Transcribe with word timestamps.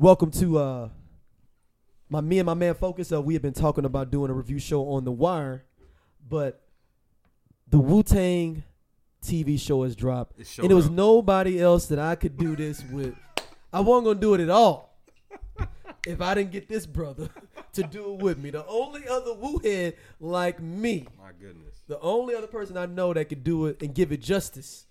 Welcome 0.00 0.30
to 0.30 0.56
uh 0.58 0.88
my 2.08 2.22
me 2.22 2.38
and 2.38 2.46
my 2.46 2.54
man 2.54 2.72
Focus. 2.72 3.12
Uh, 3.12 3.20
we 3.20 3.34
have 3.34 3.42
been 3.42 3.52
talking 3.52 3.84
about 3.84 4.10
doing 4.10 4.30
a 4.30 4.32
review 4.32 4.58
show 4.58 4.88
on 4.92 5.04
the 5.04 5.12
wire, 5.12 5.66
but 6.26 6.62
the 7.68 7.78
Wu 7.78 8.02
Tang 8.02 8.62
TV 9.22 9.60
show 9.60 9.82
has 9.82 9.94
dropped, 9.94 10.38
and 10.58 10.70
it 10.70 10.74
was 10.74 10.86
up. 10.86 10.92
nobody 10.92 11.60
else 11.60 11.84
that 11.88 11.98
I 11.98 12.14
could 12.14 12.38
do 12.38 12.56
this 12.56 12.82
with. 12.90 13.14
I 13.74 13.80
wasn't 13.80 14.06
gonna 14.06 14.20
do 14.20 14.32
it 14.32 14.40
at 14.40 14.48
all 14.48 14.96
if 16.06 16.22
I 16.22 16.32
didn't 16.32 16.52
get 16.52 16.66
this 16.66 16.86
brother 16.86 17.28
to 17.74 17.82
do 17.82 18.14
it 18.14 18.22
with 18.22 18.38
me. 18.38 18.48
The 18.48 18.64
only 18.64 19.06
other 19.06 19.34
Wu 19.34 19.58
head 19.58 19.96
like 20.18 20.62
me, 20.62 21.08
My 21.22 21.32
goodness. 21.38 21.82
the 21.88 22.00
only 22.00 22.34
other 22.34 22.46
person 22.46 22.78
I 22.78 22.86
know 22.86 23.12
that 23.12 23.26
could 23.28 23.44
do 23.44 23.66
it 23.66 23.82
and 23.82 23.94
give 23.94 24.12
it 24.12 24.22
justice 24.22 24.86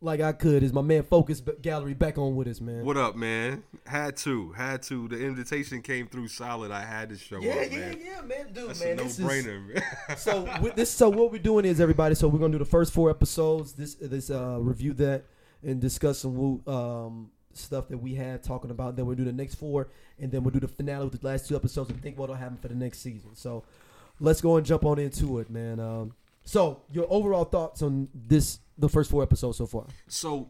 like 0.00 0.20
I 0.20 0.32
could 0.32 0.62
is 0.62 0.72
my 0.72 0.80
man 0.82 1.02
Focus 1.02 1.42
Gallery 1.60 1.94
back 1.94 2.18
on 2.18 2.36
with 2.36 2.46
us, 2.48 2.60
man. 2.60 2.84
What 2.84 2.96
up, 2.96 3.16
man? 3.16 3.64
Had 3.86 4.16
to, 4.18 4.52
had 4.52 4.82
to. 4.84 5.08
The 5.08 5.18
invitation 5.24 5.82
came 5.82 6.06
through 6.06 6.28
solid. 6.28 6.70
I 6.70 6.84
had 6.84 7.08
to 7.08 7.16
show 7.16 7.40
Yeah, 7.40 7.52
up, 7.54 7.70
yeah, 7.72 7.78
man. 7.78 7.98
yeah, 8.04 8.20
man, 8.22 8.52
dude, 8.52 8.68
That's 8.68 8.80
man. 8.80 8.92
a 8.92 8.94
no 8.96 9.02
this 9.04 9.18
is- 9.18 9.24
brainer, 9.26 9.66
man. 9.74 9.82
so 10.16 10.48
with 10.62 10.76
this, 10.76 10.90
so 10.90 11.08
what 11.08 11.32
we're 11.32 11.38
doing 11.42 11.64
is 11.64 11.80
everybody. 11.80 12.14
So 12.14 12.28
we're 12.28 12.38
gonna 12.38 12.52
do 12.52 12.58
the 12.58 12.64
first 12.64 12.92
four 12.92 13.10
episodes. 13.10 13.72
This, 13.72 13.94
this, 13.94 14.30
uh, 14.30 14.58
review 14.60 14.92
that 14.94 15.24
and 15.64 15.80
discuss 15.80 16.20
some 16.20 16.34
Wu, 16.36 16.62
um 16.72 17.30
stuff 17.54 17.88
that 17.88 17.98
we 17.98 18.14
had 18.14 18.40
talking 18.44 18.70
about. 18.70 18.94
Then 18.94 19.06
we'll 19.06 19.16
do 19.16 19.24
the 19.24 19.32
next 19.32 19.56
four, 19.56 19.88
and 20.20 20.30
then 20.30 20.44
we'll 20.44 20.52
do 20.52 20.60
the 20.60 20.68
finale 20.68 21.06
with 21.08 21.20
the 21.20 21.26
last 21.26 21.48
two 21.48 21.56
episodes 21.56 21.90
and 21.90 22.00
think 22.00 22.16
what'll 22.16 22.36
happen 22.36 22.56
for 22.56 22.68
the 22.68 22.74
next 22.76 23.00
season. 23.00 23.34
So 23.34 23.64
let's 24.20 24.40
go 24.40 24.56
and 24.58 24.64
jump 24.64 24.84
on 24.84 25.00
into 25.00 25.40
it, 25.40 25.50
man. 25.50 25.80
Um, 25.80 26.12
so 26.44 26.82
your 26.92 27.06
overall 27.10 27.44
thoughts 27.44 27.82
on 27.82 28.08
this, 28.14 28.60
the 28.78 28.88
first 28.88 29.10
four 29.10 29.22
episodes 29.22 29.58
so 29.58 29.66
far? 29.66 29.84
so 30.06 30.48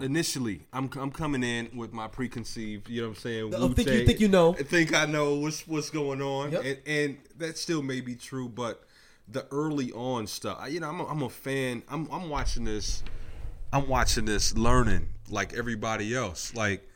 initially, 0.00 0.66
I'm 0.72 0.90
I'm 0.96 1.10
coming 1.10 1.42
in 1.42 1.70
with 1.74 1.92
my 1.92 2.06
preconceived, 2.08 2.88
you 2.88 3.02
know 3.02 3.08
what 3.08 3.16
I'm 3.16 3.20
saying? 3.22 3.54
I 3.54 3.68
think 3.74 3.88
you 3.88 4.06
think 4.06 4.20
you 4.20 4.28
know? 4.28 4.54
I 4.54 4.62
think 4.62 4.94
I 4.94 5.06
know 5.06 5.34
what's 5.36 5.66
what's 5.66 5.90
going 5.90 6.22
on, 6.22 6.52
Yep. 6.52 6.64
and 6.64 6.78
and 6.86 7.18
that 7.38 7.58
still 7.58 7.82
may 7.82 8.00
be 8.00 8.14
true, 8.14 8.48
but 8.48 8.84
the 9.28 9.46
early 9.50 9.92
on 9.92 10.26
stuff, 10.26 10.58
I- 10.60 10.68
you 10.68 10.80
know, 10.80 10.88
I'm 10.88 11.00
a, 11.00 11.06
I'm 11.06 11.22
a 11.22 11.28
fan. 11.30 11.82
I'm 11.88 12.08
I'm 12.10 12.28
watching 12.28 12.64
this, 12.64 13.02
I'm 13.72 13.88
watching 13.88 14.24
this, 14.24 14.56
learning 14.56 15.08
like 15.28 15.54
everybody 15.54 16.14
else, 16.14 16.54
like 16.54 16.88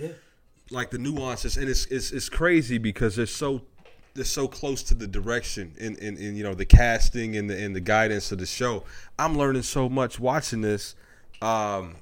Yeah. 0.00 0.08
like 0.70 0.90
the 0.90 0.98
nuances, 0.98 1.56
and 1.56 1.68
it's 1.68 1.86
it's 1.86 2.10
it's 2.12 2.28
crazy 2.28 2.78
because 2.78 3.16
they're 3.16 3.26
so 3.26 3.62
they're 4.16 4.24
so 4.24 4.48
close 4.48 4.82
to 4.84 4.94
the 4.94 5.06
direction 5.06 5.72
and 5.80 5.96
and, 5.98 6.18
and 6.18 6.36
you 6.36 6.42
know 6.42 6.54
the 6.54 6.64
casting 6.64 7.36
and 7.36 7.48
the 7.48 7.56
and 7.62 7.76
the 7.76 7.80
guidance 7.80 8.32
of 8.32 8.38
the 8.38 8.46
show. 8.46 8.82
I'm 9.18 9.36
learning 9.38 9.62
so 9.62 9.88
much 9.88 10.18
watching 10.18 10.62
this. 10.62 10.94
Um, 11.42 11.96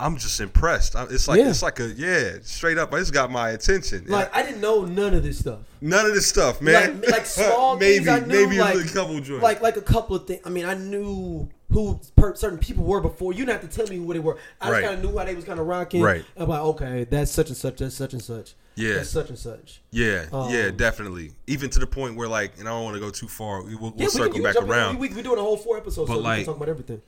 I'm 0.00 0.16
just 0.16 0.40
impressed. 0.40 0.96
It's 1.10 1.28
like 1.28 1.38
Yeah. 1.38 1.48
it's 1.50 1.62
like 1.62 1.78
a 1.78 1.88
yeah, 1.90 2.38
straight 2.42 2.76
up. 2.76 2.92
It's 2.94 3.10
got 3.12 3.30
my 3.30 3.50
attention. 3.50 4.04
Like 4.08 4.34
I 4.34 4.42
didn't 4.42 4.60
know 4.60 4.84
none 4.84 5.14
of 5.14 5.22
this 5.22 5.38
stuff. 5.38 5.60
None 5.80 6.06
of 6.06 6.14
this 6.14 6.26
stuff, 6.26 6.60
man. 6.60 7.00
Like, 7.00 7.10
like 7.10 7.26
small 7.26 7.76
maybe 7.78 8.04
things 8.04 8.08
I 8.08 8.26
knew, 8.26 8.46
maybe 8.48 8.58
like, 8.58 8.76
a 8.84 8.88
couple 8.88 9.20
joints. 9.20 9.42
like 9.42 9.62
like 9.62 9.76
a 9.76 9.82
couple 9.82 10.16
of 10.16 10.26
things. 10.26 10.40
I 10.44 10.50
mean, 10.50 10.64
I 10.64 10.74
knew 10.74 11.48
who 11.72 11.98
per- 12.16 12.34
certain 12.34 12.58
people 12.58 12.84
were 12.84 13.00
before. 13.00 13.32
You 13.32 13.44
didn't 13.44 13.60
have 13.62 13.70
to 13.70 13.76
tell 13.76 13.86
me 13.88 13.96
who 13.96 14.12
they 14.12 14.18
were. 14.18 14.38
I 14.60 14.70
Right. 14.70 14.80
just 14.80 14.88
kind 14.92 15.04
of 15.04 15.10
knew 15.10 15.18
how 15.18 15.24
they 15.24 15.34
was 15.34 15.44
kind 15.44 15.58
of 15.58 15.66
rocking. 15.66 16.02
Right. 16.02 16.24
I'm 16.36 16.48
like, 16.48 16.60
okay, 16.60 17.04
that's 17.04 17.30
such 17.30 17.48
and 17.48 17.56
such. 17.56 17.78
That's 17.78 17.94
such 17.94 18.12
and 18.12 18.22
such. 18.22 18.54
Yeah. 18.74 18.94
That's 18.94 19.10
such 19.10 19.28
and 19.28 19.38
such. 19.38 19.82
yeah, 19.90 20.24
yeah, 20.32 20.66
um, 20.68 20.76
definitely. 20.76 21.32
Even 21.46 21.68
to 21.70 21.78
the 21.78 21.86
point 21.86 22.16
where 22.16 22.26
like, 22.28 22.58
and 22.58 22.66
I 22.66 22.70
don't 22.72 22.84
want 22.84 22.94
to 22.94 23.00
go 23.00 23.10
too 23.10 23.28
far. 23.28 23.62
We- 23.62 23.74
We'll, 23.74 23.90
we'll 23.90 23.92
Yeah, 23.96 24.04
we 24.06 24.08
circle 24.10 24.32
can, 24.32 24.42
back 24.42 24.54
can 24.54 24.64
in. 24.64 24.70
around. 24.70 24.98
We, 24.98 25.08
we, 25.08 25.16
we're 25.16 25.22
doing 25.22 25.38
a 25.38 25.42
whole 25.42 25.58
four 25.58 25.76
episodes, 25.76 26.08
But 26.08 26.14
so 26.14 26.20
we 26.20 26.24
like- 26.24 26.36
can 26.38 26.46
talk 26.46 26.56
about 26.56 26.68
everything. 26.70 27.02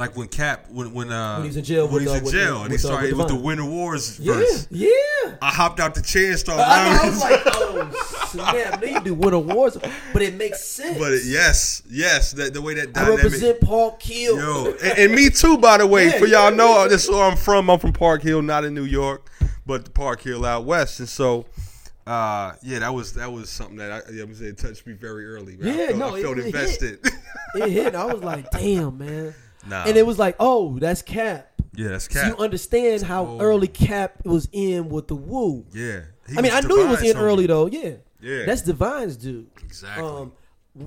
Like 0.00 0.16
when 0.16 0.28
Cap, 0.28 0.66
when 0.70 0.94
when 0.94 1.12
uh, 1.12 1.34
When 1.36 1.42
he 1.44 1.48
was 1.48 1.56
in 1.58 1.64
jail 1.64 1.84
when 1.84 1.92
with, 1.92 2.02
he's 2.04 2.10
uh, 2.10 2.14
in 2.24 2.32
jail, 2.32 2.54
with, 2.54 2.62
and 2.62 2.70
he 2.72 2.76
uh, 2.76 2.78
started 2.78 3.10
with 3.12 3.18
with 3.18 3.28
the. 3.28 3.34
Winter 3.36 3.62
Warz 3.64 4.18
Yeah, 4.18 4.32
verse. 4.32 4.66
yeah. 4.70 4.88
I 5.42 5.50
hopped 5.50 5.78
out 5.78 5.94
the 5.94 6.00
chair 6.02 6.30
and 6.30 6.38
started. 6.38 6.62
I, 6.66 6.98
I 7.02 7.06
was 7.08 7.20
like, 7.20 7.40
oh 7.46 8.26
snap! 8.28 8.80
They 8.80 8.98
do 9.00 9.12
Winter 9.14 9.36
Warz, 9.38 9.76
but 10.14 10.22
it 10.22 10.34
makes 10.36 10.64
sense. 10.64 10.98
but 10.98 11.12
it, 11.12 11.22
yes, 11.26 11.82
yes, 11.90 12.32
that 12.32 12.54
the 12.54 12.62
way 12.62 12.74
that 12.74 12.96
I 12.96 13.10
represent 13.10 13.60
Park 13.60 14.02
Hill. 14.02 14.38
Yo, 14.38 14.72
and, 14.82 14.98
and 14.98 15.12
me 15.14 15.28
too, 15.28 15.58
by 15.58 15.76
the 15.76 15.86
way. 15.86 16.06
Yeah, 16.06 16.18
for 16.18 16.26
y'all 16.26 16.50
yeah, 16.50 16.56
know, 16.56 16.82
yeah. 16.82 16.88
this 16.88 17.04
is 17.04 17.10
where 17.10 17.22
I'm 17.24 17.36
from. 17.36 17.68
I'm 17.70 17.78
from 17.78 17.92
Park 17.92 18.22
Hill, 18.22 18.40
not 18.40 18.64
in 18.64 18.72
New 18.74 18.84
York, 18.86 19.30
but 19.66 19.92
Park 19.92 20.22
Hill 20.22 20.46
out 20.46 20.64
west. 20.64 20.98
And 21.00 21.08
so, 21.10 21.44
uh, 22.06 22.52
yeah, 22.62 22.78
that 22.78 22.94
was 22.94 23.12
that 23.14 23.30
was 23.30 23.50
something 23.50 23.76
that 23.76 23.92
I, 23.92 23.98
I'm 24.22 24.34
saying 24.34 24.56
touched 24.56 24.86
me 24.86 24.94
very 24.94 25.26
early. 25.26 25.56
man. 25.58 25.68
I 25.68 25.76
Yeah, 25.78 25.86
felt, 25.88 25.98
no, 25.98 26.14
I 26.16 26.22
felt 26.22 26.38
it- 26.38 26.40
it 26.40 26.44
hit. 26.46 26.54
invested. 26.54 26.98
it 27.56 27.70
hit. 27.70 27.94
I 27.94 28.04
was 28.06 28.22
like, 28.24 28.50
damn, 28.50 28.96
man. 28.96 29.34
Nah, 29.70 29.84
And 29.86 29.96
it 29.96 30.04
was 30.06 30.18
like, 30.18 30.36
oh, 30.38 30.78
that's 30.78 31.00
Cap. 31.02 31.50
yeah, 31.74 31.88
that's 31.88 32.04
So 32.12 32.20
Cap. 32.20 32.28
you 32.28 32.36
understand 32.44 33.02
how 33.02 33.24
Oh. 33.26 33.38
early 33.40 33.68
Cap 33.68 34.24
was 34.26 34.48
in 34.52 34.88
with 34.90 35.08
the 35.08 35.14
Wu. 35.16 35.64
yeah, 35.72 36.02
I 36.36 36.42
mean, 36.42 36.52
I 36.52 36.60
knew 36.60 36.76
he 36.82 36.86
was 36.88 37.02
in 37.02 37.16
early 37.16 37.46
though. 37.46 37.66
Yeah, 37.66 37.94
Yeah. 38.20 38.44
that's 38.46 38.62
Divine's 38.62 39.16
dude. 39.16 39.46
Exactly. 39.64 40.04
Um, 40.06 40.32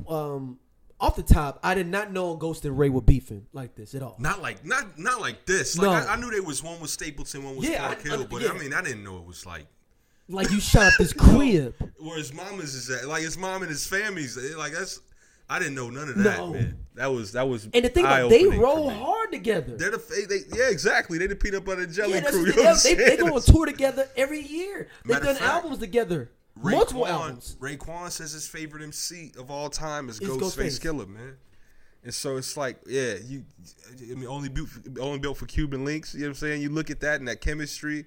um, 0.08 0.60
off 1.00 1.16
the 1.18 1.24
top, 1.24 1.60
I 1.64 1.74
did 1.76 1.88
not 1.88 2.14
know 2.14 2.36
Ghost 2.36 2.64
and 2.64 2.78
Ray 2.80 2.88
were 2.90 3.02
beefing 3.02 3.46
like 3.52 3.76
this 3.76 3.94
at 3.96 4.02
all. 4.02 4.16
Not 4.20 4.42
like 4.42 4.66
not 4.66 4.98
not 4.98 5.20
like 5.20 5.46
this. 5.46 5.78
Like 5.78 5.86
No. 5.86 5.92
I, 5.92 6.14
I 6.14 6.16
knew 6.16 6.32
there 6.32 6.42
was 6.44 6.64
one 6.64 6.80
with 6.80 6.92
Stapleton, 6.92 7.44
one 7.44 7.56
was 7.58 7.68
Yeah, 7.68 7.86
Park 7.88 8.00
I- 8.06 8.10
Hill, 8.10 8.22
I- 8.22 8.26
but 8.26 8.42
yeah. 8.42 8.52
I 8.52 8.58
mean 8.58 8.74
I 8.74 8.82
didn't 8.82 9.04
know 9.04 9.18
it 9.18 9.26
was 9.26 9.46
like 9.46 9.66
Like 10.30 10.50
you 10.52 10.62
shot 10.62 10.94
this 10.98 11.12
crib. 11.26 11.76
where 12.00 12.18
his 12.18 12.34
mama's 12.34 12.74
is 12.76 12.90
at. 12.90 13.06
Like 13.08 13.24
his 13.24 13.38
mom 13.38 13.62
and 13.64 13.70
his 13.72 13.86
family's 13.86 14.38
like 14.56 14.72
that's. 14.74 15.02
I 15.50 15.60
didn't 15.60 15.76
know 15.76 15.90
none 15.90 16.10
of 16.10 16.16
that, 16.24 16.38
No. 16.38 16.54
man. 16.54 16.78
That 16.96 17.08
was 17.08 17.32
that 17.32 17.48
was. 17.48 17.68
And 17.74 17.86
the 17.86 17.90
thing 17.90 18.06
about 18.06 18.30
they 18.30 18.46
roll 18.46 18.90
hard 18.90 19.32
together. 19.32 19.76
They're 19.76 19.92
the 19.92 20.26
they, 20.30 20.58
yeah 20.58 20.70
exactly. 20.70 21.18
They 21.18 21.28
the 21.28 21.36
peanut 21.36 21.66
butter 21.66 21.82
and 21.82 21.94
jelly 21.94 22.14
yeah, 22.14 22.22
crew. 22.30 22.46
You 22.46 22.52
they, 22.54 22.64
know 22.64 22.76
they, 22.76 22.94
they 22.94 23.18
go 23.18 23.36
on 23.36 23.42
tour 23.42 23.66
together 23.66 24.08
every 24.16 24.42
year. 24.42 24.90
They've 25.06 25.22
done 25.22 25.36
fact, 25.36 25.42
albums 25.42 25.80
together, 25.80 26.30
multiple 26.56 27.08
albums. 27.08 27.58
Raekwon 27.60 28.12
says 28.12 28.34
his 28.34 28.48
favorite 28.48 28.84
MC 28.84 29.32
of 29.40 29.50
all 29.50 29.70
time 29.70 30.08
is 30.08 30.20
Ghostface 30.20 30.40
Ghostface. 30.40 30.82
Killah, 30.82 31.08
man. 31.08 31.38
And 32.04 32.14
so 32.14 32.38
it's 32.38 32.58
like, 32.58 32.80
yeah, 32.86 33.16
you, 33.26 33.46
I 34.12 34.16
mean, 34.16 34.28
only 34.28 34.50
built, 34.50 34.68
only 35.00 35.20
built 35.20 35.38
for 35.38 35.46
Cuban 35.46 35.86
links. 35.86 36.14
You 36.14 36.22
know 36.22 36.26
what 36.28 36.30
I'm 36.32 36.36
saying? 36.36 36.62
You 36.62 36.70
look 36.70 36.90
at 36.90 37.00
that 37.00 37.20
and 37.20 37.28
that 37.30 37.40
chemistry. 37.40 38.06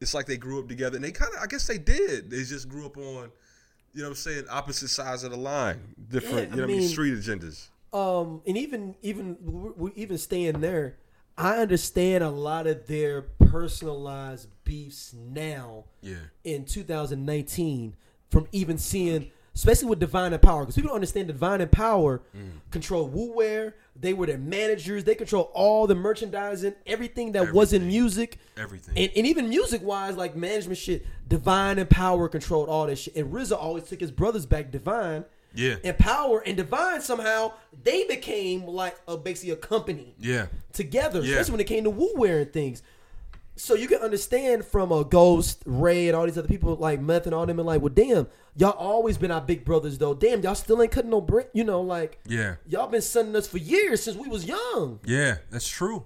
It's 0.00 0.14
like 0.14 0.26
they 0.26 0.38
grew 0.38 0.58
up 0.58 0.68
together, 0.68 0.96
and 0.96 1.04
they 1.04 1.12
kind 1.12 1.32
of, 1.34 1.42
I 1.42 1.46
guess 1.46 1.66
they 1.66 1.78
did. 1.78 2.30
They 2.30 2.42
just 2.42 2.68
grew 2.68 2.86
up 2.86 2.96
on, 2.96 3.30
you 3.94 4.02
know 4.02 4.08
what 4.08 4.10
I'm 4.10 4.16
saying, 4.16 4.44
opposite 4.50 4.88
sides 4.88 5.22
of 5.24 5.30
the 5.30 5.36
line, 5.36 5.80
different, 6.10 6.50
Yeah, 6.50 6.56
you 6.56 6.56
know 6.56 6.56
I 6.56 6.56
what 6.56 6.64
I 6.64 6.66
mean, 6.66 6.78
mean- 6.78 6.88
street 6.88 7.14
agendas. 7.14 7.68
um, 7.92 8.42
and 8.46 8.56
even 8.58 8.94
even 9.02 9.92
even 9.96 10.18
staying 10.18 10.60
there, 10.60 10.96
I 11.38 11.58
understand 11.58 12.22
a 12.24 12.30
lot 12.30 12.66
of 12.66 12.86
their 12.86 13.22
personalized 13.22 14.48
beefs 14.64 15.14
now 15.14 15.84
Yeah, 16.02 16.16
in 16.44 16.64
2019 16.64 17.94
from 18.30 18.48
even 18.52 18.78
seeing, 18.78 19.30
especially 19.54 19.88
with 19.88 20.00
Divine 20.00 20.32
and 20.32 20.42
Power, 20.42 20.62
because 20.62 20.74
people 20.74 20.88
don't 20.88 20.96
understand 20.96 21.28
Divine 21.28 21.60
and 21.60 21.70
Power 21.70 22.22
Mm. 22.36 22.50
control 22.70 23.06
Wu 23.08 23.32
Wear. 23.32 23.74
They 23.98 24.12
were 24.12 24.26
their 24.26 24.38
managers. 24.38 25.04
They 25.04 25.14
control 25.14 25.50
all 25.54 25.86
the 25.86 25.94
merchandising, 25.94 26.74
everything 26.86 27.32
that 27.32 27.52
wasn't 27.52 27.84
music. 27.86 28.38
everything. 28.56 28.94
And, 28.98 29.10
and 29.16 29.26
even 29.26 29.48
music 29.48 29.82
wise, 29.82 30.16
like 30.16 30.34
management 30.34 30.78
shit, 30.78 31.06
Divine 31.28 31.78
and 31.78 31.88
Power 31.88 32.28
controlled 32.28 32.68
all 32.68 32.86
that 32.86 32.96
shit. 32.96 33.14
And 33.16 33.32
RZA 33.32 33.56
always 33.56 33.84
took 33.84 34.00
his 34.00 34.10
brothers 34.10 34.46
back, 34.46 34.70
Divine 34.72 35.24
yeah, 35.54 35.76
and 35.84 35.96
Power 35.96 36.40
and 36.44 36.56
Divine. 36.56 37.00
Somehow 37.00 37.52
they 37.84 38.02
became 38.08 38.66
like 38.66 38.96
a 39.06 39.16
basically 39.16 39.52
a 39.52 39.56
company 39.56 40.16
yeah, 40.18 40.46
together, 40.72 41.20
Yeah. 41.20 41.32
especially 41.34 41.52
when 41.52 41.60
it 41.60 41.68
came 41.68 41.84
to 41.84 41.90
Wu 41.90 42.12
wearing 42.16 42.46
things. 42.46 42.82
So 43.56 43.74
you 43.74 43.86
can 43.86 43.98
understand 43.98 44.64
from 44.64 44.90
a 44.90 45.04
Ghost, 45.04 45.62
Ray, 45.64 46.08
and 46.08 46.16
all 46.16 46.24
these 46.24 46.36
other 46.36 46.48
people 46.48 46.74
like 46.76 47.00
Meth 47.00 47.26
and 47.26 47.34
all 47.34 47.46
them, 47.46 47.58
and 47.58 47.66
like, 47.66 47.80
well, 47.80 47.92
damn, 47.92 48.26
y'all 48.56 48.70
always 48.70 49.16
been 49.16 49.30
our 49.30 49.40
big 49.40 49.64
brothers 49.64 49.98
though. 49.98 50.14
Damn, 50.14 50.42
y'all 50.42 50.56
still 50.56 50.82
ain't 50.82 50.90
cutting 50.90 51.10
no 51.10 51.20
break. 51.20 51.48
You 51.52 51.64
know, 51.64 51.80
like 51.80 52.18
yeah. 52.26 52.56
y'all 52.66 52.88
been 52.88 53.00
sending 53.00 53.36
us 53.36 53.46
for 53.46 53.58
years 53.58 54.02
since 54.02 54.16
we 54.16 54.28
was 54.28 54.44
young. 54.44 54.98
Yeah, 55.04 55.36
that's 55.50 55.68
true. 55.68 56.04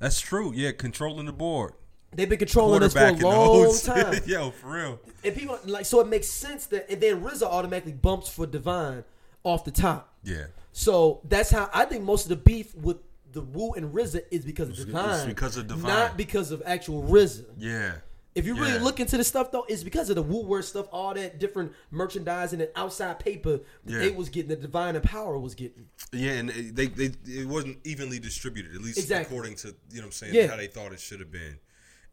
That's 0.00 0.20
true. 0.20 0.52
Yeah, 0.54 0.72
controlling 0.72 1.26
the 1.26 1.32
board. 1.32 1.74
They've 2.12 2.28
been 2.28 2.38
controlling 2.38 2.82
us 2.82 2.94
for 2.94 3.06
a 3.06 3.12
the 3.14 3.26
long 3.26 3.76
time. 3.78 4.20
Yo, 4.26 4.50
for 4.50 4.70
real. 4.70 5.00
And 5.22 5.34
people 5.34 5.58
like 5.66 5.86
so 5.86 6.00
it 6.00 6.08
makes 6.08 6.28
sense 6.28 6.66
that 6.66 6.90
and 6.90 7.00
then 7.00 7.22
RZA 7.22 7.42
automatically 7.42 7.92
bumps 7.92 8.28
for 8.28 8.46
Divine 8.46 9.04
off 9.44 9.64
the 9.64 9.70
top. 9.70 10.14
Yeah. 10.24 10.46
So 10.72 11.20
that's 11.24 11.50
how 11.50 11.68
I 11.72 11.84
think 11.84 12.04
most 12.04 12.24
of 12.24 12.30
the 12.30 12.36
beef 12.36 12.74
with 12.74 12.98
the 13.32 13.42
Wu 13.42 13.72
and 13.74 13.92
RZA 13.94 14.22
is 14.30 14.44
because 14.44 14.68
of 14.70 14.76
Divine, 14.86 15.14
it's 15.16 15.24
because 15.26 15.56
of 15.56 15.66
Divine. 15.66 15.82
not 15.90 16.16
because 16.16 16.50
of 16.50 16.62
actual 16.64 17.02
RZA. 17.02 17.44
Yeah. 17.58 17.92
If 18.34 18.46
you 18.46 18.54
really 18.54 18.74
Yeah. 18.74 18.82
look 18.84 19.00
into 19.00 19.16
the 19.16 19.24
stuff 19.24 19.50
though, 19.50 19.64
it's 19.68 19.82
because 19.82 20.10
of 20.10 20.16
the 20.16 20.22
Wu 20.22 20.44
Wear 20.46 20.62
stuff, 20.62 20.86
all 20.92 21.12
that 21.14 21.40
different 21.40 21.72
merchandising 21.90 22.60
and 22.60 22.70
outside 22.76 23.18
paper 23.18 23.60
that 23.84 23.92
Yeah. 23.92 23.98
they 23.98 24.10
was 24.10 24.28
getting, 24.28 24.48
the 24.50 24.56
Divine 24.56 24.94
and 24.94 25.02
Power 25.04 25.38
was 25.38 25.54
getting. 25.56 25.86
Yeah, 26.12 26.32
and 26.32 26.50
they, 26.50 26.86
they 26.86 27.10
it 27.26 27.48
wasn't 27.48 27.78
evenly 27.84 28.18
distributed, 28.20 28.74
at 28.74 28.80
least 28.80 28.98
Exactly. 28.98 29.34
according 29.36 29.56
to 29.56 29.68
you 29.68 29.96
know 29.96 30.02
what 30.02 30.04
I'm 30.06 30.12
saying 30.12 30.34
Yeah. 30.34 30.46
how 30.48 30.56
they 30.56 30.68
thought 30.68 30.92
it 30.92 31.00
should 31.00 31.18
have 31.20 31.32
been. 31.32 31.58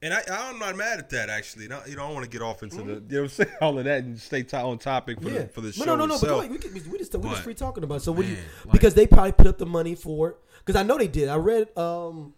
And 0.06 0.14
I, 0.14 0.22
I'm 0.30 0.60
not 0.60 0.76
mad 0.78 1.00
at 1.00 1.10
that 1.10 1.30
actually. 1.30 1.68
Not, 1.68 1.90
you 1.90 1.96
know, 1.96 2.04
I 2.04 2.06
don't 2.06 2.14
want 2.14 2.26
to 2.26 2.30
get 2.30 2.42
off 2.44 2.62
into 2.64 2.78
the 2.78 2.84
you 2.84 2.88
know 2.88 2.96
what 3.00 3.22
I'm 3.24 3.28
saying 3.30 3.50
all 3.62 3.80
of 3.80 3.86
that 3.86 4.04
and 4.04 4.18
stay 4.20 4.44
t- 4.44 4.56
on 4.56 4.78
topic 4.78 5.20
for 5.22 5.30
yeah, 5.30 5.40
the 5.40 5.48
for 5.48 5.62
the 5.62 5.70
But 5.70 5.76
show 5.76 5.86
no, 5.86 5.96
no, 5.96 6.06
no. 6.06 6.08
But 6.10 6.14
itself. 6.16 6.32
go 6.32 6.40
ahead. 6.40 6.52
we, 6.52 6.58
can, 6.60 6.74
we 6.74 6.80
just 6.80 7.14
we 7.18 7.30
just 7.30 7.42
free 7.42 7.54
talking 7.56 7.84
about. 7.84 7.96
it. 7.96 8.02
So 8.04 8.12
what 8.12 8.22
do 8.26 8.32
you? 8.32 8.38
like- 8.66 8.72
because 8.72 8.94
they 8.94 9.08
probably 9.08 9.32
put 9.34 9.48
up 9.48 9.58
the 9.58 9.66
money 9.66 9.96
for 9.96 10.30
it. 10.30 10.38
Because 10.64 10.80
I 10.80 10.84
know 10.84 10.98
they 10.98 11.08
did. 11.08 11.28
I 11.28 11.36
read 11.36 11.76
um 11.78 12.34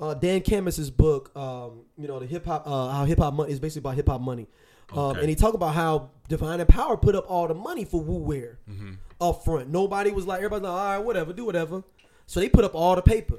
uh, 0.00 0.14
Dan 0.14 0.42
Charnas's 0.44 0.90
book, 0.92 1.36
um, 1.36 1.80
you 1.98 2.06
know, 2.06 2.20
the 2.20 2.26
hip 2.26 2.46
hop, 2.46 2.62
uh, 2.64 2.88
how 2.92 3.04
hip 3.04 3.18
hop 3.18 3.34
money 3.34 3.50
is 3.52 3.58
basically 3.58 3.80
about 3.80 3.96
hip 3.96 4.08
hop 4.08 4.20
money. 4.20 4.46
Um, 4.92 4.98
Okay. 4.98 5.20
and 5.20 5.28
he 5.28 5.34
talked 5.34 5.56
about 5.56 5.74
how 5.74 6.10
Divine 6.28 6.60
and 6.60 6.68
Power 6.68 6.96
put 6.96 7.16
up 7.16 7.28
all 7.28 7.48
the 7.48 7.54
money 7.54 7.84
for 7.84 8.00
Wu 8.00 8.14
Wear 8.18 8.58
Mm-hmm. 8.70 8.92
up 9.20 9.44
front. 9.44 9.70
Nobody 9.70 10.12
was 10.12 10.24
like, 10.24 10.38
everybody's 10.38 10.62
like, 10.64 10.72
all 10.72 10.78
right, 10.96 10.98
whatever, 11.04 11.32
do 11.32 11.44
whatever. 11.44 11.82
So 12.26 12.38
they 12.38 12.48
put 12.48 12.64
up 12.64 12.76
all 12.76 12.94
the 12.94 13.02
paper. 13.02 13.36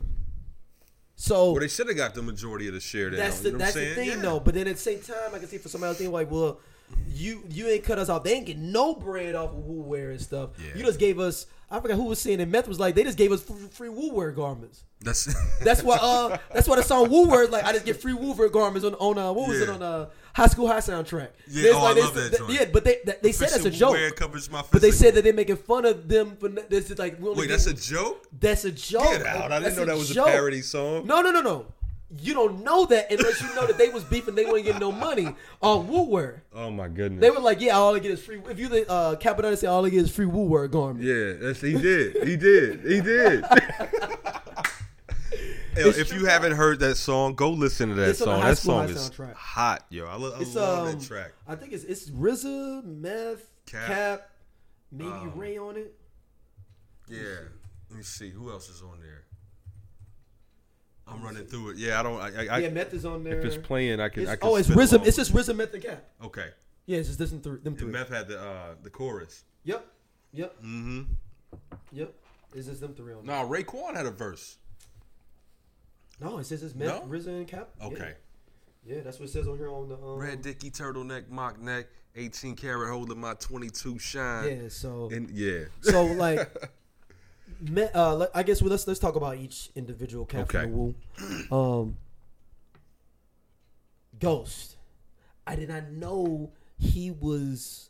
So 1.22 1.52
Well, 1.52 1.60
they 1.60 1.68
should 1.68 1.88
have 1.90 1.98
got 1.98 2.16
the 2.16 2.22
majority 2.22 2.70
of 2.70 2.74
the 2.74 2.80
share. 2.80 3.10
That's 3.10 3.44
you 3.44 3.52
the 3.52 3.58
know 3.58 3.58
what 3.58 3.60
that's 3.60 3.74
the 3.76 3.94
thing 3.94 4.08
Yeah. 4.08 4.16
though. 4.22 4.40
But 4.40 4.54
then 4.54 4.70
at 4.70 4.76
the 4.78 4.82
same 4.82 5.02
time, 5.02 5.36
I 5.36 5.40
can 5.40 5.50
see 5.50 5.58
for 5.58 5.68
somebody 5.68 5.90
else 5.90 5.98
thinking 5.98 6.14
like, 6.14 6.32
well, 6.32 6.62
you 7.14 7.44
you 7.50 7.68
ain't 7.68 7.84
cut 7.84 8.00
us 8.00 8.08
off. 8.08 8.24
They 8.24 8.36
ain't 8.36 8.46
get 8.46 8.58
no 8.58 8.94
bread 8.96 9.36
off 9.36 9.50
of 9.52 9.58
Wu 9.58 9.82
Wear 9.82 10.12
and 10.12 10.22
stuff. 10.22 10.52
Yeah. 10.58 10.78
You 10.78 10.86
just 10.86 10.98
gave 10.98 11.20
us. 11.20 11.46
I 11.72 11.80
forgot 11.80 11.96
who 11.98 12.04
was 12.06 12.20
saying 12.20 12.40
it. 12.40 12.48
Meth 12.48 12.68
was 12.68 12.80
like, 12.80 12.96
they 12.96 13.04
just 13.04 13.18
gave 13.18 13.32
us 13.32 13.44
free, 13.72 13.90
Wear 13.90 14.32
garments. 14.32 14.84
That's 15.02 15.26
That's 15.64 15.82
why 15.84 15.98
uh 16.02 16.38
that's 16.54 16.68
why 16.68 16.76
the 16.76 16.84
song 16.84 17.10
Wu 17.10 17.28
Wear 17.30 17.48
like 17.48 17.64
I 17.64 17.72
just 17.72 17.86
get 17.86 18.02
free 18.02 18.14
Wu 18.14 18.34
Wear 18.34 18.50
garments 18.50 18.86
on 18.86 18.96
on 18.96 19.18
uh 19.18 19.32
what 19.32 19.48
was 19.48 19.62
it 19.62 19.68
Yeah. 19.70 19.76
on 19.76 19.82
uh 19.84 20.10
High 20.34 20.48
School 20.48 20.68
High 20.68 20.80
soundtrack. 20.80 21.30
Yeah, 21.48 21.64
There's 21.64 21.76
oh, 21.76 21.86
I 21.86 21.94
they 21.94 22.02
love 22.02 22.14
that 22.16 22.38
joint. 22.38 22.52
Yeah, 22.52 22.66
but 22.74 22.84
they 22.84 22.98
they, 23.06 23.16
they 23.22 23.32
said 23.32 23.50
that's 23.50 23.64
a 23.66 23.70
joke. 23.72 23.96
But 24.72 24.82
they 24.82 24.92
said 24.92 25.14
that 25.16 25.24
they're 25.24 25.32
making 25.34 25.56
fun 25.58 25.86
of 25.86 26.08
them 26.08 26.36
for 26.38 26.50
this 26.50 26.92
is 26.92 27.00
like 27.00 27.16
Wait, 27.20 27.48
that's 27.48 27.68
a 27.68 27.74
joke. 27.74 28.28
that's 28.40 28.66
a 28.66 28.72
joke. 28.72 29.04
Get 29.12 29.26
out! 29.26 29.52
I 29.52 29.60
didn't 29.60 29.78
know 29.78 29.86
that 29.86 29.98
was 29.98 30.10
joke. 30.10 30.28
a 30.28 30.32
parody 30.32 30.62
song. 30.62 31.06
No, 31.08 31.22
no, 31.22 31.32
no, 31.32 31.42
no. 31.42 31.66
You 32.18 32.34
don't 32.34 32.64
know 32.64 32.86
that 32.88 33.12
unless 33.12 33.40
you 33.42 33.54
know 33.56 33.68
that 33.68 33.78
they 33.78 33.90
was 33.90 34.04
beefing. 34.04 34.34
They 34.34 34.44
wouldn't 34.46 34.66
get 34.66 34.80
no 34.80 34.92
money 34.92 35.36
on 35.62 35.88
Wu 35.88 36.04
Wear. 36.04 36.44
Oh 36.54 36.72
my 36.72 36.88
goodness. 36.88 37.22
They 37.22 37.30
were 37.30 37.40
like, 37.40 37.62
yeah, 37.62 37.74
all 37.78 37.96
I 37.96 38.00
get 38.00 38.10
is 38.12 38.24
free. 38.24 38.42
If 38.50 38.58
you 38.58 38.68
the 38.68 38.90
uh, 38.90 39.16
Cappadonna 39.18 39.56
say 39.58 39.68
all 39.68 39.86
I 39.86 39.90
get 39.90 40.02
is 40.02 40.10
free 40.12 40.26
Wu 40.26 40.44
Wear 40.46 40.68
garment. 40.68 41.06
Yeah, 41.06 41.34
that's 41.34 41.62
he 41.62 41.74
did. 41.74 42.28
He 42.28 42.36
did. 42.36 42.82
He 42.82 43.02
did. 43.02 43.46
Yo, 45.78 45.88
if 45.90 46.12
you 46.12 46.26
haven't 46.26 46.54
heard 46.54 46.80
that 46.80 46.96
song, 46.96 47.36
go 47.36 47.52
listen 47.52 47.90
to 47.90 47.96
that 47.96 48.10
It's 48.10 48.22
on 48.22 48.28
song. 48.28 48.42
That 48.42 48.58
song 48.58 48.90
is 48.90 48.98
soundtrack. 49.12 49.34
hot, 49.36 49.86
yo. 49.90 50.08
I, 50.08 50.16
lo- 50.16 50.34
I 50.36 50.42
It's 50.42 50.56
love 50.56 50.88
um, 50.88 51.00
that 51.00 51.06
track. 51.06 51.32
I 51.48 51.56
think 51.56 51.72
it's 51.72 51.84
it's 51.86 52.10
RZA, 52.10 52.84
Meth, 52.84 53.48
Cap. 53.66 53.88
Cap, 53.88 54.30
maybe 54.92 55.10
Um, 55.10 55.32
Ray 55.38 55.58
on 55.58 55.78
it. 55.78 55.94
Yeah. 57.08 57.20
Let 57.90 57.98
me 57.98 58.04
see 58.04 58.30
who 58.30 58.50
else 58.52 58.68
is 58.68 58.82
on 58.82 59.00
there. 59.00 59.24
I'm 61.12 61.22
running 61.24 61.46
through 61.46 61.72
it. 61.72 61.78
Yeah, 61.78 62.00
I 62.00 62.04
don't. 62.04 62.20
I, 62.22 62.48
I, 62.48 62.58
yeah, 62.60 62.70
Meth 62.70 62.94
is 62.94 63.06
on 63.06 63.24
there. 63.24 63.40
if 63.40 63.46
it's 63.46 63.58
playing, 63.68 64.00
I 64.00 64.10
can. 64.10 64.24
It's- 64.24 64.34
I 64.34 64.36
can 64.38 64.50
oh, 64.50 64.56
it's 64.56 64.68
spit 64.68 64.78
RZA. 64.78 65.06
It's 65.08 65.18
just 65.18 65.34
RZA, 65.34 65.56
Meth, 65.56 65.74
and 65.74 65.84
Cap. 65.84 66.04
it. 66.22 66.26
okay. 66.26 66.48
Yeah, 66.86 66.98
it's 66.98 67.08
just 67.08 67.20
this 67.20 67.32
and 67.32 67.44
th- 67.44 67.56
them 67.64 67.74
And 67.74 67.78
three. 67.80 67.92
Meth 67.92 68.10
had 68.10 68.28
the 68.28 68.40
uh, 68.42 68.76
the 68.84 68.90
chorus. 68.90 69.44
Yep, 69.64 69.86
yep, 70.34 70.56
Mm-hmm. 70.64 71.02
yep. 71.92 72.14
It's 72.56 72.68
just 72.68 72.82
them 72.82 72.94
three 72.96 73.14
on. 73.14 73.26
there. 73.26 73.36
Nah, 73.36 73.48
Raekwon 73.48 73.96
had 73.96 74.06
a 74.08 74.12
verse. 74.12 74.58
No, 76.20 76.38
it 76.40 76.46
says 76.46 76.64
it's 76.64 76.76
Meth, 76.76 77.06
No? 77.06 77.08
RZA, 77.18 77.28
and 77.28 77.48
Cap. 77.48 77.70
Okay. 77.84 78.14
Yeah, 78.86 79.02
that's 79.02 79.20
what 79.20 79.30
it 79.30 79.32
says 79.32 79.48
on 79.48 79.58
here 79.58 79.70
on 79.72 79.88
the. 79.90 79.96
Um, 79.96 80.16
Red 80.18 80.42
Dicky 80.42 80.72
turtleneck, 80.72 81.30
mock 81.30 81.60
neck, 81.60 81.88
18 82.16 82.56
karat 82.56 82.90
holding 82.92 83.20
my 83.20 83.34
22 83.36 84.00
shine. 84.00 84.48
Yeah, 84.64 84.70
so 84.70 85.10
And 85.12 85.30
yeah. 85.30 85.66
so 85.82 86.06
like, 86.06 86.40
me, 86.40 86.68
uh, 87.94 88.28
I 88.34 88.44
guess 88.44 88.62
well, 88.62 88.72
let's 88.72 88.88
let's 88.88 89.00
talk 89.00 89.16
about 89.16 89.38
each 89.38 89.70
individual 89.76 90.26
Cap 90.26 90.42
Okay. 90.54 90.66
Wu. 90.66 90.96
Um, 91.52 91.98
Ghost. 94.20 94.76
I 95.48 95.56
did 95.56 95.70
not 95.70 95.90
know 95.92 96.52
he 96.78 97.12
was. 97.12 97.90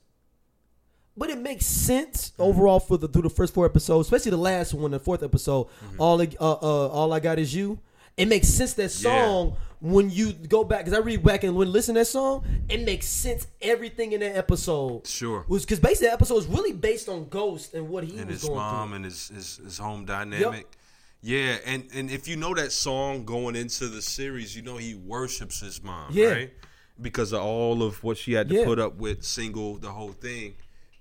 But 1.18 1.30
it 1.30 1.40
makes 1.40 1.66
sense 1.66 2.32
Mm-hmm. 2.32 2.42
overall 2.44 2.80
for 2.80 2.98
the 2.98 3.08
through 3.08 3.24
the 3.24 3.30
first 3.30 3.54
four 3.54 3.66
episodes, 3.66 4.08
especially 4.08 4.32
the 4.32 4.38
last 4.38 4.74
one, 4.74 4.92
the 4.92 5.00
fourth 5.00 5.24
episode. 5.24 5.66
Mm-hmm. 5.68 6.02
All 6.02 6.22
I, 6.22 6.30
uh, 6.40 6.52
uh, 6.54 6.88
all 6.88 7.12
I 7.12 7.20
got 7.20 7.40
is 7.40 7.54
you. 7.54 7.80
It 8.16 8.28
makes 8.28 8.48
sense 8.48 8.74
that 8.74 9.04
Yeah. 9.04 9.52
When 9.82 10.10
you 10.10 10.34
go 10.34 10.64
back 10.64 10.84
because 10.86 10.98
I 10.98 11.02
read 11.02 11.24
back 11.24 11.44
and 11.44 11.56
when 11.56 11.72
listen 11.72 11.96
to 11.96 12.02
that 12.02 12.06
song, 12.06 12.44
it 12.68 12.84
makes 12.84 13.06
sense 13.08 13.48
everything 13.62 14.12
in 14.12 14.20
that 14.20 14.36
episode 14.36 15.08
Sure. 15.08 15.46
was 15.48 15.64
because 15.64 15.80
basically 15.80 16.08
the 16.08 16.14
episode 16.14 16.38
is 16.38 16.48
really 16.48 16.74
based 16.74 17.08
on 17.08 17.30
Ghost 17.30 17.74
and 17.74 17.88
what 17.88 18.04
he 18.04 18.18
and 18.18 18.28
was 18.28 18.42
his 18.42 18.44
going 18.50 18.58
mom 18.60 18.88
through. 18.90 18.96
and 18.98 19.06
his, 19.06 19.28
his 19.30 19.58
his 19.58 19.78
home 19.78 20.06
dynamic. 20.06 20.68
Yeah, 21.22 21.58
and 21.66 21.88
and 21.94 22.10
if 22.12 22.28
you 22.28 22.36
know 22.36 22.54
that 22.56 22.72
song 22.72 23.26
going 23.26 23.56
into 23.56 23.88
the 23.88 24.02
series, 24.02 24.56
you 24.56 24.62
know 24.62 24.78
he 24.78 24.96
worships 24.96 25.60
his 25.60 25.82
mom, 25.84 26.10
Yeah. 26.12 26.28
right? 26.30 26.54
Because 27.02 27.32
of 27.34 27.42
all 27.42 27.82
of 27.84 28.04
what 28.04 28.18
she 28.18 28.34
had 28.34 28.50
to 28.50 28.56
Yeah. 28.56 28.66
put 28.66 28.80
up 28.80 28.96
with, 28.98 29.24
single, 29.24 29.78
the 29.78 29.92
whole 29.92 30.12
thing, 30.14 30.56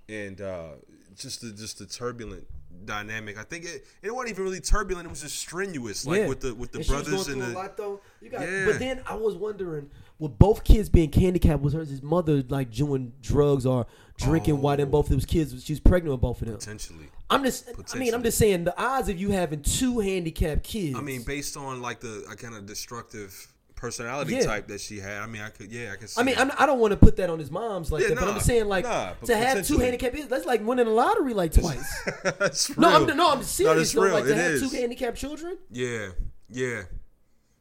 and 0.08 0.40
uh, 0.40 0.68
just 1.16 1.40
the 1.40 1.50
just 1.52 1.78
the 1.78 1.86
turbulent 1.86 2.46
dynamic. 2.84 3.38
I 3.38 3.42
think 3.44 3.64
it 3.64 3.86
it 4.02 4.14
wasn't 4.14 4.30
even 4.30 4.44
really 4.44 4.60
turbulent; 4.60 5.06
it 5.06 5.10
was 5.10 5.22
just 5.22 5.36
strenuous, 5.36 6.06
like 6.06 6.20
Yeah. 6.20 6.28
with 6.28 6.40
the 6.40 6.54
with 6.54 6.72
the 6.72 6.78
And 6.78 6.86
brothers 6.88 7.28
and 7.28 7.40
the 7.42 7.52
a 7.52 7.54
lot 7.54 7.76
though. 7.76 8.00
You 8.20 8.30
got, 8.30 8.40
Yeah. 8.42 8.64
but 8.66 8.78
then 8.78 9.02
I 9.06 9.14
was 9.14 9.34
wondering, 9.36 9.90
with 10.18 10.38
both 10.38 10.64
kids 10.64 10.88
being 10.88 11.12
handicapped, 11.12 11.62
was 11.62 11.72
her 11.74 11.80
his 11.84 12.02
mother 12.02 12.42
like 12.48 12.70
doing 12.72 13.12
drugs 13.22 13.64
or 13.66 13.86
drinking 14.16 14.60
while 14.60 14.76
then 14.76 14.88
Oh. 14.88 14.90
both 14.90 15.06
of 15.06 15.12
those 15.12 15.26
kids? 15.26 15.62
She's 15.64 15.80
pregnant 15.80 16.12
with 16.12 16.20
both 16.20 16.40
of 16.42 16.48
them. 16.48 16.56
potentially. 16.58 17.08
I'm 17.30 17.44
just, 17.44 17.68
I 17.94 17.98
mean, 17.98 18.14
I'm 18.14 18.22
just 18.22 18.38
saying 18.38 18.64
the 18.64 18.76
odds 18.80 19.08
of 19.10 19.20
you 19.20 19.30
having 19.32 19.60
two 19.62 19.98
handicapped 20.00 20.62
kids. 20.64 20.96
I 20.96 21.02
mean, 21.02 21.22
based 21.22 21.56
on 21.56 21.82
like 21.82 22.00
the 22.00 22.24
uh, 22.30 22.34
kind 22.34 22.54
of 22.54 22.64
destructive 22.66 23.52
personality 23.78 24.34
Yeah. 24.34 24.42
type 24.44 24.68
that 24.68 24.80
she 24.80 24.98
had, 24.98 25.22
I 25.22 25.26
mean, 25.26 25.40
I 25.42 25.48
could, 25.50 25.70
yeah, 25.72 25.92
I 25.92 25.96
could. 25.96 26.10
See 26.10 26.20
I 26.20 26.24
mean. 26.24 26.34
I'm, 26.36 26.50
I 26.58 26.66
don't 26.66 26.78
want 26.80 26.90
to 26.92 26.96
put 26.96 27.16
that 27.16 27.30
on 27.30 27.38
his 27.38 27.50
mom's 27.50 27.90
like 27.90 28.02
Yeah, 28.02 28.08
that, 28.10 28.18
but 28.18 28.28
I'm 28.28 28.34
just 28.34 28.46
saying 28.46 28.66
like 28.66 28.84
nah, 28.84 29.12
to 29.24 29.36
have 29.36 29.66
two 29.66 29.78
handicapped 29.78 30.14
kids, 30.16 30.28
that's 30.28 30.44
like 30.46 30.64
winning 30.66 30.86
a 30.86 30.90
lottery 30.90 31.32
like 31.34 31.52
twice. 31.60 32.76
No. 32.76 32.88
I'm 32.88 33.16
no, 33.16 33.30
I'm 33.32 33.42
serious. 33.42 33.92
though, 33.92 34.02
real. 34.02 34.14
Like 34.14 34.24
to 34.24 34.32
It 34.32 34.36
have 34.36 34.50
is. 34.52 34.70
two 34.70 34.76
handicapped 34.76 35.16
children, 35.16 35.56
Yeah, 35.70 36.08
yeah. 36.50 36.82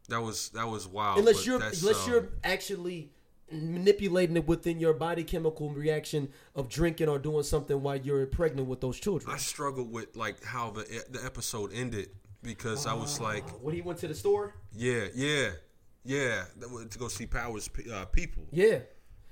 That 0.10 0.22
was 0.22 0.50
that 0.50 0.68
was 0.68 0.88
wild. 0.88 1.19
unless 1.19 1.46
you're 1.46 1.58
unless 1.62 2.06
um, 2.06 2.12
you're 2.12 2.30
actually 2.44 3.12
manipulating 3.52 4.36
it 4.38 4.48
within 4.48 4.80
your 4.80 4.94
body 4.94 5.24
chemical 5.24 5.69
reaction 5.72 6.30
of 6.56 6.69
drinking 6.69 7.08
or 7.10 7.18
doing 7.19 7.44
something 7.44 7.81
while 7.81 7.96
you're 7.98 8.25
pregnant 8.25 8.68
with 8.68 8.81
those 8.81 9.00
children. 9.00 9.34
I 9.34 9.38
struggled 9.38 9.92
with 9.92 10.16
like 10.16 10.44
how 10.44 10.72
the 10.72 10.84
the 11.10 11.24
episode 11.24 11.72
ended 11.74 12.10
because 12.44 12.86
I 12.86 12.94
was 12.94 13.19
like, 13.19 13.48
when 13.62 13.74
he 13.75 13.81
went 13.81 14.00
to 14.00 14.08
the 14.08 14.16
store, 14.16 14.54
yeah, 14.74 15.06
yeah, 15.16 15.50
yeah, 16.07 16.45
to 16.90 16.97
go 16.97 17.07
see 17.07 17.26
Powers 17.26 17.69
uh, 17.94 18.06
people, 18.06 18.44
yeah, 18.52 18.80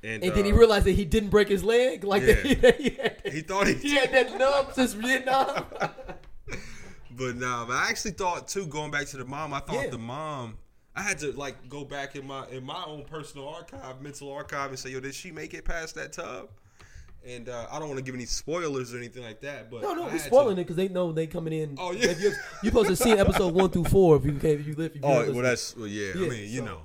and, 0.03 0.23
and 0.23 0.35
then 0.35 0.45
he 0.45 0.51
uh, 0.51 0.55
realized 0.55 0.85
that 0.85 0.91
he 0.91 1.05
didn't 1.05 1.29
break 1.29 1.47
his 1.47 1.63
leg, 1.63 2.03
like 2.03 2.21
Yeah. 2.21 2.33
that, 2.61 2.79
he, 2.79 2.89
had, 2.91 3.21
he 3.31 3.41
thought 3.41 3.67
he, 3.67 3.73
he 3.73 3.95
had 3.95 4.11
that 4.11 4.37
numb 4.37 4.67
since 4.73 4.93
Vietnam. 4.93 5.65
but 7.11 7.35
nah, 7.35 7.65
but 7.65 7.73
I 7.73 7.87
actually 7.89 8.11
thought 8.11 8.47
too. 8.47 8.67
Going 8.67 8.91
back 8.91 9.07
to 9.07 9.17
the 9.17 9.25
mom, 9.25 9.53
I 9.53 9.59
thought 9.59 9.85
Yeah. 9.85 9.89
the 9.89 9.97
mom. 9.97 10.57
I 10.95 11.01
had 11.01 11.19
to 11.19 11.31
like 11.33 11.67
go 11.67 11.83
back 11.83 12.15
in 12.15 12.25
my 12.27 12.47
in 12.49 12.63
my 12.63 12.83
own 12.85 13.03
personal 13.03 13.49
archive, 13.49 14.01
mental 14.01 14.31
archive, 14.31 14.69
and 14.69 14.79
say, 14.79 14.91
yo, 14.91 14.99
did 14.99 15.15
she 15.15 15.31
make 15.31 15.53
it 15.53 15.65
past 15.65 15.95
that 15.95 16.13
tub? 16.13 16.49
And 17.25 17.49
uh, 17.49 17.65
I 17.71 17.79
don't 17.79 17.87
want 17.87 17.97
to 17.97 18.03
give 18.03 18.13
any 18.13 18.25
spoilers 18.25 18.93
or 18.93 18.97
anything 18.97 19.23
like 19.23 19.41
that, 19.41 19.71
but 19.71 19.81
No, 19.81 19.93
no, 19.95 20.03
we're 20.03 20.09
had 20.11 20.19
to- 20.19 20.25
spoiling 20.25 20.57
it 20.59 20.63
because 20.63 20.75
they 20.75 20.87
know 20.89 21.11
they 21.11 21.25
coming 21.25 21.53
in. 21.53 21.75
Oh, 21.79 21.91
yeah. 21.91 22.13
You're, 22.19 22.33
you're 22.61 22.71
supposed 22.71 22.89
to 22.89 22.95
see 22.95 23.13
episode 23.13 23.53
one 23.53 23.71
through 23.71 23.85
four 23.85 24.15
if 24.17 24.25
you 24.25 24.33
can, 24.33 24.51
if 24.51 24.67
you 24.67 24.75
live. 24.75 24.91
If 24.91 24.97
you 24.97 25.01
Oh 25.03 25.31
well, 25.33 25.41
that's 25.41 25.75
well, 25.75 25.87
yeah. 25.87 26.11
Yeah, 26.15 26.25
I 26.27 26.29
mean, 26.29 26.49
you 26.51 26.61
know, 26.61 26.81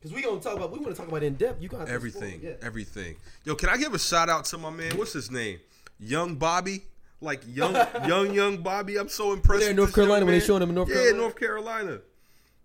because 0.00 0.14
we 0.14 0.22
gonna 0.22 0.40
talk 0.40 0.56
about. 0.56 0.72
We 0.72 0.78
want 0.78 0.94
to 0.96 1.00
talk 1.00 1.08
about 1.08 1.22
in 1.22 1.34
depth. 1.34 1.62
You 1.62 1.68
got 1.68 1.88
everything, 1.88 2.40
Yeah. 2.42 2.52
everything. 2.62 3.16
Yo, 3.44 3.54
can 3.54 3.68
I 3.68 3.76
give 3.76 3.92
a 3.94 3.98
shout 3.98 4.28
out 4.28 4.46
to 4.46 4.58
my 4.58 4.70
man? 4.70 4.96
What's 4.96 5.12
his 5.12 5.30
name? 5.30 5.60
Young 6.00 6.36
Bobby. 6.36 6.82
Like 7.20 7.42
young, 7.46 7.74
young, 8.08 8.34
young 8.34 8.56
Bobby. 8.62 8.96
I'm 8.96 9.08
so 9.08 9.32
impressed. 9.32 9.60
There 9.60 9.70
in 9.70 9.76
North 9.76 9.94
Carolina 9.94 10.24
when 10.24 10.34
they 10.34 10.40
showing 10.44 10.62
him 10.62 10.70
in 10.70 10.74
North 10.74 10.88
yeah, 10.88 10.94
Carolina? 10.94 11.16
Yeah, 11.16 11.22
North 11.22 11.36
Carolina. 11.36 11.98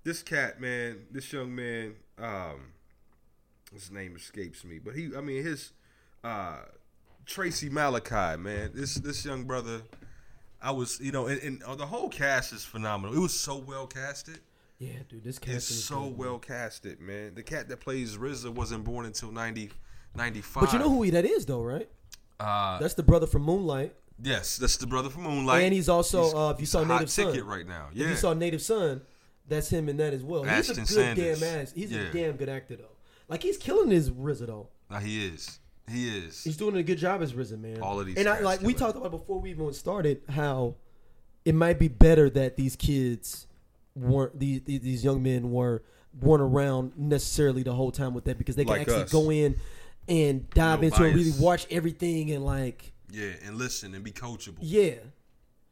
This 0.04 0.24
cat, 0.24 0.60
man, 0.60 1.00
this 1.12 1.32
young 1.32 1.54
man, 1.54 1.94
um, 2.18 2.72
his 3.72 3.92
name 3.92 4.16
escapes 4.16 4.64
me, 4.64 4.80
but 4.80 4.96
he, 4.96 5.12
I 5.16 5.22
mean, 5.22 5.44
his, 5.44 5.74
uh, 6.24 6.58
Tracy 7.26 7.70
Malachi, 7.70 8.38
man, 8.42 8.72
this 8.74 8.96
this 8.96 9.26
young 9.26 9.44
brother, 9.46 9.82
I 10.62 10.72
was, 10.72 11.00
you 11.02 11.12
know, 11.12 11.28
and, 11.28 11.42
and 11.42 11.64
uh, 11.64 11.76
the 11.76 11.86
whole 11.86 12.10
cast 12.10 12.54
is 12.54 12.64
phenomenal. 12.64 13.16
It 13.16 13.20
was 13.20 13.38
so 13.38 13.58
well 13.58 13.88
casted. 13.88 14.40
Yeah, 14.80 14.92
dude, 15.10 15.24
this 15.24 15.40
It's 15.44 15.72
is 15.72 15.84
so 15.86 16.04
good, 16.04 16.18
well 16.18 16.38
casted, 16.40 17.02
man. 17.02 17.34
The 17.36 17.42
cat 17.44 17.68
that 17.70 17.80
plays 17.80 18.16
RZA 18.16 18.54
wasn't 18.54 18.84
born 18.84 19.06
until 19.08 19.32
90, 19.32 19.72
95. 20.16 20.64
But 20.64 20.74
you 20.74 20.80
know 20.80 20.90
who 20.90 21.02
he 21.04 21.10
that 21.12 21.26
is 21.26 21.46
though, 21.48 21.64
right? 21.64 21.90
Uh, 22.40 22.78
That's 22.80 22.94
the 22.94 23.02
brother 23.04 23.26
from 23.26 23.42
Moonlight, 23.42 23.96
yes, 24.22 24.58
that's 24.58 24.78
the 24.78 24.86
brother 24.86 25.10
from 25.10 25.24
Moonlight. 25.24 25.64
and 25.64 25.74
he's 25.74 25.90
also 25.90 26.22
He's- 26.24 26.34
uh, 26.36 26.54
if 26.54 26.60
you 26.60 26.68
saw 26.68 26.84
Native 26.84 27.10
Son, 27.10 27.26
ticket 27.32 27.46
right 27.46 27.68
now. 27.68 27.88
Yeah, 27.94 28.04
if 28.06 28.10
you 28.12 28.16
saw 28.18 28.34
Native 28.36 28.62
Son, 28.62 29.02
that's 29.48 29.70
him 29.70 29.90
in 29.90 29.98
that 29.98 30.14
as 30.14 30.24
well. 30.24 30.44
he's 30.44 30.52
a 30.52 30.56
Ashton 30.56 30.76
good 30.76 30.88
Sanders. 30.88 31.40
damn 31.40 31.62
ass. 31.62 31.72
He's 31.74 31.92
Yeah. 31.92 32.02
a 32.02 32.14
damn 32.14 32.36
good 32.38 32.50
actor 32.50 32.76
though. 32.76 32.96
Like 33.28 33.42
he's 33.42 33.58
killing 33.58 33.90
his 33.90 34.12
RZA 34.12 34.46
though. 34.46 34.68
Nah, 34.92 35.00
he 35.00 35.26
is. 35.26 35.58
He 35.90 36.10
is. 36.10 36.44
He's 36.44 36.58
doing 36.58 36.76
a 36.76 36.84
good 36.84 36.98
job 36.98 37.22
as 37.22 37.34
RZA, 37.34 37.60
man. 37.60 37.82
All 37.82 38.00
of 38.00 38.06
these 38.06 38.18
and 38.18 38.28
I 38.28 38.40
like 38.42 38.62
we 38.62 38.74
talked 38.74 38.98
about 38.98 39.12
before 39.12 39.40
we 39.40 39.52
even 39.52 39.72
started 39.74 40.22
how 40.30 40.76
it 41.46 41.56
might 41.56 41.80
be 41.80 41.88
better 41.88 42.30
that 42.32 42.58
these 42.58 42.76
kids 42.76 43.48
weren't 43.96 44.38
these 44.40 44.62
these, 44.66 45.04
young 45.04 45.24
men 45.24 45.50
were 45.52 45.84
weren't 46.20 46.42
around 46.42 46.94
necessarily 46.98 47.64
the 47.64 47.74
whole 47.74 47.92
time 47.92 48.14
with 48.14 48.26
that 48.26 48.38
because 48.38 48.56
they 48.56 48.64
can 48.66 48.74
Like 48.74 48.82
actually 48.82 49.04
us. 49.04 49.12
go 49.12 49.32
in 49.32 49.56
and 50.10 50.50
dive 50.52 50.82
No 50.82 50.88
into 50.88 51.04
it, 51.06 51.14
really 51.16 51.32
watch 51.40 51.66
everything 51.72 52.32
and 52.32 52.44
like 52.44 52.92
yeah, 53.10 53.30
and 53.46 53.56
listen 53.58 53.96
and 53.96 54.04
be 54.04 54.12
coachable. 54.12 54.58
yeah. 54.60 54.96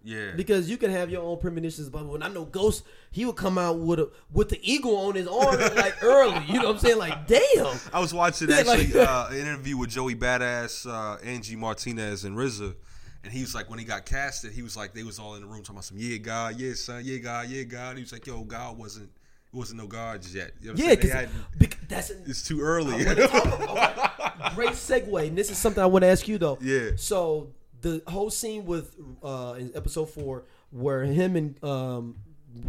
Yeah. 0.05 0.31
Because 0.35 0.69
you 0.69 0.77
can 0.77 0.91
have 0.91 1.09
your 1.09 1.23
own 1.23 1.39
premonitions, 1.39 1.89
but 1.89 2.05
when 2.05 2.21
I 2.21 2.27
know 2.29 2.45
Ghost, 2.45 2.83
he 3.11 3.25
would 3.25 3.35
come 3.35 3.57
out 3.57 3.79
with 3.79 3.99
a 3.99 4.09
with 4.31 4.49
the 4.49 4.59
eagle 4.61 4.95
on 4.97 5.15
his 5.15 5.27
arm 5.27 5.59
like 5.75 6.01
early. 6.03 6.45
You 6.45 6.59
know 6.59 6.67
what 6.67 6.75
I'm 6.75 6.79
saying? 6.79 6.99
Like, 6.99 7.25
damn. 7.27 7.75
I 7.91 7.99
was 7.99 8.13
watching 8.13 8.51
actually 8.51 8.87
like- 8.93 8.95
uh, 8.95 9.27
an 9.31 9.37
interview 9.37 9.77
with 9.77 9.89
Joey 9.89 10.15
Badass, 10.15 10.85
uh, 10.87 11.17
Angie 11.23 11.55
Martinez, 11.55 12.23
and 12.23 12.37
RZA, 12.37 12.75
and 13.23 13.33
he 13.33 13.41
was 13.41 13.55
like, 13.55 13.67
when 13.67 13.79
he 13.79 13.85
got 13.85 14.05
casted, 14.05 14.51
he 14.51 14.61
was 14.61 14.77
like, 14.77 14.93
they 14.93 15.01
was 15.03 15.17
all 15.17 15.33
in 15.33 15.41
the 15.41 15.47
room 15.47 15.63
talking 15.63 15.75
about 15.77 15.85
some, 15.85 15.97
yeah, 15.97 16.17
God, 16.17 16.59
yeah, 16.59 16.73
son, 16.75 17.01
yeah, 17.03 17.17
God, 17.17 17.49
yeah, 17.49 17.63
God. 17.63 17.89
And 17.89 17.97
he 17.97 18.03
was 18.03 18.13
like, 18.13 18.27
yo, 18.27 18.43
God 18.43 18.77
wasn't, 18.77 19.09
it 19.51 19.57
wasn't 19.57 19.81
no 19.81 19.87
gods 19.87 20.33
yet. 20.35 20.51
You 20.61 20.69
know 20.69 20.75
Yeah, 20.77 20.93
saying? 21.01 21.29
Because 21.57 21.79
that's 21.87 22.09
it's 22.11 22.47
too 22.47 22.61
early. 22.61 23.03
great 24.53 24.71
segue. 24.71 25.27
And 25.27 25.37
this 25.37 25.49
is 25.49 25.57
something 25.57 25.81
I 25.81 25.87
want 25.87 26.03
to 26.03 26.07
ask 26.07 26.27
you 26.27 26.37
though. 26.37 26.57
Yeah. 26.61 26.91
So 26.97 27.49
the 27.81 28.01
whole 28.07 28.29
scene 28.29 28.65
with 28.65 28.95
uh 29.23 29.55
in 29.59 29.71
episode 29.75 30.09
four 30.09 30.45
where 30.71 31.03
him 31.03 31.35
and 31.35 31.63
um 31.63 32.15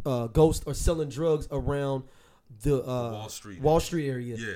uh 0.04 0.26
Ghost 0.28 0.64
are 0.66 0.74
selling 0.74 1.08
drugs 1.08 1.48
around 1.50 2.04
the 2.62 2.76
uh 2.82 3.12
Wall 3.12 3.28
Street. 3.28 3.60
Wall 3.60 3.80
Street 3.80 4.08
area. 4.08 4.36
yeah. 4.36 4.54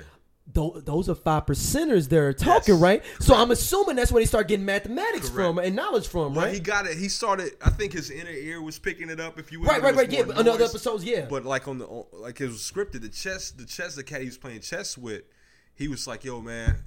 Tho- 0.52 0.80
those 0.84 1.08
are 1.08 1.14
five 1.14 1.46
percenters 1.46 2.08
they're 2.08 2.32
talking, 2.32 2.74
Yes, 2.74 2.82
right? 2.82 3.02
So 3.20 3.36
I'm 3.36 3.52
assuming 3.52 3.94
that's 3.94 4.10
where 4.10 4.20
they 4.20 4.26
start 4.26 4.48
getting 4.48 4.64
mathematics 4.66 5.28
from 5.28 5.58
and 5.58 5.76
knowledge 5.76 6.08
from, 6.08 6.34
Well, 6.34 6.46
right? 6.46 6.54
he 6.54 6.58
got 6.58 6.86
it. 6.88 6.98
He 6.98 7.08
started. 7.08 7.52
I 7.64 7.70
think 7.70 7.92
his 7.92 8.10
inner 8.10 8.30
ear 8.32 8.60
was 8.60 8.76
picking 8.76 9.10
it 9.10 9.20
up. 9.20 9.38
If 9.38 9.52
you 9.52 9.60
will. 9.60 9.68
right, 9.68 9.80
right, 9.80 9.94
right. 9.94 10.10
Yeah, 10.10 10.24
more 10.24 10.26
but 10.34 10.38
on 10.38 10.48
other 10.48 10.58
noise. 10.58 10.70
episodes, 10.70 11.04
yeah. 11.04 11.26
But 11.30 11.44
like 11.44 11.68
on 11.68 11.78
the 11.78 11.86
on- 11.86 12.06
like 12.12 12.40
it 12.40 12.46
was 12.48 12.56
scripted. 12.68 13.02
The 13.02 13.10
chess, 13.10 13.52
the 13.52 13.64
chess, 13.64 13.94
the 13.94 14.02
cat 14.02 14.22
he 14.22 14.26
was 14.26 14.38
playing 14.38 14.62
chess 14.62 14.98
with, 14.98 15.22
he 15.76 15.86
was 15.86 16.08
like, 16.08 16.24
"Yo, 16.24 16.40
man." 16.40 16.82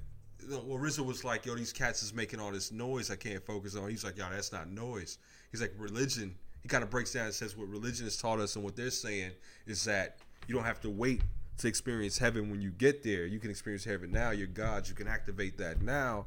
Well, 0.48 0.78
Rizzo 0.78 1.02
was 1.02 1.24
like, 1.24 1.46
"Yo, 1.46 1.54
these 1.54 1.72
cats 1.72 2.02
is 2.02 2.14
making 2.14 2.40
all 2.40 2.50
this 2.50 2.72
noise. 2.72 3.10
I 3.10 3.16
can't 3.16 3.44
focus 3.44 3.76
on." 3.76 3.88
He's 3.90 4.04
like, 4.04 4.16
"Yo, 4.16 4.24
that's 4.30 4.52
not 4.52 4.70
noise." 4.70 5.18
He's 5.50 5.60
like, 5.60 5.72
"Religion." 5.78 6.34
He 6.62 6.68
kind 6.68 6.82
of 6.82 6.88
breaks 6.88 7.12
down 7.12 7.26
and 7.26 7.34
says 7.34 7.56
what 7.56 7.68
religion 7.68 8.04
has 8.06 8.16
taught 8.16 8.40
us, 8.40 8.56
and 8.56 8.64
what 8.64 8.74
they're 8.74 8.90
saying 8.90 9.32
is 9.66 9.84
that 9.84 10.18
you 10.46 10.54
don't 10.54 10.64
have 10.64 10.80
to 10.80 10.90
wait 10.90 11.20
to 11.58 11.68
experience 11.68 12.18
heaven 12.18 12.50
when 12.50 12.60
you 12.60 12.70
get 12.70 13.02
there. 13.02 13.26
You 13.26 13.38
can 13.38 13.50
experience 13.50 13.84
heaven 13.84 14.10
now. 14.10 14.30
You're 14.30 14.46
God. 14.46 14.88
You 14.88 14.94
can 14.94 15.06
activate 15.06 15.58
that 15.58 15.82
now. 15.82 16.26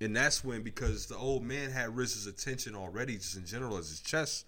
And 0.00 0.14
that's 0.14 0.44
when, 0.44 0.62
because 0.62 1.06
the 1.06 1.16
old 1.16 1.42
man 1.42 1.70
had 1.70 1.96
Rizzo's 1.96 2.26
attention 2.26 2.74
already, 2.74 3.16
just 3.16 3.36
in 3.36 3.46
general 3.46 3.76
as 3.78 3.88
his 3.88 4.00
chess, 4.00 4.44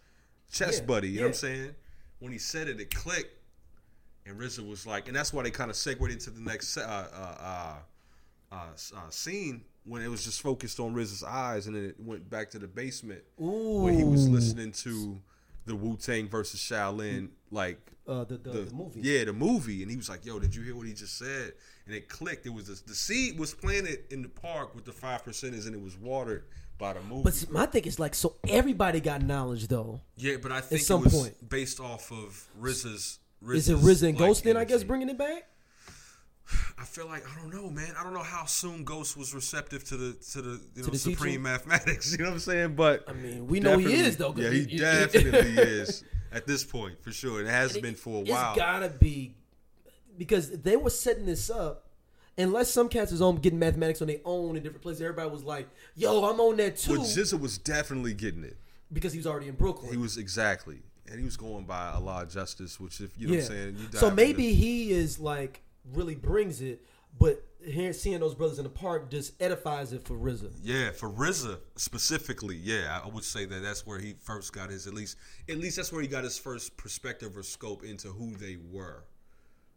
chess 0.53 0.79
Yeah, 0.79 0.85
buddy. 0.85 1.09
You 1.09 1.17
know 1.21 1.23
what 1.23 1.29
I'm 1.29 1.35
saying? 1.35 1.75
When 2.21 2.33
he 2.33 2.39
said 2.39 2.69
it, 2.69 2.81
it 2.81 2.95
clicked. 2.95 3.37
And 4.27 4.39
Rizzo 4.39 4.63
was 4.63 4.87
like, 4.87 5.09
and 5.09 5.17
that's 5.17 5.33
why 5.33 5.43
they 5.43 5.51
kind 5.51 5.71
of 5.71 5.77
segued 5.77 6.11
into 6.11 6.31
the 6.31 6.41
next 6.41 6.77
uh, 6.77 6.81
uh, 6.83 7.43
uh, 7.43 7.75
uh, 8.53 8.67
uh, 8.97 9.11
scene 9.11 9.63
when 9.85 10.03
it 10.03 10.09
was 10.09 10.25
just 10.25 10.43
focused 10.43 10.81
on 10.81 10.93
Riz's 10.93 11.23
eyes, 11.23 11.67
and 11.67 11.77
then 11.77 11.85
it 11.85 11.97
went 11.99 12.29
back 12.29 12.51
to 12.51 12.59
the 12.59 12.67
basement 12.67 13.23
where 13.37 13.93
he 13.93 14.05
was 14.05 14.29
listening 14.29 14.73
to 14.73 15.21
the 15.67 15.75
Wu 15.75 15.97
Tang 15.97 16.29
versus 16.29 16.61
Shaolin, 16.61 17.31
like 17.51 17.81
uh, 18.07 18.25
the, 18.25 18.37
the, 18.39 18.51
the, 18.51 18.75
movie. 18.75 19.01
yeah, 19.03 19.25
the 19.25 19.33
movie, 19.33 19.83
and 19.83 19.91
he 19.91 19.97
was 19.97 20.09
like, 20.09 20.25
"Yo, 20.25 20.39
did 20.39 20.55
you 20.55 20.63
hear 20.63 20.75
what 20.75 20.87
he 20.87 20.93
just 20.93 21.17
said?" 21.19 21.53
And 21.87 21.95
it 21.95 22.09
clicked. 22.09 22.47
It 22.47 22.53
was 22.55 22.67
the, 22.67 22.89
the 22.89 22.95
seed 22.95 23.39
was 23.39 23.55
planted 23.55 24.05
in 24.11 24.23
the 24.23 24.29
park 24.29 24.75
with 24.75 24.85
the 24.85 24.93
five 24.93 25.25
percenters, 25.25 25.67
and 25.67 25.75
it 25.75 25.83
was 25.83 25.97
watered 25.97 26.45
by 26.79 26.95
the 26.95 27.01
movie. 27.03 27.23
But 27.25 27.35
see, 27.35 27.47
my 27.51 27.67
thing 27.67 27.85
is 27.85 27.99
like, 27.99 28.15
so 28.15 28.37
everybody 28.49 29.01
got 29.01 29.23
knowledge 29.23 29.69
though. 29.69 30.01
yeah, 30.17 30.37
but 30.43 30.51
I 30.51 30.61
think 30.61 30.81
at 30.81 30.87
some 30.87 31.03
it 31.03 31.05
was 31.05 31.15
point. 31.15 31.49
based 31.49 31.79
off 31.79 32.11
of 32.11 32.49
RZA's. 32.61 33.19
Is 33.49 33.69
it 33.69 33.77
RZA 33.79 34.09
and 34.11 34.19
like, 34.19 34.29
Ghost 34.29 34.45
then? 34.45 34.57
I 34.57 34.65
guess 34.65 34.83
bringing 34.83 35.09
it 35.09 35.17
back. 35.17 35.50
I 36.79 36.85
feel 36.85 37.07
like 37.07 37.25
I 37.27 37.41
don't 37.41 37.53
know, 37.55 37.71
man. 37.71 37.95
I 37.99 38.03
don't 38.03 38.15
know 38.15 38.23
how 38.23 38.45
soon 38.47 38.85
Ghost 38.85 39.17
was 39.17 39.35
receptive 39.35 39.85
to 39.85 39.97
the 39.97 40.13
to 40.33 40.43
the 40.43 40.61
you 40.75 40.83
know 40.83 40.89
the 40.89 40.99
supreme 40.99 41.33
teaching? 41.33 41.43
mathematics. 41.43 42.13
You 42.19 42.25
know 42.25 42.31
what 42.31 42.35
I'm 42.35 42.41
saying? 42.41 42.75
But 42.75 43.05
I 43.09 43.13
mean, 43.13 43.47
we 43.47 43.61
know 43.61 43.79
he 43.79 43.95
is, 43.95 44.17
though. 44.17 44.35
Yeah, 44.37 44.51
he 44.51 44.65
he- 44.65 44.79
definitely 44.79 45.53
is 45.63 46.05
at 46.33 46.47
this 46.47 46.65
point 46.65 47.03
for 47.03 47.13
sure. 47.13 47.41
It 47.41 47.47
has 47.49 47.77
been 47.79 47.95
for 47.95 48.23
a 48.23 48.25
while. 48.31 48.51
It's 48.51 48.59
gotta 48.59 48.89
be 48.89 49.35
because 50.19 50.51
they 50.51 50.77
were 50.77 50.91
setting 50.91 51.27
this 51.27 51.51
up. 51.51 51.87
Unless 52.39 52.71
some 52.71 52.89
cats 52.89 53.13
was 53.13 53.21
on 53.21 53.37
getting 53.37 53.59
mathematics 53.59 54.01
on 54.01 54.09
their 54.09 54.21
own 54.25 54.57
in 54.57 54.63
different 54.63 54.83
places, 54.83 55.03
everybody 55.03 55.29
was 55.29 55.45
like, 55.45 55.69
"Yo, 55.95 56.25
I'm 56.25 56.41
on 56.41 56.57
that 56.57 56.77
too," 56.79 56.97
But 56.97 57.07
Jizza 57.07 57.39
was 57.39 57.59
definitely 57.59 58.15
getting 58.15 58.45
it. 58.45 58.57
because 58.93 59.13
he 59.13 59.19
was 59.19 59.27
already 59.27 59.49
in 59.49 59.57
Brooklyn. 59.57 59.91
He 59.91 59.99
was 59.99 60.17
exactly, 60.17 60.79
and 61.07 61.19
he 61.19 61.25
was 61.25 61.37
going 61.37 61.65
by 61.65 61.93
a 61.93 62.01
law 62.01 62.23
of 62.23 62.31
justice, 62.31 62.81
which 62.81 63.01
if 63.01 63.19
you 63.19 63.27
know 63.29 63.35
yeah. 63.35 63.41
what 63.41 63.51
I'm 63.51 63.57
saying. 63.57 63.89
So 63.93 64.07
into- 64.07 64.17
maybe 64.17 64.55
he 64.55 64.91
is 64.91 65.19
like 65.21 65.61
really 65.95 66.15
brings 66.15 66.61
it, 66.61 66.83
but 67.19 67.45
here 67.65 67.93
seeing 67.93 68.21
those 68.21 68.35
brothers 68.35 68.59
in 68.59 68.65
the 68.65 68.71
park 68.71 69.11
just 69.11 69.41
edifies 69.41 69.93
it 69.93 70.03
for 70.03 70.15
RZA. 70.15 70.51
yeah, 70.63 70.91
for 70.91 71.11
RZA 71.11 71.59
specifically, 71.77 72.57
yeah, 72.57 73.01
I 73.05 73.09
would 73.09 73.25
say 73.25 73.45
that 73.45 73.63
that's 73.63 73.87
where 73.87 73.99
he 73.99 74.15
first 74.21 74.53
got 74.53 74.71
his 74.71 74.87
at 74.87 74.95
least 74.95 75.17
at 75.49 75.59
least 75.59 75.77
that's 75.77 75.93
where 75.93 76.03
he 76.03 76.09
got 76.09 76.25
his 76.25 76.39
first 76.39 76.77
perspective 76.77 77.37
or 77.37 77.43
scope 77.43 77.85
into 77.85 78.09
who 78.09 78.37
they 78.37 78.57
were, 78.71 79.05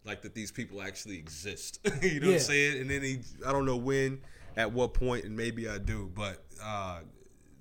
like 0.05 0.21
that 0.21 0.33
these 0.33 0.51
people 0.51 0.81
actually 0.81 1.17
exist. 1.17 1.79
you 2.01 2.19
know 2.19 2.27
what 2.27 2.33
I'm 2.35 2.39
saying? 2.39 2.81
And 2.81 2.89
then 2.89 3.01
he, 3.01 3.19
I 3.45 3.51
don't 3.51 3.65
know 3.65 3.77
when, 3.77 4.21
at 4.55 4.71
what 4.71 4.93
point, 4.93 5.25
and 5.25 5.35
maybe 5.35 5.67
I 5.67 5.77
do, 5.77 6.11
but 6.15 6.45
uh, 6.63 6.99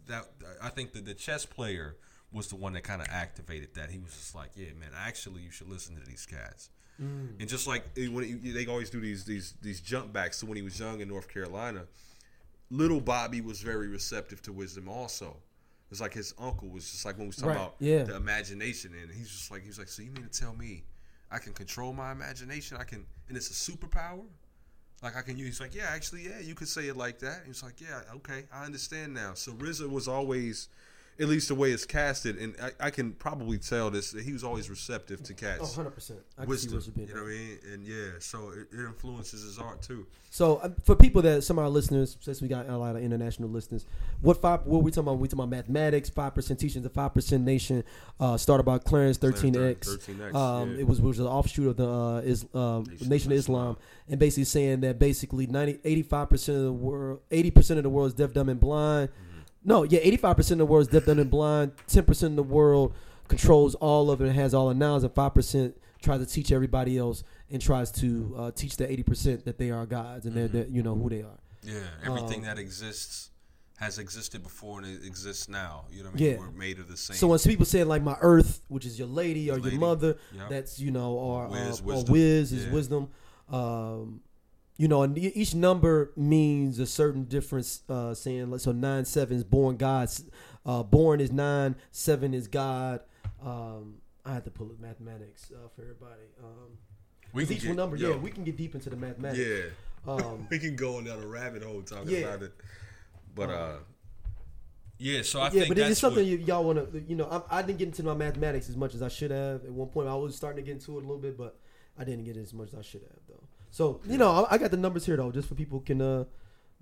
that 0.07 0.29
I 0.63 0.69
think 0.69 0.93
that 0.93 1.05
the 1.05 1.15
chess 1.15 1.45
player 1.45 1.97
was 2.33 2.49
the 2.49 2.57
one 2.57 2.73
that 2.73 2.83
kind 2.83 3.01
of 3.03 3.09
activated 3.11 3.75
that. 3.75 3.91
He 3.91 3.99
was 3.99 4.13
just 4.13 4.35
like, 4.35 4.51
yeah, 4.57 4.73
man, 4.79 4.91
actually, 4.97 5.43
you 5.43 5.51
should 5.51 5.69
listen 5.69 5.97
to 5.97 6.05
these 6.05 6.27
cats. 6.27 6.71
And 7.41 7.49
just 7.49 7.67
like 7.67 7.85
eh, 7.97 8.07
when 8.09 8.25
he, 8.25 8.53
they 8.53 8.67
always 8.67 8.91
do 8.91 9.01
these 9.01 9.25
these 9.25 9.55
these 9.63 9.81
jump 9.81 10.13
backs 10.13 10.41
to 10.41 10.47
when 10.47 10.57
he 10.57 10.63
was 10.63 10.79
young 10.79 11.01
in 11.01 11.09
North 11.09 11.29
Carolina, 11.29 11.85
little 12.71 13.01
Bobby 13.01 13.41
was 13.41 13.61
very 13.61 13.89
receptive 13.89 14.43
to 14.43 14.53
wisdom. 14.53 14.89
Also, 14.89 15.37
it's 15.91 16.01
like 16.01 16.15
his 16.15 16.35
uncle 16.39 16.69
was 16.69 16.91
just 16.91 17.05
like 17.05 17.17
when 17.17 17.25
we 17.25 17.29
was 17.29 17.37
talking 17.37 17.51
Right, 17.51 17.57
about 17.57 17.75
yeah. 17.81 18.03
the 18.05 18.17
imagination, 18.17 18.93
and 19.01 19.11
he's 19.11 19.29
just 19.31 19.51
like 19.51 19.63
he 19.63 19.69
was 19.69 19.79
like, 19.79 19.89
so 19.89 20.03
you 20.03 20.11
mean 20.11 20.29
to 20.29 20.41
tell 20.41 20.55
me 20.55 20.85
I 21.31 21.39
can 21.39 21.53
control 21.53 21.93
my 21.93 22.13
imagination? 22.13 22.77
I 22.79 22.85
can, 22.85 23.05
and 23.29 23.37
it's 23.37 23.51
a 23.51 23.73
superpower. 23.73 24.25
Like 25.03 25.17
I 25.17 25.23
can 25.23 25.37
use. 25.37 25.49
He's 25.49 25.61
like, 25.61 25.75
yeah, 25.75 25.89
actually, 25.89 26.23
yeah, 26.29 26.39
you 26.39 26.55
could 26.55 26.69
say 26.69 26.87
it 26.87 26.97
like 26.97 27.19
that. 27.21 27.43
He's 27.47 27.63
like, 27.63 27.81
yeah, 27.81 28.03
okay, 28.17 28.45
I 28.55 28.65
understand 28.65 29.13
now. 29.13 29.35
So 29.35 29.51
RZA 29.53 29.91
was 29.91 30.07
always, 30.07 30.69
at 31.23 31.29
least 31.29 31.49
the 31.49 31.55
way 31.55 31.71
it's 31.71 31.87
casted, 31.87 32.37
and 32.37 32.55
I, 32.61 32.87
I 32.87 32.91
can 32.91 33.13
probably 33.13 33.57
tell 33.57 33.91
this. 33.91 34.11
That 34.11 34.25
he 34.25 34.33
was 34.33 34.43
always 34.43 34.69
receptive 34.69 35.23
to 35.23 35.35
cats 35.35 35.61
Oh, 35.61 35.65
100 35.65 35.91
percent. 35.91 36.21
I 36.37 36.43
can 36.43 36.51
wisdom. 36.51 36.81
see 36.81 36.91
RZA 36.91 36.95
being 36.95 37.09
You 37.09 37.15
know 37.15 37.23
what 37.23 37.29
I 37.29 37.35
mean? 37.35 37.59
And 37.73 37.87
yeah, 37.87 38.11
so 38.19 38.51
it, 38.51 38.77
it 38.77 38.81
influences 38.85 39.43
his 39.45 39.59
art 39.59 39.81
too. 39.83 40.07
So 40.31 40.57
uh, 40.57 40.71
for 40.83 40.97
people 40.97 41.23
that 41.23 41.45
some 41.45 41.59
of 41.59 41.65
our 41.65 41.71
listeners, 41.71 42.17
since 42.21 42.41
we 42.41 42.49
got 42.49 42.69
a 42.69 42.77
lot 42.77 42.97
of 42.97 43.03
international 43.03 43.49
listeners, 43.51 43.87
what 44.21 44.41
five? 44.41 44.67
What 44.67 44.83
we 44.83 44.91
talking 44.91 45.09
about? 45.09 45.19
We 45.19 45.29
talking 45.29 45.41
about 45.41 45.51
mathematics, 45.51 46.11
five 46.11 46.35
percent 46.35 46.59
teachings, 46.59 46.83
the 46.83 46.91
five 46.91 47.15
percent 47.15 47.45
nation. 47.45 47.85
Uh, 48.19 48.37
started 48.37 48.65
by 48.65 48.79
Clarence 48.79 49.19
Thirteen 49.19 49.55
X. 49.57 49.89
13X, 49.89 50.35
Um, 50.35 50.73
yeah. 50.73 50.81
It 50.81 50.89
was 50.89 51.01
which 51.01 51.19
was 51.19 51.21
an 51.21 51.27
offshoot 51.27 51.69
of 51.69 51.77
the 51.77 51.89
uh, 51.89 52.19
is, 52.21 52.47
um, 52.55 52.85
Nation 52.85 53.09
Nation, 53.09 53.33
of 53.33 53.37
of 53.37 53.39
Islam, 53.41 53.77
and 54.09 54.19
basically 54.19 54.45
saying 54.45 54.81
that 54.81 54.99
basically 54.99 55.47
85 55.85 56.31
percent 56.31 56.59
of 56.59 56.65
the 56.65 56.73
world, 56.73 57.21
eighty 57.31 57.51
percent 57.51 57.79
of 57.79 57.85
the 57.85 57.91
world 57.91 58.09
is 58.09 58.15
deaf, 58.15 58.33
dumb, 58.33 58.49
and 58.49 58.59
blind. 58.61 59.11
Mm-hmm. 59.11 59.32
No, 59.65 59.83
yeah, 59.85 60.01
eighty 60.03 60.17
five 60.17 60.37
percent 60.37 60.61
of 60.61 60.67
the 60.67 60.73
world 60.73 60.83
is 60.89 60.93
deaf, 60.93 61.05
dumb, 61.07 61.19
and 61.19 61.31
blind. 61.31 61.73
Ten 61.87 62.05
percent 62.05 62.33
of 62.33 62.37
the 62.37 62.43
world 62.55 62.95
controls 63.29 63.75
all 63.77 64.11
of 64.11 64.21
it 64.21 64.27
and 64.27 64.35
has 64.37 64.55
all 64.55 64.69
the 64.69 64.75
knowledge, 64.75 65.05
and 65.05 65.15
five 65.15 65.35
percent 65.35 65.77
tries 66.03 66.21
to 66.21 66.27
teach 66.27 66.51
everybody 66.51 66.99
else 66.99 67.23
and 67.51 67.63
tries 67.63 67.93
to 67.93 68.35
uh, 68.37 68.51
teach 68.51 68.77
the 68.77 68.91
eighty 68.91 69.03
percent 69.05 69.45
that 69.45 69.59
they 69.59 69.71
are 69.71 69.87
gods 69.87 70.27
and 70.27 70.35
they're, 70.35 70.49
Mm-hmm. 70.49 70.57
they're 70.57 70.67
you 70.69 70.83
know 70.83 70.95
who 70.97 71.09
they 71.09 71.23
are. 71.23 71.39
Yeah, 71.63 71.75
everything 72.05 72.41
Um, 72.41 72.47
that 72.47 72.59
exists 72.59 73.31
has 73.77 73.99
existed 73.99 74.43
before 74.43 74.79
and 74.79 74.87
it 74.87 75.05
exists 75.07 75.49
now. 75.49 75.87
You 75.91 76.03
know 76.05 76.11
what 76.11 76.21
I 76.21 76.23
mean? 76.23 76.33
Yeah. 76.33 76.39
We're 76.39 76.51
made 76.53 76.79
of 76.79 76.89
the 76.89 76.97
same. 76.97 77.17
So 77.17 77.27
when 77.29 77.39
people 77.41 77.65
say 77.67 77.83
like 77.85 78.03
my 78.03 78.17
earth, 78.21 78.61
which 78.69 78.85
is 78.87 78.99
your 78.99 79.09
lady 79.09 79.51
or 79.51 79.55
Lady, 79.59 79.71
your 79.71 79.81
mother, 79.81 80.17
yep. 80.37 80.49
that's 80.51 80.79
you 80.81 80.91
know, 80.93 81.13
or 81.13 81.49
Wiz, 81.49 81.81
uh, 81.81 81.85
or 81.85 82.05
whiz 82.05 82.53
is 82.53 82.67
Yeah. 82.67 82.73
wisdom. 82.73 83.09
Um, 83.49 84.21
you 84.83 84.89
know, 84.89 85.05
and 85.05 85.17
each 85.17 85.55
number 85.55 86.11
means 86.17 86.81
a 86.81 86.87
certain 86.87 87.23
difference. 87.23 87.83
Uh, 87.89 88.13
saying 88.15 88.59
so, 88.59 88.73
nine 88.73 89.05
seven 89.05 89.37
is 89.37 89.45
born 89.45 89.77
God. 89.77 90.11
Uh, 90.67 90.83
born 90.83 91.21
is 91.21 91.31
nine. 91.31 91.77
Seven 91.93 92.35
is 92.35 92.49
God. 92.49 92.99
Um, 93.41 93.99
I 94.25 94.35
had 94.35 94.45
to 94.45 94.51
pull 94.51 94.67
up 94.73 94.81
mathematics 94.81 95.53
uh, 95.55 95.69
for 95.69 95.83
everybody. 95.83 96.23
Um, 96.43 96.79
we 97.33 97.45
each 97.45 97.63
get- 97.63 97.77
number, 97.77 97.95
yo, 97.95 98.11
yeah, 98.11 98.17
we 98.17 98.33
can 98.33 98.43
get 98.43 98.57
deep 98.57 98.75
into 98.75 98.91
the 98.91 98.97
mathematics. 98.97 99.39
yeah, 99.47 100.13
Um, 100.13 100.49
we 100.51 100.59
can 100.59 100.75
go 100.75 101.01
down 101.01 101.23
a 101.23 101.27
rabbit 101.29 101.63
hole 101.63 101.83
talking 101.83 102.09
Yeah. 102.11 102.19
about 102.27 102.43
it. 102.43 102.53
But 103.37 103.51
Um, 103.51 103.57
uh, 103.57 103.77
yeah, 104.99 105.23
so 105.23 105.39
I 105.43 105.45
yeah, 105.45 105.51
think 105.51 105.69
but 105.69 105.77
that's 105.77 105.91
it's 105.93 106.01
something 106.01 106.29
what, 106.29 106.49
y'all 106.49 106.65
want 106.65 106.93
to, 106.93 107.01
you 107.09 107.15
know, 107.15 107.29
I, 107.51 107.59
I 107.59 107.63
didn't 107.63 107.79
get 107.79 107.87
into 107.87 108.03
my 108.03 108.15
mathematics 108.15 108.69
as 108.69 108.77
much 108.77 108.97
as 108.97 109.03
I 109.03 109.09
should 109.09 109.31
have. 109.31 109.65
At 109.65 109.71
one 109.71 109.91
point, 109.91 110.09
I 110.09 110.15
was 110.17 110.35
starting 110.35 110.57
to 110.65 110.67
get 110.69 110.73
into 110.73 110.93
it 110.99 111.05
a 111.05 111.07
little 111.07 111.19
bit, 111.23 111.39
but 111.39 111.57
I 111.97 112.03
didn't 112.03 112.25
get 112.25 112.37
it 112.37 112.41
as 112.41 112.53
much 112.53 112.73
as 112.73 112.81
I 112.81 112.83
should 112.83 113.03
have. 113.03 113.32
So, 113.73 114.01
you 114.07 114.19
know, 114.19 114.31
I, 114.45 114.55
I 114.55 114.59
got 114.59 114.71
the 114.71 114.77
numbers 114.77 115.07
here, 115.07 115.17
though, 115.17 115.33
just 115.33 115.49
for 115.49 115.55
people 115.55 115.81
can 115.81 116.01
uh, 116.01 116.25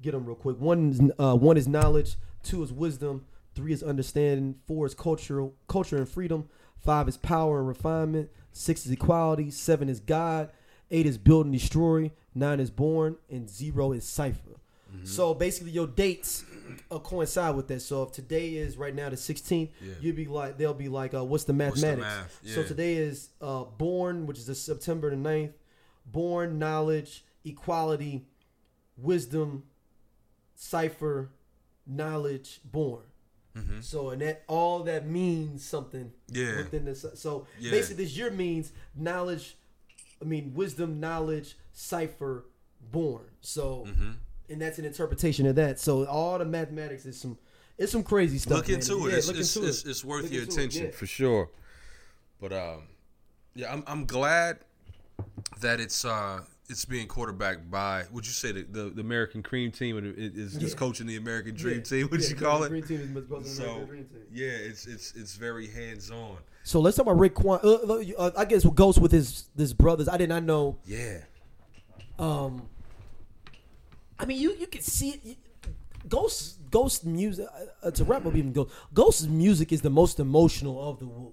get 0.02 0.10
them 0.10 0.26
real 0.26 0.34
quick. 0.34 0.60
One 0.60 0.90
is, 0.90 1.00
uh, 1.18 1.36
one 1.36 1.56
is 1.56 1.68
knowledge, 1.68 2.16
two 2.42 2.62
is 2.64 2.72
wisdom, 2.72 3.24
three 3.54 3.72
is 3.72 3.82
understanding, 3.82 4.56
four 4.66 4.86
is 4.86 4.94
cultural, 4.94 5.54
culture 5.68 5.96
and 5.96 6.08
freedom, 6.08 6.48
five 6.78 7.08
is 7.08 7.16
power 7.16 7.60
and 7.60 7.68
refinement, 7.68 8.28
six 8.52 8.84
is 8.84 8.90
equality, 8.92 9.52
seven 9.52 9.88
is 9.88 10.00
God, 10.00 10.50
eight 10.90 11.06
is 11.06 11.16
build 11.16 11.46
and 11.46 11.52
destroy, 11.54 12.10
nine 12.34 12.58
is 12.58 12.70
born, 12.70 13.16
and 13.30 13.48
zero 13.48 13.92
is 13.92 14.04
cipher. 14.04 14.56
So 15.04 15.32
basically, 15.34 15.70
your 15.70 15.86
dates 15.86 16.44
uh, 16.90 16.98
coincide 16.98 17.54
with 17.54 17.68
that. 17.68 17.80
So 17.80 18.02
if 18.02 18.12
today 18.12 18.56
is 18.56 18.76
right 18.76 18.94
now 18.94 19.08
the 19.08 19.16
16th, 19.16 19.70
Yeah. 19.80 19.94
you'll 20.00 20.16
be 20.16 20.26
like, 20.26 20.58
they'll 20.58 20.74
be 20.74 20.88
like, 20.88 21.14
uh, 21.14 21.24
what's 21.24 21.44
the 21.44 21.52
the 21.52 21.58
mathematics? 21.58 22.00
math? 22.00 22.40
So 22.44 22.60
Yeah. 22.60 22.66
today 22.66 22.94
is 22.96 23.28
uh, 23.40 23.64
born, 23.64 24.26
which 24.26 24.38
is 24.38 24.46
the 24.46 24.54
September 24.56 25.08
the 25.08 25.16
9th. 25.16 25.52
Born, 26.10 26.58
knowledge, 26.58 27.24
equality, 27.44 28.24
wisdom, 28.96 29.64
cipher, 30.54 31.30
knowledge, 31.86 32.60
born. 32.64 33.02
So 33.82 34.08
and 34.08 34.22
that 34.22 34.42
all 34.46 34.84
that 34.84 35.06
means 35.06 35.62
something 35.64 36.12
Mm-hmm. 36.32 36.40
Yeah. 36.40 36.56
within 36.58 36.86
this. 36.86 37.04
So 37.16 37.46
Yeah. 37.58 37.72
basically, 37.72 38.04
this 38.04 38.16
year 38.16 38.30
means 38.30 38.72
knowledge. 38.94 39.56
I 40.22 40.24
mean, 40.24 40.54
wisdom, 40.54 40.98
knowledge, 40.98 41.56
cipher, 41.72 42.46
born. 42.90 43.24
So, 43.42 43.84
Mm-hmm. 43.86 44.10
and 44.48 44.62
that's 44.62 44.78
an 44.78 44.86
interpretation 44.86 45.46
of 45.46 45.56
that. 45.56 45.78
So 45.78 46.06
all 46.06 46.38
the 46.38 46.44
mathematics 46.46 47.04
is 47.04 47.20
some, 47.20 47.36
it's 47.76 47.92
some 47.92 48.02
crazy 48.02 48.38
stuff. 48.38 48.58
look 48.58 48.68
man. 48.68 48.76
into 48.78 49.06
it. 49.06 49.10
Yeah, 49.10 49.16
it's, 49.18 49.26
look 49.28 49.36
it's, 49.36 49.56
into 49.56 49.68
it's, 49.68 49.84
it. 49.84 49.90
it's 49.90 50.04
worth 50.04 50.22
Look 50.24 50.32
your 50.32 50.42
into 50.42 50.52
it, 50.52 50.56
attention 50.56 50.84
yeah. 50.86 50.90
for 50.92 51.06
sure. 51.06 51.50
But 52.40 52.52
um, 52.54 52.82
yeah, 53.54 53.70
I'm 53.72 53.84
I'm 53.86 54.06
glad 54.06 54.60
that 55.60 55.80
it's 55.80 56.04
uh 56.04 56.40
it's 56.68 56.84
being 56.84 57.06
quarterbacked 57.08 57.68
by 57.70 58.04
would 58.12 58.24
you 58.26 58.32
say 58.32 58.52
the 58.52 58.62
the, 58.62 58.90
the 58.90 59.00
American 59.00 59.42
Cream 59.42 59.70
Team 59.72 59.96
or 59.96 60.00
the- 60.02 60.10
it 60.10 60.36
is 60.36 60.56
is 60.56 60.72
Yeah. 60.72 60.78
coaching 60.78 61.06
the 61.06 61.16
American 61.16 61.54
Dream 61.54 61.76
Yeah, 61.78 61.82
Team? 61.82 62.08
What 62.08 62.20
yeah, 62.20 62.28
you 62.28 62.34
call 62.36 62.62
it? 62.64 62.68
Green 62.68 62.82
team 62.84 63.00
is 63.00 63.08
much 63.10 63.28
better 63.28 63.44
So 63.44 63.64
American 63.64 63.86
Dream 63.88 64.04
team. 64.06 64.20
yeah, 64.32 64.46
it's 64.68 64.86
it's 64.86 65.12
it's 65.14 65.34
very 65.36 65.66
hands 65.66 66.10
on. 66.10 66.36
So 66.62 66.80
let's 66.80 66.96
talk 66.96 67.06
about 67.06 67.16
Raekwon. 67.18 67.64
Uh, 67.64 68.14
uh, 68.22 68.30
I 68.36 68.44
guess 68.44 68.64
with 68.64 68.74
Ghost 68.74 69.00
with 69.00 69.12
his 69.12 69.48
his 69.56 69.72
brothers. 69.74 70.08
I 70.08 70.16
did 70.18 70.28
not 70.28 70.42
know. 70.44 70.78
Yeah, 70.84 71.18
Um, 72.18 72.68
I 74.18 74.26
mean, 74.26 74.38
you 74.40 74.54
you 74.58 74.66
can 74.66 74.82
see 74.82 75.10
it. 75.10 75.20
You- 75.24 75.36
Ghost 76.08 76.58
Ghost 76.70 77.04
music. 77.04 77.46
Uh, 77.82 77.90
to 77.90 78.04
wrap 78.04 78.24
up, 78.26 78.34
even 78.34 78.52
Ghost 78.52 78.70
Ghost's 78.94 79.26
music 79.26 79.72
is 79.72 79.80
the 79.82 79.90
most 79.90 80.20
emotional 80.20 80.88
of 80.88 80.98
the 80.98 81.06
Wu. 81.06 81.32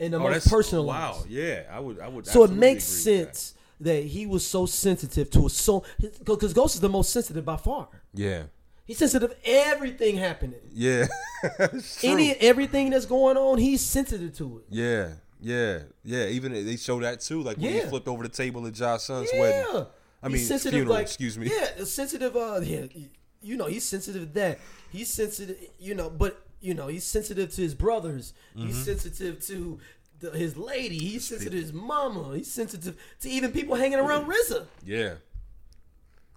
And 0.00 0.12
the 0.14 0.18
most 0.18 0.48
personalized. 0.50 1.18
Hmm. 1.18 1.22
Oh, 1.22 1.22
Wow, 1.22 1.26
yeah, 1.28 1.62
I 1.70 1.80
would 1.80 2.00
I 2.00 2.08
would. 2.08 2.26
So 2.26 2.44
it 2.44 2.50
makes 2.50 2.84
with 3.04 3.04
that. 3.04 3.36
sense 3.36 3.54
that. 3.80 4.04
he 4.04 4.26
was 4.26 4.46
so 4.46 4.66
sensitive 4.66 5.30
to 5.30 5.46
a 5.46 5.50
song 5.50 5.82
because 6.24 6.52
Ghost 6.52 6.74
is 6.74 6.80
the 6.80 6.88
most 6.88 7.10
sensitive 7.12 7.44
by 7.44 7.56
far. 7.56 7.88
Yeah, 8.12 8.44
He's 8.86 8.98
sensitive 8.98 9.30
to 9.30 9.36
everything 9.48 10.16
happening. 10.16 10.60
yeah. 10.72 11.06
Any 12.02 12.32
everything 12.32 12.90
that's 12.90 13.06
going 13.06 13.36
on, 13.36 13.58
he's 13.58 13.80
sensitive 13.80 14.36
to 14.38 14.58
it. 14.58 14.64
Yeah, 14.70 15.12
yeah, 15.40 15.78
yeah. 16.04 16.26
Even 16.26 16.52
they 16.52 16.76
show 16.76 17.00
that 17.00 17.20
too, 17.20 17.42
like 17.42 17.56
when 17.58 17.72
he 17.72 17.80
flipped 17.80 18.08
over 18.08 18.22
the 18.22 18.28
table 18.28 18.66
at 18.66 18.72
Josh 18.74 19.02
Son's 19.04 19.30
Yeah. 19.32 19.40
wedding. 19.40 19.86
I 20.22 20.28
He's 20.30 20.48
mean, 20.50 20.58
funeral. 20.58 20.96
excuse 20.96 21.36
me. 21.38 21.50
Yeah, 21.50 21.84
sensitive. 21.84 22.34
Uh, 22.34 22.60
yeah, 22.62 22.86
you 23.42 23.56
know, 23.58 23.66
he's 23.66 23.84
sensitive 23.84 24.22
to 24.28 24.34
that. 24.40 24.58
He's 24.90 25.12
sensitive. 25.12 25.58
You 25.78 25.94
know, 25.94 26.08
but 26.08 26.43
you 26.64 26.74
know, 26.74 26.86
he's 26.88 27.04
sensitive 27.04 27.52
to 27.54 27.62
his 27.62 27.74
brothers. 27.74 28.32
He's 28.56 28.74
Mm-hmm. 28.74 28.82
sensitive 28.84 29.40
to 29.46 29.78
the, 30.20 30.30
his 30.30 30.56
lady. 30.56 30.98
He's 30.98 31.26
sensitive 31.26 31.52
to 31.52 31.60
his 31.60 31.72
mama. 31.72 32.34
He's 32.36 32.50
sensitive 32.50 32.96
to 33.20 33.28
even 33.28 33.52
people 33.52 33.74
hanging 33.74 33.98
around 33.98 34.26
RZA. 34.26 34.66
Yeah, 34.84 35.14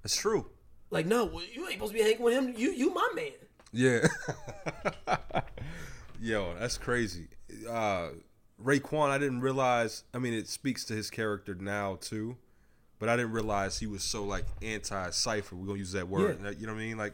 that's 0.03 0.15
true. 0.15 0.47
Like, 0.89 1.05
no, 1.05 1.39
you 1.53 1.63
ain't 1.63 1.73
supposed 1.73 1.91
to 1.93 1.97
be 1.97 2.03
hanging 2.03 2.21
with 2.23 2.33
him. 2.33 2.53
You, 2.57 2.71
you 2.71 2.93
my 2.93 3.09
man. 3.15 3.31
Yeah. 3.73 4.07
Yo, 6.21 6.55
that's 6.59 6.77
crazy. 6.77 7.27
Uh 7.69 8.09
Raekwon, 8.63 9.09
I 9.09 9.17
didn't 9.19 9.41
realize. 9.41 10.03
I 10.13 10.17
mean, 10.17 10.33
it 10.33 10.47
speaks 10.47 10.83
to 10.85 10.93
his 10.93 11.09
character 11.11 11.53
now 11.53 11.97
too, 12.01 12.37
but 12.97 13.07
I 13.07 13.15
didn't 13.15 13.31
realize 13.33 13.77
he 13.77 13.85
was 13.85 14.03
so 14.03 14.23
like 14.23 14.45
anti 14.63 15.09
cipher. 15.11 15.55
We're 15.55 15.67
gonna 15.67 15.79
use 15.79 15.91
that 15.91 16.07
word. 16.07 16.39
Yeah. 16.43 16.51
You 16.51 16.65
know 16.67 16.73
what 16.73 16.81
I 16.81 16.85
mean? 16.85 16.97
Like 16.97 17.13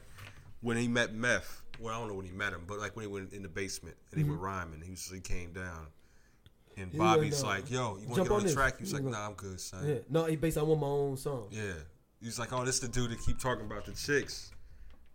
when 0.61 0.77
he 0.77 0.87
met 0.87 1.13
Meth. 1.13 1.61
Well, 1.79 1.93
I 1.93 1.99
don't 1.99 2.07
know 2.07 2.13
when 2.13 2.25
he 2.25 2.31
met 2.31 2.53
him, 2.53 2.63
but 2.67 2.79
like 2.79 2.95
when 2.95 3.05
he 3.05 3.11
went 3.11 3.33
in 3.33 3.43
the 3.43 3.49
basement 3.49 3.95
and 4.11 4.23
he 4.23 4.29
was 4.29 4.37
rhyming, 4.39 4.81
he 4.81 4.91
was 4.91 5.09
he 5.09 5.19
came 5.19 5.51
down, 5.53 5.87
and 6.77 6.91
He 6.91 6.97
Bobby's 6.97 7.43
like, 7.43 7.69
"Yo, 7.69 7.97
you 7.97 8.07
want 8.07 8.15
to 8.15 8.23
get 8.23 8.31
on 8.31 8.39
on 8.41 8.45
the 8.45 8.53
track?" 8.53 8.75
He's 8.79 8.91
He 8.91 8.97
like, 8.97 9.03
"Nah, 9.03 9.27
I'm 9.27 9.33
good, 9.33 9.59
son." 9.59 9.87
Yeah. 9.87 9.95
No, 10.09 10.25
he 10.25 10.35
based. 10.35 10.57
I 10.57 10.63
want 10.63 10.81
my 10.81 10.87
own 10.87 11.17
song. 11.17 11.47
Yeah. 11.51 11.73
He's 12.21 12.39
like, 12.39 12.53
"Oh, 12.53 12.63
this 12.63 12.79
the 12.79 12.87
dude 12.87 13.11
that 13.11 13.19
keep 13.25 13.39
talking 13.39 13.65
about 13.65 13.85
the 13.85 13.91
chicks." 13.91 14.51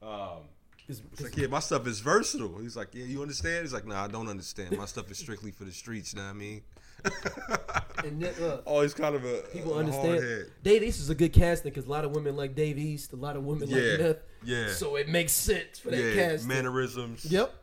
Um, 0.02 0.48
It's- 0.88 1.02
it's 1.12 1.20
like, 1.22 1.36
yeah, 1.36 1.46
my 1.48 1.60
stuff 1.60 1.86
is 1.86 2.00
versatile. 2.00 2.58
He's 2.58 2.76
like, 2.76 2.94
yeah, 2.94 3.04
you 3.04 3.20
understand? 3.20 3.62
He's 3.62 3.72
like, 3.74 3.86
nah, 3.86 4.04
I 4.04 4.08
don't 4.08 4.28
understand. 4.28 4.76
My 4.76 4.86
stuff 4.86 5.10
is 5.10 5.18
strictly 5.18 5.50
for 5.50 5.64
the 5.64 5.72
streets. 5.72 6.12
You 6.14 6.20
know 6.20 6.24
what 6.26 6.30
I 6.30 6.34
mean? 6.34 6.62
and 8.04 8.20
then, 8.22 8.34
look, 8.40 8.62
Oh, 8.66 8.80
he's 8.82 8.94
kind 8.94 9.14
of 9.14 9.24
a 9.24 9.42
people 9.52 9.74
a 9.74 9.78
understand. 9.78 10.20
hardhead. 10.20 10.50
Dave 10.62 10.82
East 10.82 11.00
is 11.00 11.10
a 11.10 11.14
good 11.14 11.32
casting 11.32 11.70
because 11.70 11.86
a 11.86 11.90
lot 11.90 12.04
of 12.04 12.12
women 12.12 12.36
like 12.36 12.54
Dave 12.54 12.78
East, 12.78 13.12
a 13.12 13.16
lot 13.16 13.36
of 13.36 13.44
women 13.44 13.68
Yeah, 13.68 13.76
like 13.90 14.00
Meth. 14.00 14.16
yeah. 14.44 14.68
So 14.72 14.96
it 14.96 15.08
makes 15.08 15.32
sense 15.32 15.78
for 15.78 15.90
that 15.90 16.02
Yeah, 16.02 16.14
casting. 16.14 16.48
mannerisms. 16.48 17.24
Yep. 17.26 17.54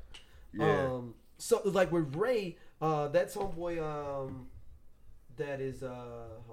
Yeah. 0.54 0.86
Um. 0.94 1.16
So 1.38 1.62
like 1.66 1.92
with 1.92 2.16
Ray, 2.16 2.58
uh, 2.82 3.08
that's 3.10 3.36
homeboy. 3.36 3.82
Um, 3.82 4.48
that 5.38 5.60
is 5.60 5.84
uh. 5.84 5.96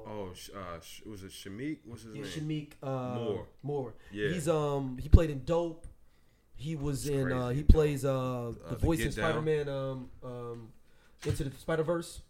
Oh, 0.07 0.31
sh- 0.35 0.51
uh, 0.57 0.81
sh- 0.81 1.03
was 1.07 1.23
it 1.23 1.31
Shameik? 1.31 1.79
What's 1.85 2.03
his 2.03 2.17
Yeah, 2.17 2.23
name? 2.23 2.69
Shameik 2.83 2.87
uh, 2.89 3.15
Moore. 3.19 3.47
Moore. 3.63 3.95
Yeah. 4.11 4.31
He's 4.31 4.49
um 4.49 4.99
he 5.01 5.09
played 5.09 5.31
in 5.31 5.45
Dope. 5.45 5.87
He 6.63 6.77
was 6.77 7.09
in 7.09 7.33
uh 7.33 7.49
he 7.49 7.65
plays 7.65 8.05
uh 8.05 8.53
the 8.69 8.77
The 8.77 8.77
voice 8.77 9.01
in 9.01 9.13
Spider 9.13 9.43
Man 9.43 9.69
um 9.69 10.09
um 10.23 10.69
into 11.27 11.45
the 11.45 11.57
Spider 11.59 11.83
Verse. 11.83 12.23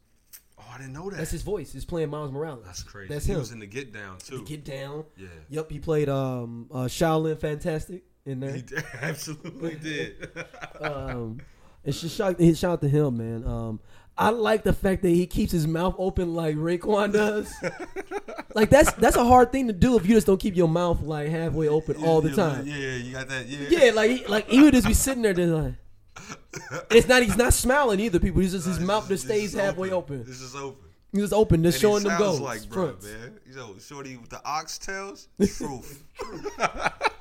Oh, 0.59 0.64
I 0.73 0.79
didn't 0.79 0.92
know 0.95 1.11
that. 1.11 1.16
That's 1.16 1.31
his 1.31 1.42
voice. 1.42 1.73
He's 1.73 1.85
playing 1.85 2.09
Miles 2.11 2.31
Morales. 2.33 2.64
That's 2.64 2.83
crazy. 2.83 3.12
That's 3.12 3.27
him. 3.27 3.35
he 3.35 3.40
was 3.40 3.53
in 3.53 3.59
the 3.59 3.66
Get 3.66 3.92
Down 3.92 4.18
too. 4.18 4.38
The 4.38 4.45
Get 4.45 4.64
down. 4.64 5.05
yeah. 5.16 5.29
Yep, 5.51 5.71
he 5.71 5.79
played 5.81 6.09
um 6.09 6.68
uh 6.71 6.85
Shaolin 6.85 7.38
Fantastic 7.38 8.05
in 8.25 8.40
there. 8.40 8.55
He 8.55 8.62
did, 8.62 8.85
absolutely 9.01 9.75
did. 9.77 10.31
um, 10.81 11.40
it's 11.85 12.01
just 12.01 12.16
shout, 12.16 12.40
shout 12.40 12.64
out 12.64 12.81
to 12.81 12.88
him, 12.88 13.16
man. 13.18 13.45
Um, 13.47 13.81
I 14.18 14.29
like 14.31 14.62
the 14.62 14.72
fact 14.72 15.03
that 15.03 15.09
he 15.11 15.27
keeps 15.27 15.53
his 15.53 15.66
mouth 15.66 15.94
open 15.98 16.35
like 16.35 16.57
Raekwon 16.57 17.12
does. 17.12 17.53
like 18.55 18.68
that's 18.70 18.92
that's 18.92 19.16
a 19.16 19.25
hard 19.25 19.51
thing 19.53 19.66
to 19.68 19.72
do 19.72 19.96
if 19.96 20.07
you 20.07 20.14
just 20.14 20.27
don't 20.27 20.38
keep 20.38 20.55
your 20.55 20.68
mouth 20.68 21.01
like 21.03 21.29
halfway 21.29 21.68
open 21.68 21.96
all 22.05 22.20
the 22.20 22.29
Yeah, 22.31 22.37
time. 22.37 22.66
Yeah, 22.66 22.75
you 22.96 23.12
got 23.12 23.29
that. 23.29 23.46
Yeah. 23.46 23.68
Yeah, 23.87 23.90
like 23.92 24.11
he, 24.11 24.27
like 24.27 24.48
he 24.48 24.62
would 24.62 24.75
just 24.75 24.87
be 24.87 24.94
sitting 24.94 25.22
there, 25.22 25.35
just 25.35 25.53
like. 25.53 25.75
It's 26.90 27.09
not. 27.09 27.22
He's 27.22 27.37
not 27.38 27.55
smiling 27.55 27.98
either. 28.01 28.20
People. 28.20 28.42
He's 28.42 28.53
just 28.53 28.66
his 28.66 28.79
mouth 28.81 29.09
just 29.09 29.25
stays 29.25 29.55
halfway 29.55 29.90
open. 29.90 30.25
This 30.25 30.42
is 30.42 30.55
open. 30.55 30.77
He's 31.11 31.22
just 31.22 31.33
open, 31.33 31.62
just 31.62 31.77
And 31.77 31.81
showing 31.83 32.03
them 32.05 32.18
goals. 32.18 32.40
like, 32.40 32.68
bro, 32.70 32.88
fronts. 32.88 33.07
man. 33.07 33.38
You 33.48 33.55
know, 33.57 33.75
shorty 33.79 34.16
with 34.18 34.31
the 34.31 34.40
oxtails, 34.46 35.27
truth. 35.59 36.03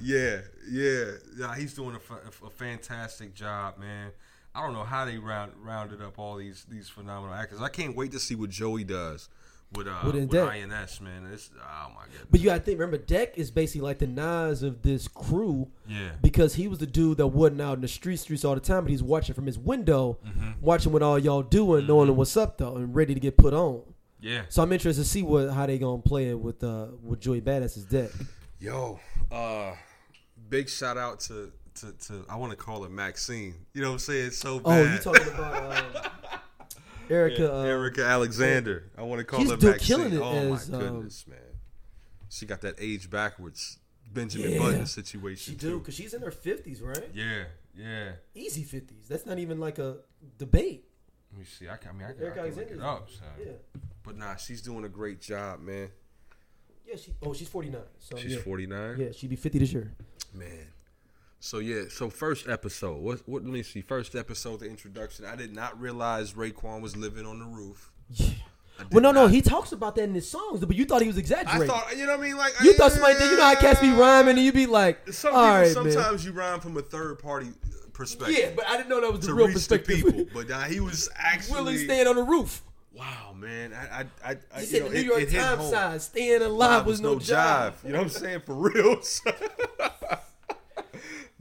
yeah, 0.00 0.40
yeah, 0.70 1.04
yeah. 1.38 1.54
He's 1.56 1.74
doing 1.74 1.96
a, 1.96 2.46
a 2.46 2.50
fantastic 2.50 3.34
job, 3.34 3.78
man. 3.78 4.10
I 4.54 4.62
don't 4.62 4.72
know 4.72 4.84
how 4.84 5.04
they 5.04 5.18
round 5.18 5.52
rounded 5.62 6.00
up 6.02 6.18
all 6.18 6.36
these 6.36 6.64
these 6.68 6.88
phenomenal 6.88 7.34
actors. 7.34 7.60
I 7.60 7.68
can't 7.68 7.96
wait 7.96 8.12
to 8.12 8.20
see 8.20 8.34
what 8.34 8.50
Joey 8.50 8.84
does 8.84 9.28
with 9.72 9.88
uh 9.88 10.00
With 10.04 10.14
with, 10.30 10.34
INS, 10.34 11.00
man. 11.00 11.28
It's 11.32 11.50
oh 11.58 11.88
my 11.94 12.02
god. 12.02 12.26
But 12.30 12.38
you 12.40 12.46
gotta 12.46 12.60
think. 12.60 12.78
Remember, 12.78 12.98
Deck 12.98 13.36
is 13.36 13.50
basically 13.50 13.80
like 13.80 13.98
the 13.98 14.06
Nas 14.06 14.62
of 14.62 14.82
this 14.82 15.08
crew. 15.08 15.68
Yeah. 15.88 16.10
because 16.22 16.54
he 16.54 16.68
was 16.68 16.78
the 16.78 16.86
dude 16.86 17.16
that 17.18 17.26
wasn't 17.26 17.60
out 17.62 17.74
in 17.76 17.80
the 17.80 17.88
street 17.88 18.16
streets 18.18 18.44
all 18.44 18.54
the 18.54 18.60
time, 18.60 18.84
but 18.84 18.90
he's 18.90 19.02
watching 19.02 19.34
from 19.34 19.46
his 19.46 19.58
window, 19.58 20.18
Mm-hmm. 20.24 20.50
watching 20.60 20.92
what 20.92 21.02
all 21.02 21.18
y'all 21.18 21.42
doing, 21.42 21.86
knowing 21.86 22.14
what's 22.14 22.36
up 22.36 22.58
though, 22.58 22.76
and 22.76 22.94
ready 22.94 23.14
to 23.14 23.20
get 23.20 23.36
put 23.36 23.52
on. 23.54 23.82
Yeah. 24.20 24.42
So 24.48 24.62
I'm 24.62 24.72
interested 24.72 25.02
to 25.02 25.08
see 25.08 25.22
what 25.24 25.50
how 25.50 25.66
they 25.66 25.78
gonna 25.78 26.00
play 26.00 26.28
it 26.30 26.38
with 26.38 26.62
uh 26.62 26.86
with 27.02 27.20
Joey 27.20 27.40
Badass's 27.40 27.84
deck. 27.86 28.10
Yo, 28.60 29.00
uh, 29.32 29.72
big 30.48 30.68
shout 30.68 30.96
out 30.96 31.18
to 31.20 31.50
to, 31.76 31.92
to 31.92 32.24
I 32.28 32.36
want 32.36 32.50
to 32.52 32.56
call 32.56 32.84
it 32.84 32.90
Maxine. 32.90 33.54
You 33.72 33.82
know 33.82 33.88
what 33.88 33.94
I'm 33.94 33.98
saying? 34.00 34.26
It's 34.28 34.38
so 34.38 34.60
Oh, 34.64 34.82
you 34.82 34.98
talking 34.98 35.28
about 35.32 35.72
uh, 35.72 36.08
Erika? 37.10 37.52
Uh, 37.54 37.62
Erika 37.62 38.04
Alexander. 38.04 38.90
I 38.96 39.02
want 39.02 39.18
to 39.20 39.24
call 39.24 39.40
She's 39.40 39.50
her 39.50 39.56
doing- 39.56 39.72
Maxine. 39.72 39.96
killing 39.96 40.12
it 40.14 40.20
oh 40.20 40.54
as, 40.54 40.68
my 40.70 40.76
um, 40.78 40.82
goodness, 40.84 41.26
man. 41.26 41.38
She 42.28 42.46
got 42.46 42.60
that 42.62 42.74
age 42.78 43.10
backwards 43.10 43.78
Benjamin 44.12 44.52
Yeah. 44.52 44.58
Button 44.58 44.86
situation. 44.86 45.52
She 45.54 45.58
do 45.58 45.78
because 45.78 45.94
she's 45.94 46.14
in 46.14 46.22
her 46.22 46.30
fifties, 46.30 46.80
right? 46.82 47.08
Yeah, 47.14 47.44
yeah. 47.76 48.12
Easy 48.34 48.62
fifties. 48.62 49.06
That's 49.08 49.26
not 49.26 49.38
even 49.38 49.58
like 49.60 49.78
a 49.78 49.98
debate. 50.38 50.84
Let 51.32 51.38
me 51.40 51.44
see. 51.46 51.68
I, 51.68 51.76
can, 51.76 51.90
I 51.90 51.92
mean, 51.94 52.02
I 52.08 52.12
can, 52.12 52.22
Erika 52.22 52.42
I 52.42 52.48
can 52.50 52.56
look 52.56 52.70
it 52.70 52.80
up. 52.80 53.10
son. 53.10 53.28
Yeah, 53.40 53.52
But 54.04 54.16
nah, 54.16 54.36
she's 54.36 54.62
doing 54.62 54.84
a 54.84 54.88
great 54.88 55.20
job, 55.20 55.60
man. 55.60 55.88
yeah. 56.86 56.96
She 56.96 57.12
oh 57.22 57.32
she's 57.34 57.48
forty 57.48 57.70
nine. 57.70 57.82
So 57.98 58.16
She's 58.16 58.34
yeah. 58.34 58.40
49. 58.40 58.96
Yeah, 58.98 59.06
she'd 59.12 59.30
be 59.30 59.36
fifty 59.36 59.58
this 59.58 59.72
year. 59.72 59.92
Man. 60.32 60.66
So 61.44 61.58
yeah, 61.58 61.82
so 61.90 62.08
first 62.08 62.48
episode. 62.48 63.02
What 63.02 63.20
what 63.28 63.42
let 63.44 63.52
me 63.52 63.62
see. 63.62 63.82
First 63.82 64.14
episode, 64.14 64.60
the 64.60 64.66
introduction. 64.66 65.26
I 65.26 65.36
did 65.36 65.54
not 65.54 65.78
realize 65.78 66.32
Raekwon 66.32 66.80
was 66.80 66.96
living 66.96 67.26
on 67.26 67.38
the 67.38 67.44
roof. 67.44 67.92
Yeah. 68.08 68.30
Well, 68.90 69.02
no, 69.02 69.12
no, 69.12 69.22
not. 69.24 69.30
he 69.30 69.42
talks 69.42 69.70
about 69.70 69.94
that 69.96 70.04
in 70.04 70.14
his 70.14 70.28
songs, 70.28 70.64
but 70.64 70.74
you 70.74 70.86
thought 70.86 71.02
he 71.02 71.06
was 71.06 71.18
I 71.18 71.20
exaggerating. 71.20 71.68
thought 71.68 71.94
you 71.94 72.06
know 72.06 72.16
what 72.16 72.20
I 72.20 72.28
mean? 72.28 72.38
Like 72.38 72.54
you 72.62 72.72
thought 72.72 72.92
somebody 72.92 73.18
did. 73.18 73.30
You 73.30 73.36
know 73.36 73.44
how 73.44 73.54
cats 73.56 73.78
be 73.78 73.92
rhyming, 73.92 74.36
and 74.36 74.44
you 74.44 74.54
be 74.54 74.64
like, 74.64 75.06
Some 75.12 75.34
"All 75.34 75.42
people 75.42 75.52
right, 75.54 75.84
man." 75.84 75.92
sometimes 75.92 76.24
you 76.24 76.32
rhyme 76.32 76.60
from 76.60 76.78
a 76.78 76.82
third 76.82 77.18
party 77.18 77.50
perspective. 77.92 78.38
Yeah, 78.38 78.50
but 78.56 78.66
I 78.66 78.78
didn't 78.78 78.88
know 78.88 79.02
that 79.02 79.12
was 79.12 79.20
the 79.20 79.26
to 79.26 79.34
real 79.34 79.48
reach 79.48 79.68
the 79.68 79.78
perspective. 79.78 80.14
people. 80.16 80.24
But 80.32 80.50
uh, 80.50 80.62
he 80.62 80.80
was 80.80 81.10
actually 81.14 81.56
Willie 81.56 81.84
staying 81.84 82.06
on 82.06 82.16
the 82.16 82.22
roof. 82.22 82.62
wow, 82.90 83.34
man. 83.36 83.74
I, 83.74 84.00
I, 84.00 84.30
I, 84.30 84.36
I 84.54 84.60
He 84.60 84.60
you 84.62 84.66
said 84.66 84.82
know, 84.84 84.88
the 84.88 84.94
New 84.94 85.04
York 85.04 85.20
it 85.20 85.30
hit 85.30 85.40
Times 85.42 85.68
side, 85.68 86.00
staying 86.00 86.40
alive 86.40 86.86
was 86.86 87.02
no 87.02 87.18
job. 87.18 87.74
You 87.84 87.90
know 87.90 87.98
what 87.98 88.04
I'm 88.04 88.08
saying? 88.08 88.40
For 88.46 88.54
real. 88.54 89.02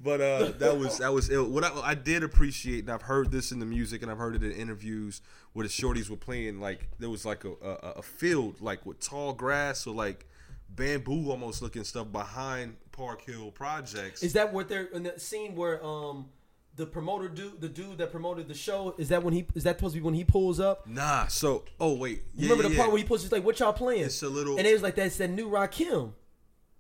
but 0.04 0.22
uh, 0.22 0.52
that 0.60 0.78
was 0.78 0.98
that 1.00 1.14
was 1.14 1.30
ill. 1.30 1.46
What 1.46 1.64
I, 1.64 1.72
I 1.82 1.96
did 1.96 2.24
appreciate, 2.24 2.80
and 2.82 2.92
I've 2.92 3.04
heard 3.04 3.32
this 3.32 3.52
in 3.52 3.60
the 3.60 3.66
music, 3.66 4.02
and 4.02 4.12
I've 4.12 4.18
heard 4.18 4.36
it 4.36 4.44
in 4.44 4.52
interviews 4.52 5.22
where 5.54 5.66
the 5.66 5.72
shorties 5.72 6.10
were 6.10 6.18
playing. 6.18 6.60
Like 6.60 6.90
there 7.00 7.10
was 7.10 7.26
like 7.26 7.44
a, 7.46 7.52
a, 7.62 7.90
a 7.98 8.02
field 8.02 8.62
like 8.62 8.86
with 8.86 9.00
tall 9.00 9.34
grass 9.34 9.88
or 9.88 9.96
like 9.96 10.28
bamboo 10.70 11.30
almost 11.30 11.62
looking 11.62 11.84
stuff 11.84 12.12
behind 12.12 12.76
Park 12.92 13.24
Hill 13.26 13.52
Projects. 13.52 14.24
Is 14.24 14.34
that 14.34 14.54
what 14.54 14.68
they're 14.70 14.86
in 14.86 15.04
that 15.04 15.22
scene 15.22 15.56
where 15.56 15.84
um 15.84 16.28
the 16.76 16.86
promoter 16.88 17.28
dude, 17.28 17.62
the 17.62 17.70
dude 17.70 18.00
that 18.00 18.12
promoted 18.12 18.48
the 18.48 18.54
show, 18.56 18.96
is 18.98 19.10
that 19.10 19.24
when 19.24 19.34
he 19.34 19.46
is 19.54 19.64
that 19.64 19.78
supposed 19.78 19.94
to 19.94 20.02
be 20.02 20.04
when 20.04 20.16
he 20.16 20.24
pulls 20.24 20.60
up? 20.60 20.88
nah. 20.88 21.28
So 21.28 21.66
oh 21.80 21.96
wait, 21.96 22.24
yeah, 22.36 22.50
remember 22.50 22.64
yeah, 22.64 22.70
the 22.70 22.76
yeah. 22.76 22.80
part 22.82 22.92
where 22.92 22.98
he 23.00 23.06
pulls? 23.06 23.22
He's 23.22 23.32
like, 23.32 23.44
"What 23.44 23.60
y'all 23.60 23.74
playing?" 23.74 24.06
It's 24.06 24.24
a 24.24 24.30
little- 24.30 24.58
and 24.58 24.66
it 24.66 24.74
was 24.74 24.82
like 24.82 24.96
that's 24.96 25.18
that 25.18 25.30
new 25.30 25.50
Rakim. 25.50 26.14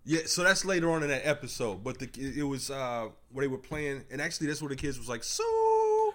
Yeah, 0.06 0.22
so 0.26 0.44
that's 0.44 0.66
later 0.66 0.92
on 0.92 1.02
in 1.04 1.10
that 1.10 1.26
episode. 1.26 1.84
But 1.84 2.00
the 2.00 2.10
it 2.38 2.44
was 2.44 2.70
uh 2.70 3.08
where 3.32 3.44
they 3.44 3.48
were 3.48 3.58
playing, 3.58 4.04
and 4.12 4.22
actually 4.22 4.48
that's 4.48 4.62
where 4.62 4.70
the 4.70 4.76
kids 4.76 4.98
was 5.00 5.08
like, 5.10 5.24
"So," 5.24 5.44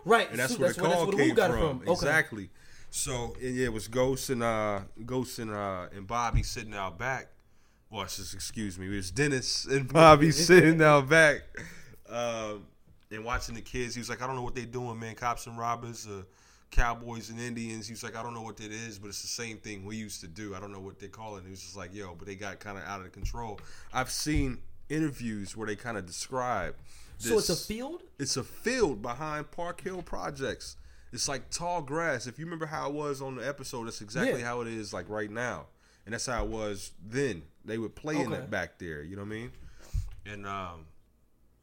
Right, 0.05 0.29
and 0.31 0.38
that's 0.38 0.53
so 0.55 0.59
where 0.59 0.68
that's 0.68 0.77
the 0.79 0.83
where- 0.85 0.92
call 0.94 1.07
where 1.07 1.16
came 1.16 1.35
from. 1.37 1.53
from. 1.53 1.81
Okay. 1.83 1.92
Exactly. 1.92 2.51
So 2.90 3.35
and 3.42 3.55
yeah, 3.57 3.66
it 3.66 3.72
was 3.72 3.88
Ghost 3.88 4.31
and 4.31 4.42
uh 4.42 4.81
Ghost 5.07 5.38
and 5.38 5.51
uh 5.51 5.87
and 5.94 6.07
Bobby 6.07 6.42
sitting 6.42 6.74
out 6.74 6.98
back. 6.98 7.29
Well, 7.90 8.03
it's 8.03 8.16
just 8.18 8.35
excuse 8.35 8.79
me, 8.79 8.87
it 8.87 8.90
was 8.96 9.11
Dennis 9.11 9.64
and 9.64 9.90
Bobby 9.92 10.31
sitting 10.33 10.83
out 10.83 11.09
back, 11.09 11.40
um, 12.11 12.66
and 13.11 13.24
watching 13.24 13.55
the 13.55 13.62
kids. 13.62 13.94
He 13.94 14.01
was 14.01 14.11
like, 14.11 14.20
"I 14.22 14.27
don't 14.27 14.37
know 14.37 14.42
what 14.42 14.55
they're 14.55 14.64
doing, 14.66 14.98
man. 14.98 15.14
Cops 15.14 15.46
and 15.46 15.57
robbers." 15.59 16.07
Uh, 16.07 16.22
Cowboys 16.70 17.31
and 17.31 17.40
Indians. 17.40 17.87
He 17.87 17.92
was 17.92 18.02
like, 18.02 18.16
I 18.16 18.22
don't 18.22 18.35
know 18.35 18.42
what 18.42 18.57
that 18.59 18.70
is, 18.70 18.98
but 18.98 19.09
it's 19.09 19.22
the 19.22 19.28
same 19.28 19.57
thing 19.59 19.85
we 19.85 19.96
used 19.96 20.20
to 20.20 20.26
do. 20.28 20.54
I 20.54 20.61
don't 20.61 20.72
know 20.72 20.81
what 20.81 20.98
they 20.98 21.09
call 21.09 21.37
it. 21.37 21.44
He 21.44 21.50
was 21.50 21.61
just 21.62 21.76
like, 21.76 21.94
yo, 21.94 22.14
but 22.14 22.26
they 22.26 22.35
got 22.35 22.61
kind 22.61 22.76
of 22.78 22.85
out 22.85 23.00
of 23.00 23.11
control. 23.12 23.59
I've 23.92 24.11
seen 24.11 24.59
interviews 24.88 25.57
where 25.57 25.66
they 25.66 25.76
kind 25.76 25.96
of 25.98 26.07
describe. 26.07 26.74
So 27.18 27.37
it's 27.38 27.48
a 27.48 27.57
field. 27.57 28.02
It's 28.18 28.37
a 28.37 28.44
field 28.44 29.02
behind 29.02 29.50
Park 29.50 29.81
Hill 29.81 30.02
Projects. 30.02 30.76
It's 31.12 31.26
like 31.28 31.50
tall 31.50 31.83
grass. 31.83 32.26
If 32.26 32.38
you 32.38 32.44
remember 32.44 32.66
how 32.66 32.88
it 32.88 32.94
was 32.94 33.20
on 33.22 33.37
the 33.37 33.46
episode, 33.48 33.87
that's 33.87 34.00
exactly 34.02 34.40
Yeah. 34.40 34.46
how 34.46 34.61
it 34.61 34.68
is 34.68 34.92
like 34.92 35.09
right 35.09 35.31
now, 35.31 35.66
and 36.04 36.12
that's 36.12 36.26
how 36.26 36.44
it 36.44 36.50
was 36.50 36.92
then. 37.04 37.42
They 37.64 37.78
would 37.78 37.94
play 37.96 38.16
in 38.20 38.33
Okay. 38.33 38.42
it 38.42 38.50
back 38.50 38.78
there. 38.78 39.02
You 39.02 39.16
know 39.16 39.22
what 39.22 39.28
I 39.33 39.35
mean? 39.35 39.52
And 40.26 40.46
um, 40.46 40.87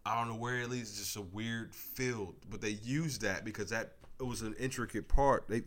I 0.05 0.17
don't 0.19 0.27
know 0.27 0.35
where 0.35 0.59
it 0.59 0.69
leads. 0.69 0.89
It's 0.89 0.97
just 0.99 1.15
a 1.15 1.21
weird 1.21 1.73
field, 1.73 2.35
but 2.49 2.59
they 2.59 2.71
use 2.83 3.19
that 3.19 3.45
because 3.45 3.69
that 3.69 3.93
it 4.19 4.23
was 4.23 4.41
an 4.41 4.55
intricate 4.59 5.07
part. 5.07 5.45
They, 5.47 5.63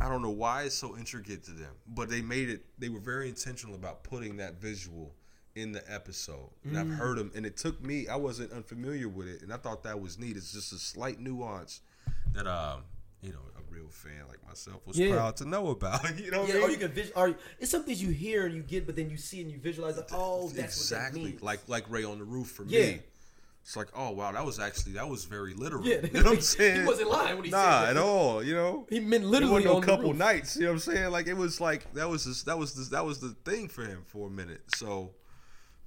I 0.00 0.08
don't 0.08 0.22
know 0.22 0.30
why 0.30 0.62
it's 0.64 0.74
so 0.74 0.96
intricate 0.96 1.44
to 1.44 1.52
them, 1.52 1.72
but 1.86 2.08
they 2.08 2.20
made 2.20 2.48
it. 2.50 2.64
They 2.78 2.88
were 2.88 3.00
very 3.00 3.28
intentional 3.28 3.74
about 3.74 4.02
putting 4.04 4.36
that 4.38 4.60
visual 4.60 5.14
in 5.54 5.70
the 5.72 5.82
episode, 5.92 6.50
and 6.64 6.76
I've 6.76 6.90
heard 6.90 7.16
them. 7.18 7.30
And 7.36 7.46
it 7.46 7.56
took 7.56 7.80
me. 7.80 8.08
I 8.08 8.16
wasn't 8.16 8.50
unfamiliar 8.52 9.08
with 9.08 9.28
it, 9.28 9.42
and 9.42 9.52
I 9.52 9.56
thought 9.56 9.84
that 9.84 10.00
was 10.00 10.18
neat. 10.18 10.36
It's 10.36 10.52
just 10.52 10.72
a 10.72 10.78
slight 10.78 11.20
nuance 11.20 11.80
that 12.34 12.46
um, 12.48 12.82
you 13.22 13.30
know, 13.30 13.38
a 13.56 13.72
real 13.72 13.86
fan 13.88 14.24
like 14.28 14.44
myself 14.46 14.84
was 14.86 14.98
Yeah. 14.98 15.12
proud 15.12 15.36
to 15.36 15.44
know 15.48 15.68
about. 15.68 16.18
you 16.18 16.30
know, 16.32 16.40
what 16.40 16.50
I 16.50 16.54
Yeah, 16.54 16.58
mean? 16.60 16.64
or 16.64 16.70
you 16.72 16.76
can 16.78 16.90
vis- 16.90 17.12
or 17.14 17.36
it's 17.60 17.70
some 17.70 17.84
things 17.84 18.02
you 18.02 18.10
hear 18.10 18.46
and 18.46 18.54
you 18.56 18.62
get, 18.62 18.84
but 18.86 18.96
then 18.96 19.08
you 19.10 19.16
see 19.16 19.40
and 19.42 19.50
you 19.50 19.58
visualize. 19.58 19.96
Like, 19.96 20.08
oh, 20.12 20.48
that's 20.48 20.76
exactly 20.76 21.20
what 21.20 21.24
that 21.26 21.30
means. 21.34 21.42
like 21.42 21.60
like 21.68 21.88
Ray 21.88 22.02
on 22.02 22.18
the 22.18 22.24
roof 22.24 22.48
for 22.48 22.64
Yeah. 22.64 22.80
me. 22.86 23.00
It's 23.64 23.78
like, 23.78 23.88
oh 23.96 24.10
wow, 24.10 24.30
that 24.30 24.44
was 24.44 24.60
actually 24.60 24.92
that 24.92 25.08
was 25.08 25.24
very 25.24 25.54
literal. 25.54 25.86
Yeah, 25.86 26.00
you 26.02 26.12
know 26.12 26.24
what 26.24 26.32
I'm 26.34 26.40
saying? 26.42 26.82
he 26.82 26.86
wasn't 26.86 27.10
lying 27.10 27.36
when 27.36 27.46
he 27.46 27.50
nah, 27.50 27.80
said 27.80 27.86
that. 27.86 27.96
at 27.96 27.96
all. 27.96 28.44
You 28.44 28.54
know, 28.54 28.86
He 28.90 29.00
meant 29.00 29.24
it 29.24 29.26
literally 29.26 29.66
on 29.66 29.80
the 29.80 29.86
couple 29.86 30.12
nights. 30.12 30.56
You 30.56 30.64
know 30.64 30.68
what 30.68 30.74
I'm 30.74 30.80
saying? 30.80 31.10
Like 31.10 31.28
it 31.28 31.34
was 31.34 31.62
like 31.62 31.90
that 31.94 32.06
was 32.06 32.24
just, 32.24 32.44
that 32.44 32.58
was 32.58 32.74
the, 32.74 32.94
that 32.94 33.06
was 33.06 33.20
the 33.20 33.30
thing 33.46 33.68
for 33.68 33.86
him 33.86 34.02
for 34.06 34.28
a 34.28 34.30
minute. 34.30 34.60
So, 34.74 35.12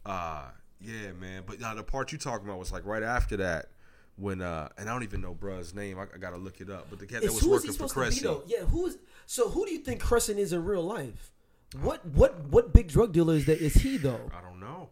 uh, 0.08 0.46
yeah, 0.82 1.12
man. 1.20 1.44
But 1.46 1.60
now 1.60 1.76
the 1.76 1.84
part 1.84 2.12
you 2.12 2.18
talking 2.18 2.48
about 2.48 2.58
was 2.58 2.72
like 2.72 2.84
right 2.84 3.04
after 3.04 3.38
that 3.38 3.68
when 4.16 4.42
uh, 4.42 4.70
and 4.80 4.90
I 4.90 4.94
don't 4.94 5.04
even 5.04 5.22
know 5.22 5.36
bruh's 5.36 5.76
name. 5.76 6.00
I, 6.00 6.06
I 6.14 6.18
gotta 6.18 6.38
look 6.38 6.60
it 6.62 6.72
up. 6.72 6.88
But 6.90 6.98
the 6.98 7.06
cat 7.06 7.22
that 7.22 7.28
It's 7.28 7.44
was 7.44 7.64
working 7.64 7.74
for 7.74 8.10
be 8.10 8.52
Yeah, 8.52 8.66
who 8.66 8.88
is? 8.88 8.98
So 9.28 9.50
who 9.50 9.68
do 9.68 9.72
you 9.72 9.80
think 9.80 10.02
Crescent 10.02 10.40
is 10.40 10.52
in 10.52 10.66
real 10.66 10.84
life? 10.84 11.32
What 11.80 12.04
what 12.08 12.40
what 12.48 12.74
big 12.74 12.88
drug 12.88 13.14
dealer 13.14 13.36
is 13.36 13.46
that? 13.46 13.60
Is 13.60 13.76
he 13.76 13.98
though? 13.98 14.32
I 14.36 14.42
don't 14.42 14.60
know. 14.60 14.90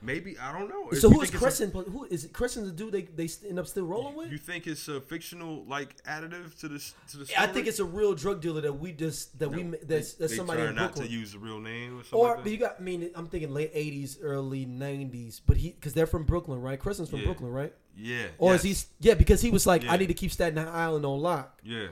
Maybe 0.00 0.38
I 0.38 0.56
don't 0.56 0.68
know. 0.68 0.90
So 0.92 1.10
who 1.10 1.20
is 1.22 1.28
it's 1.34 1.60
a- 1.60 1.66
Who 1.66 2.04
is 2.04 2.24
it? 2.24 2.32
Crescent 2.32 2.66
the 2.66 2.72
dude 2.72 2.92
they 2.92 3.02
they 3.02 3.28
end 3.48 3.58
up 3.58 3.66
still 3.66 3.84
rolling 3.84 4.14
with? 4.14 4.30
You 4.30 4.38
think 4.38 4.68
it's 4.68 4.86
a 4.86 5.00
fictional 5.00 5.64
like 5.64 6.00
additive 6.04 6.56
to 6.60 6.68
this? 6.68 6.94
to 7.10 7.18
the? 7.18 7.40
I 7.40 7.48
think 7.48 7.66
it's 7.66 7.80
a 7.80 7.84
real 7.84 8.14
drug 8.14 8.40
dealer 8.40 8.60
that 8.60 8.72
we 8.74 8.92
just 8.92 9.36
that 9.40 9.48
we 9.48 9.64
that's 9.82 10.12
that's 10.14 10.30
they 10.32 10.36
somebody 10.36 10.62
in 10.62 10.76
not 10.76 10.94
to 10.96 11.06
use 11.06 11.32
the 11.32 11.40
real 11.40 11.58
name 11.58 11.98
or 11.98 12.04
something. 12.04 12.18
Or 12.20 12.34
like 12.36 12.44
but 12.44 12.52
you 12.52 12.58
got 12.58 12.76
I 12.78 12.82
mean 12.82 13.10
I'm 13.16 13.26
thinking 13.26 13.52
late 13.52 13.74
'80s, 13.74 14.18
early 14.22 14.66
'90s, 14.66 15.40
but 15.44 15.56
he 15.56 15.70
because 15.72 15.94
they're 15.94 16.06
from 16.06 16.22
Brooklyn, 16.24 16.62
right? 16.62 16.78
Crescent's 16.78 17.10
from 17.10 17.20
Yeah. 17.20 17.26
Brooklyn, 17.26 17.50
right? 17.50 17.72
yeah. 17.96 18.26
Or 18.38 18.52
yes. 18.52 18.64
is 18.64 18.82
he? 19.00 19.08
Yeah, 19.08 19.14
because 19.14 19.40
he 19.40 19.50
was 19.50 19.66
like, 19.66 19.82
Yeah. 19.82 19.92
I 19.92 19.96
need 19.96 20.08
to 20.08 20.14
keep 20.14 20.30
Staten 20.30 20.58
Island 20.58 21.04
on 21.04 21.18
lock. 21.20 21.60
Yeah. 21.64 21.88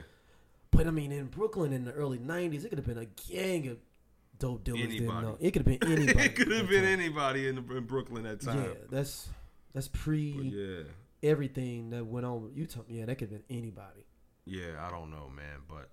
But 0.71 0.87
I 0.87 0.91
mean, 0.91 1.11
in 1.11 1.25
Brooklyn 1.25 1.73
in 1.73 1.83
the 1.83 1.91
early 1.91 2.19
'90s, 2.19 2.63
it 2.63 2.69
could 2.69 2.77
have 2.77 2.87
been 2.87 2.97
a 2.97 3.05
gang 3.31 3.67
of 3.67 3.77
dope 4.39 4.63
dealers. 4.63 4.87
Didn't 4.93 5.07
know. 5.07 5.37
It 5.39 5.51
could 5.51 5.65
have 5.67 5.79
been 5.79 5.91
anybody. 5.91 6.25
it 6.25 6.35
could 6.35 6.51
have 6.51 6.69
been 6.69 6.83
time. 6.83 6.99
anybody 6.99 7.47
in, 7.47 7.55
the, 7.55 7.75
in 7.77 7.83
Brooklyn 7.85 8.25
at 8.25 8.41
time. 8.41 8.63
Yeah, 8.63 8.69
that's 8.89 9.29
that's 9.73 9.87
pre 9.87 10.33
But 10.33 10.45
yeah. 10.45 10.83
everything 11.23 11.89
that 11.91 12.05
went 12.05 12.25
on 12.25 12.43
with 12.43 12.55
Utah. 12.55 12.81
Yeah, 12.87 13.05
that 13.05 13.17
could 13.17 13.31
have 13.31 13.47
been 13.47 13.57
anybody. 13.57 14.05
Yeah, 14.45 14.85
I 14.85 14.89
don't 14.91 15.09
know, 15.11 15.29
man, 15.35 15.61
but 15.67 15.89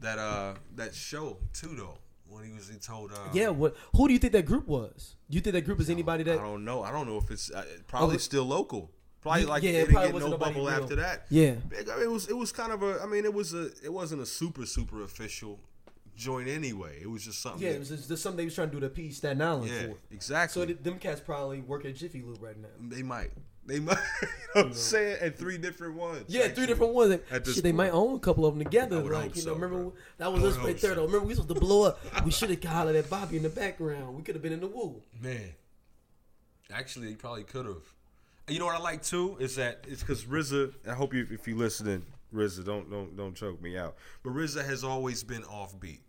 that 0.00 0.18
uh 0.18 0.54
that 0.76 0.94
show 0.94 1.38
too 1.52 1.74
though 1.76 1.98
when 2.28 2.44
he 2.44 2.52
was 2.52 2.68
he 2.68 2.76
told 2.78 3.10
uh 3.12 3.16
yeah, 3.32 3.48
what? 3.48 3.74
Who 3.96 4.06
do 4.06 4.12
you 4.12 4.20
think 4.20 4.32
that 4.34 4.46
group 4.46 4.66
was? 4.68 5.16
Do 5.28 5.34
you 5.36 5.40
think 5.40 5.54
that 5.54 5.62
group 5.64 5.80
is 5.80 5.90
anybody 5.90 6.22
that 6.24 6.38
I 6.38 6.42
don't 6.42 6.64
know. 6.64 6.82
I 6.82 6.92
don't 6.92 7.06
know 7.08 7.16
if 7.16 7.30
it's 7.30 7.50
uh, 7.50 7.64
probably 7.86 8.16
Oh, 8.16 8.18
still 8.18 8.44
local. 8.44 8.90
Probably 9.20 9.46
like 9.46 9.64
yeah, 9.64 9.72
they 9.72 9.78
it 9.78 9.80
didn't 9.86 9.94
probably 9.94 10.20
get 10.20 10.30
no 10.30 10.36
bubble 10.38 10.66
real. 10.66 10.68
after 10.70 10.94
that. 10.96 11.26
Yeah, 11.28 11.54
It 11.72 12.08
was 12.08 12.28
it 12.28 12.36
was 12.36 12.52
kind 12.52 12.70
of 12.70 12.82
a 12.84 13.00
I 13.02 13.06
mean 13.06 13.24
it 13.24 13.34
was 13.34 13.52
a 13.54 13.70
it 13.82 13.92
wasn't 13.92 14.22
a 14.22 14.26
super 14.26 14.64
super 14.64 15.02
official 15.02 15.58
joint 16.18 16.48
anyway. 16.48 16.98
It 17.00 17.08
was 17.10 17.24
just 17.24 17.40
something. 17.40 17.62
yeah. 17.62 17.70
that- 17.70 17.76
It 17.76 17.78
was 17.80 17.88
just, 17.88 18.08
just 18.08 18.22
something 18.22 18.36
they 18.38 18.44
was 18.44 18.54
trying 18.54 18.68
to 18.68 18.74
do 18.74 18.80
to 18.80 18.86
appease 18.86 19.16
Staten 19.18 19.40
Island 19.40 19.70
yeah, 19.70 19.86
for. 19.86 19.94
exactly. 20.10 20.60
So 20.60 20.66
th- 20.66 20.82
them 20.82 20.98
cats 20.98 21.20
probably 21.20 21.60
work 21.60 21.84
at 21.84 21.94
Jiffy 21.96 22.22
Lube 22.22 22.42
right 22.42 22.60
now. 22.60 22.68
They 22.80 23.02
might. 23.02 23.30
They 23.64 23.80
might. 23.80 23.98
you 24.22 24.28
know 24.28 24.62
what 24.62 24.66
I'm 24.66 24.72
saying? 24.72 25.18
And 25.20 25.36
three 25.36 25.58
different 25.58 25.94
ones. 25.94 26.24
Yeah, 26.28 26.40
actually. 26.40 26.54
three 26.54 26.66
different 26.66 26.94
ones. 26.94 27.20
At 27.30 27.46
Shit, 27.46 27.62
they 27.62 27.72
might 27.72 27.90
own 27.90 28.16
a 28.16 28.18
couple 28.18 28.46
of 28.46 28.54
them 28.54 28.64
together. 28.64 29.02
Like 29.02 29.36
you 29.36 29.42
know, 29.42 29.48
so, 29.50 29.54
remember 29.54 29.78
bro. 29.82 29.92
that 30.16 30.32
was 30.32 30.42
us 30.42 30.56
right 30.56 30.78
there. 30.80 30.94
Though, 30.94 31.04
remember 31.04 31.26
we 31.26 31.34
supposed 31.34 31.54
to 31.54 31.60
blow 31.60 31.84
up. 31.84 32.24
we 32.24 32.30
should 32.30 32.48
have 32.50 32.64
hollered 32.64 32.96
at 32.96 33.10
Bobby 33.10 33.36
in 33.36 33.42
the 33.42 33.50
background. 33.50 34.16
We 34.16 34.22
could 34.22 34.34
have 34.34 34.42
been 34.42 34.54
in 34.54 34.60
the 34.60 34.68
Wu. 34.68 35.02
Man, 35.20 35.50
actually, 36.72 37.08
they 37.08 37.14
probably 37.14 37.44
could 37.44 37.66
have. 37.66 37.82
You 38.48 38.58
know 38.58 38.64
what 38.64 38.76
I 38.76 38.80
like 38.80 39.02
too 39.02 39.36
is 39.38 39.56
that 39.56 39.84
it's 39.86 40.00
because 40.02 40.24
RZA. 40.24 40.72
I 40.88 40.94
hope 40.94 41.12
you, 41.12 41.26
if 41.30 41.46
you're 41.46 41.58
listening, 41.58 42.06
RZA, 42.34 42.64
don't 42.64 42.90
don't 42.90 43.14
don't 43.18 43.34
choke 43.34 43.60
me 43.60 43.76
out. 43.76 43.96
But 44.22 44.32
RZA 44.32 44.64
has 44.64 44.82
always 44.82 45.22
been 45.22 45.42
offbeat. 45.42 46.00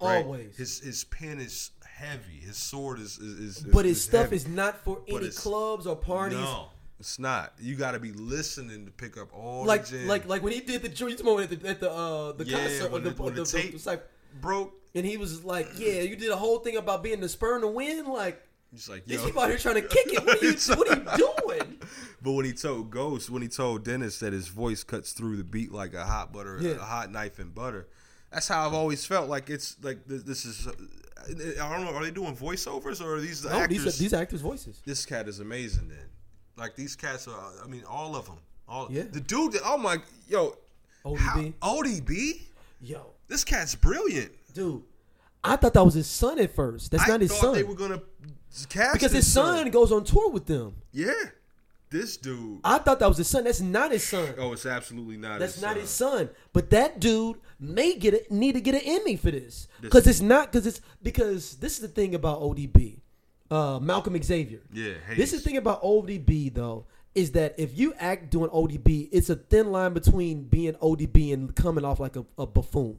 Right? 0.00 0.24
Always. 0.24 0.56
His 0.56 0.80
his 0.80 1.04
pen 1.04 1.40
is 1.40 1.70
heavy. 1.84 2.40
His 2.44 2.56
sword 2.56 3.00
is 3.00 3.18
is. 3.18 3.58
is 3.58 3.62
But 3.64 3.84
his 3.84 3.98
is 3.98 4.04
stuff 4.04 4.22
heavy. 4.24 4.36
is 4.36 4.48
not 4.48 4.84
for 4.84 5.00
But 5.08 5.22
any 5.22 5.30
clubs 5.30 5.86
or 5.86 5.96
parties. 5.96 6.38
No, 6.38 6.68
it's 7.00 7.18
not. 7.18 7.52
You 7.60 7.74
got 7.76 7.92
to 7.92 7.98
be 7.98 8.12
listening 8.12 8.86
to 8.86 8.90
pick 8.92 9.16
up 9.16 9.28
all 9.32 9.64
Like 9.64 9.86
the 9.86 10.04
like 10.06 10.26
like 10.28 10.42
when 10.42 10.52
he 10.52 10.60
did 10.60 10.82
the 10.82 10.88
joint 10.88 11.22
moment 11.24 11.50
at 11.52 11.60
the 11.60 11.68
at 11.68 11.80
the 11.80 11.90
uh 11.90 12.32
the 12.32 12.44
Yeah, 12.44 12.58
concert 12.58 12.90
when 12.92 13.02
the, 13.04 13.10
the- 13.10 13.22
when 13.22 13.34
the, 13.34 13.42
the 13.42 13.46
tape- 13.46 13.72
the 13.72 13.78
cypher. 13.78 14.02
broke. 14.40 14.72
and 14.94 15.04
he 15.06 15.16
was 15.16 15.44
like, 15.44 15.68
"Yeah, 15.76 16.00
you 16.02 16.16
did 16.16 16.30
a 16.30 16.36
whole 16.36 16.58
thing 16.60 16.76
about 16.76 17.02
being 17.02 17.20
the 17.20 17.28
spur 17.28 17.54
in 17.56 17.60
the 17.62 17.68
wind. 17.68 18.06
Like 18.08 18.42
He's 18.70 18.86
like, 18.88 19.04
yo. 19.06 19.24
people 19.24 19.40
out 19.40 19.48
here 19.48 19.56
trying 19.58 19.76
to 19.76 19.82
kick 19.88 20.12
it. 20.12 20.24
What 20.26 20.42
are 20.42 20.46
you 20.46 20.54
what 20.76 20.88
are 20.90 21.18
you 21.18 21.26
doing?" 21.58 21.78
But 22.20 22.32
when 22.32 22.44
he 22.44 22.52
told 22.52 22.90
Ghost, 22.90 23.30
when 23.30 23.42
he 23.42 23.48
told 23.48 23.84
Dennis 23.84 24.18
that 24.18 24.32
his 24.32 24.48
voice 24.48 24.82
cuts 24.82 25.12
through 25.12 25.36
the 25.36 25.44
beat 25.44 25.70
like 25.72 25.94
a 25.94 26.04
hot 26.04 26.32
butter, 26.32 26.58
Yeah. 26.60 26.72
a 26.72 26.78
hot 26.80 27.12
knife 27.12 27.38
and 27.38 27.54
butter, 27.54 27.86
that's 28.30 28.48
how 28.48 28.66
I've 28.66 28.74
always 28.74 29.04
felt. 29.04 29.28
Like 29.28 29.50
it's 29.50 29.76
like 29.82 30.06
this, 30.06 30.22
this 30.22 30.44
is. 30.44 30.66
uh, 30.66 30.72
I 31.28 31.74
don't 31.76 31.84
know. 31.84 31.92
Are 31.94 32.04
they 32.04 32.10
doing 32.10 32.36
voiceovers 32.36 33.02
or 33.04 33.16
are 33.16 33.20
these 33.20 33.42
the 33.42 33.50
No, 33.50 33.56
actors? 33.60 33.84
these 33.84 33.86
are, 33.86 33.98
these 33.98 34.14
are 34.14 34.22
actors' 34.22 34.40
voices. 34.40 34.80
this 34.86 35.04
cat 35.06 35.28
is 35.28 35.40
amazing. 35.40 35.88
Then, 35.88 35.98
like 36.56 36.76
these 36.76 36.94
cats 36.96 37.26
are. 37.28 37.52
I 37.64 37.66
mean, 37.68 37.84
all 37.88 38.14
of 38.16 38.26
them. 38.26 38.38
All 38.68 38.88
Yeah. 38.90 39.04
The 39.10 39.20
dude. 39.20 39.56
Oh 39.64 39.78
my. 39.78 39.98
Yo. 40.28 40.56
ODB. 41.04 41.54
How, 41.62 41.76
ODB. 41.76 42.42
Yo, 42.80 43.06
This 43.28 43.42
cat's 43.44 43.74
brilliant. 43.74 44.30
dude, 44.54 44.82
I 45.42 45.56
thought 45.56 45.72
that 45.74 45.84
was 45.84 45.94
his 45.94 46.06
son 46.06 46.38
at 46.38 46.54
first. 46.54 46.90
That's 46.92 47.04
I 47.04 47.08
not 47.08 47.20
his 47.22 47.30
thought 47.32 47.40
son 47.40 47.54
they 47.54 47.62
were 47.64 47.74
gonna 47.74 48.00
cast 48.68 48.92
because 48.94 49.12
his 49.12 49.30
son 49.32 49.68
goes 49.70 49.90
on 49.90 50.04
tour 50.04 50.30
with 50.30 50.46
them. 50.46 50.74
Yeah. 50.92 51.12
This 51.90 52.16
dude. 52.18 52.60
I 52.64 52.78
thought 52.78 52.98
that 53.00 53.08
was 53.08 53.16
his 53.16 53.28
son. 53.28 53.44
That's 53.44 53.60
not 53.60 53.92
his 53.92 54.04
son. 54.04 54.34
Oh, 54.36 54.52
it's 54.52 54.66
absolutely 54.66 55.16
not. 55.16 55.38
That's 55.38 55.54
his 55.54 55.62
not 55.62 55.72
son. 55.72 55.80
his 55.80 55.90
son. 55.90 56.30
But 56.52 56.70
that 56.70 57.00
dude 57.00 57.38
may 57.58 57.94
get 57.94 58.14
it. 58.14 58.30
Need 58.30 58.52
to 58.52 58.60
get 58.60 58.74
an 58.74 58.82
Emmy 58.84 59.16
for 59.16 59.30
this 59.30 59.68
because 59.80 60.06
it's 60.06 60.20
not 60.20 60.52
because 60.52 60.66
it's 60.66 60.80
because 61.02 61.56
this 61.56 61.74
is 61.74 61.80
the 61.80 61.88
thing 61.88 62.14
about 62.14 62.40
ODB, 62.40 63.00
uh, 63.50 63.78
Malcolm 63.80 64.20
Xavier. 64.22 64.60
Yeah. 64.72 64.94
This 65.16 65.32
is 65.32 65.42
the 65.42 65.48
thing 65.48 65.56
about 65.56 65.82
ODB 65.82 66.52
though 66.52 66.86
is 67.14 67.32
that 67.32 67.54
if 67.58 67.76
you 67.76 67.94
act 67.98 68.30
doing 68.30 68.48
ODB, 68.50 69.08
it's 69.10 69.28
a 69.28 69.34
thin 69.34 69.72
line 69.72 69.92
between 69.92 70.44
being 70.44 70.74
ODB 70.74 71.32
and 71.32 71.54
coming 71.56 71.84
off 71.84 71.98
like 71.98 72.14
a, 72.14 72.24
a 72.38 72.46
buffoon. 72.46 72.96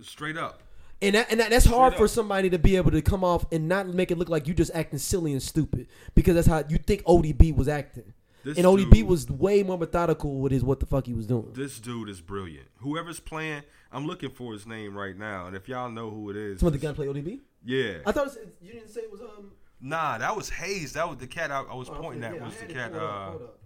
Straight 0.00 0.36
up. 0.36 0.63
And 1.06 1.14
that, 1.14 1.30
and 1.30 1.40
that, 1.40 1.50
that's 1.50 1.66
hard 1.66 1.94
for 1.94 2.08
somebody 2.08 2.50
to 2.50 2.58
be 2.58 2.76
able 2.76 2.90
to 2.92 3.02
come 3.02 3.22
off 3.24 3.44
and 3.52 3.68
not 3.68 3.88
make 3.88 4.10
it 4.10 4.18
look 4.18 4.28
like 4.28 4.46
you 4.48 4.54
just 4.54 4.70
acting 4.74 4.98
silly 4.98 5.32
and 5.32 5.42
stupid 5.42 5.86
because 6.14 6.34
that's 6.34 6.46
how 6.46 6.64
you 6.68 6.78
think 6.78 7.02
ODB 7.04 7.54
was 7.54 7.68
acting. 7.68 8.12
This 8.44 8.58
and 8.58 8.66
ODB 8.66 8.90
dude- 8.90 9.06
was 9.08 9.30
way 9.30 9.62
more 9.62 9.78
methodical 9.78 10.38
with 10.40 10.52
his 10.52 10.62
what 10.62 10.78
the 10.80 10.86
fuck 10.86 11.06
he 11.06 11.14
was 11.14 11.26
doing. 11.26 11.50
This 11.54 11.78
dude 11.80 12.08
is 12.10 12.20
brilliant. 12.20 12.68
Whoever's 12.80 13.18
playing, 13.20 13.62
I'm 13.90 14.06
looking 14.06 14.30
for 14.30 14.52
his 14.52 14.66
name 14.66 14.94
right 14.96 15.16
now, 15.16 15.46
and 15.46 15.56
if 15.56 15.66
y'all 15.68 15.90
know 15.90 16.10
who 16.10 16.28
it 16.30 16.36
is, 16.36 16.60
Somebody 16.60 16.78
just- 16.78 16.96
gonna 16.96 17.12
play 17.12 17.22
ODB? 17.22 17.40
yeah. 17.64 17.98
I 18.04 18.12
thought 18.12 18.26
it 18.26 18.34
was, 18.34 18.38
you 18.60 18.72
didn't 18.74 18.90
say 18.90 19.00
it 19.00 19.10
was 19.12 19.22
um. 19.22 19.52
Nah, 19.80 20.18
that 20.18 20.34
was 20.36 20.48
Hayes. 20.50 20.92
That 20.94 21.08
was 21.08 21.18
the 21.18 21.26
cat 21.26 21.50
I, 21.50 21.60
I 21.62 21.74
was 21.74 21.88
oh, 21.90 21.94
pointing 21.94 22.24
okay, 22.24 22.34
at. 22.34 22.40
yeah, 22.40 22.46
was 22.46 22.56
the 22.56 22.64
it 22.64 22.72
cat? 22.72 22.92
Uh, 22.94 22.96
up. 22.98 23.58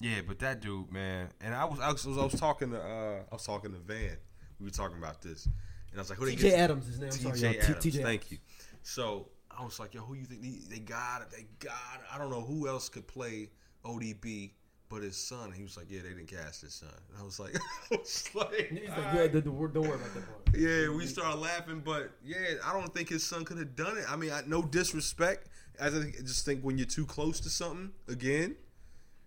yeah, 0.00 0.20
but 0.26 0.38
that 0.40 0.60
dude, 0.60 0.92
man. 0.92 1.28
And 1.40 1.54
I 1.54 1.64
was, 1.64 1.80
I 1.80 1.90
was, 1.90 2.06
I 2.06 2.24
was 2.24 2.34
talking 2.34 2.70
to, 2.72 2.80
uh, 2.80 3.20
I 3.30 3.34
was 3.34 3.44
talking 3.44 3.72
to 3.72 3.78
Van. 3.78 4.16
We 4.64 4.68
were 4.68 4.72
talking 4.74 4.96
about 4.96 5.20
this, 5.20 5.44
and 5.44 5.96
I 5.96 5.98
was 5.98 6.08
like, 6.08 6.18
"Who 6.18 6.24
they 6.24 6.36
T.J. 6.36 6.54
Atoms 6.54 6.88
is 6.88 6.98
name. 6.98 7.10
T.J. 7.10 7.58
Atoms. 7.58 7.96
Thank 7.98 8.30
you. 8.30 8.38
So 8.82 9.28
I 9.50 9.62
was 9.62 9.78
like, 9.78 9.92
"Yo, 9.92 10.00
who 10.00 10.14
you 10.14 10.24
think 10.24 10.40
they, 10.40 10.76
they 10.76 10.80
got 10.80 11.20
it? 11.20 11.30
They 11.30 11.44
got 11.58 11.74
it. 11.96 12.06
I 12.10 12.16
don't 12.16 12.30
know 12.30 12.40
who 12.40 12.66
else 12.66 12.88
could 12.88 13.06
play 13.06 13.50
ODB." 13.84 14.52
But 14.88 15.02
his 15.02 15.16
son, 15.18 15.52
he 15.52 15.62
was 15.62 15.76
like, 15.76 15.86
"Yeah, 15.90 16.00
they 16.02 16.08
didn't 16.10 16.28
cast 16.28 16.62
his 16.62 16.72
son." 16.72 16.88
And 17.10 17.18
I 17.20 17.22
was 17.24 17.38
like, 17.38 17.54
I 17.92 17.96
was 17.96 18.30
like, 18.34 18.70
He's 18.70 18.88
like, 18.88 18.98
yeah, 19.14 19.26
the, 19.26 19.42
the, 19.42 19.50
don't 19.50 19.74
worry 19.74 19.96
about 19.96 20.14
that 20.14 20.26
part. 20.26 20.56
Yeah, 20.56 20.88
we 20.88 21.04
started 21.04 21.36
laughing, 21.40 21.82
but 21.84 22.12
yeah, 22.24 22.36
I 22.64 22.72
don't 22.72 22.94
think 22.94 23.10
his 23.10 23.22
son 23.22 23.44
could 23.44 23.58
have 23.58 23.76
done 23.76 23.98
it. 23.98 24.04
I 24.08 24.16
mean, 24.16 24.30
I, 24.30 24.40
no 24.46 24.62
disrespect. 24.62 25.48
I 25.78 25.90
think- 25.90 26.16
I 26.18 26.22
just 26.22 26.46
think 26.46 26.62
when 26.62 26.78
you're 26.78 26.86
too 26.86 27.04
close 27.04 27.38
to 27.40 27.50
something, 27.50 27.92
again, 28.08 28.56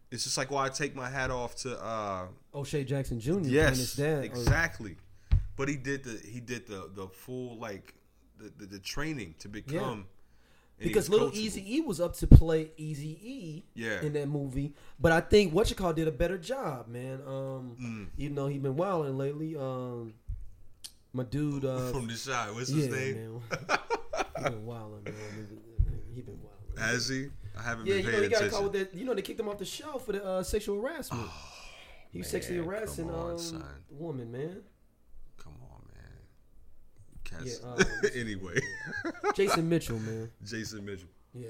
it's 0.09 0.23
just 0.23 0.35
like 0.37 0.49
why 0.49 0.65
I 0.65 0.69
take 0.69 0.95
my 0.95 1.09
hat 1.09 1.29
off 1.29 1.55
to. 1.57 1.79
uh 1.79 2.25
O'Shea 2.55 2.83
Jackson 2.83 3.19
Jr. 3.19 3.31
playing 3.31 3.43
his 3.45 3.51
Yes, 3.53 3.93
dad. 3.95 4.23
exactly. 4.23 4.95
But 5.57 5.67
he 5.69 5.75
did 5.75 6.03
the 6.03 6.21
he 6.25 6.39
did 6.39 6.67
the 6.67 6.89
the 6.93 7.07
full 7.07 7.57
like 7.57 7.93
the 8.37 8.51
the, 8.57 8.65
the 8.67 8.79
training 8.79 9.35
to 9.39 9.49
become. 9.49 10.05
he 10.79 10.87
because 10.87 11.09
little. 11.09 11.31
Easy 11.33 11.77
E 11.77 11.81
was 11.81 11.99
up 11.99 12.15
to 12.17 12.27
play 12.27 12.71
Easy 12.77 13.17
E 13.23 13.63
Yeah. 13.73 14.01
in 14.03 14.13
that 14.13 14.27
movie, 14.29 14.73
but 14.99 15.11
I 15.11 15.19
think 15.21 15.53
what 15.53 15.69
you 15.71 15.75
call 15.75 15.93
did 15.93 16.07
a 16.07 16.11
better 16.11 16.37
job, 16.37 16.87
man. 16.87 17.21
Um, 17.25 17.75
Mm. 17.81 18.07
even 18.17 18.35
though 18.35 18.47
he's 18.47 18.61
been 18.61 18.75
wilding 18.75 19.17
lately, 19.17 19.55
um, 19.57 20.13
my 21.13 21.23
dude, 21.23 21.65
uh, 21.65 21.91
from 21.91 22.07
the 22.07 22.15
side. 22.15 22.53
What's 22.53 22.69
yeah, 22.69 22.85
his 22.85 22.89
name? 22.89 23.15
man, 23.49 23.79
he 24.37 24.43
been 24.43 24.65
wilding, 24.65 25.03
man. 25.05 25.47
He 26.13 26.21
been 26.21 26.39
wilding. 26.41 26.77
Has 26.77 27.07
he? 27.09 27.29
I 27.57 27.63
haven't 27.63 27.87
Yeah, 27.87 27.95
been 27.95 28.05
you 28.05 28.11
know 28.11 28.21
he 28.21 28.27
got 28.27 28.35
attention. 28.43 28.49
caught 28.51 28.63
with 28.71 28.73
that. 28.73 28.93
You 28.95 29.05
know 29.05 29.15
they 29.15 29.23
kicked 29.23 29.39
him 29.39 29.49
off 29.49 29.57
the 29.57 29.65
show 29.65 29.97
for 29.97 30.11
the 30.11 30.23
uh, 30.23 30.43
sexual 30.43 30.79
harassment. 30.79 31.27
he 32.11 32.19
was 32.19 32.27
sexually 32.29 32.59
Oh, 32.59 32.65
man, 32.65 32.69
harassing 32.75 33.09
on, 33.09 33.31
um, 33.39 33.63
woman, 33.89 34.31
man. 34.31 34.61
Come. 37.29 37.39
Cats. 37.39 37.61
Yeah, 37.63 37.69
um, 37.69 37.79
anyway, 38.15 38.59
Jason 39.35 39.67
Mitchell, 39.69 39.99
man. 39.99 40.29
Jason 40.45 40.85
Mitchell. 40.85 41.09
Yeah. 41.33 41.47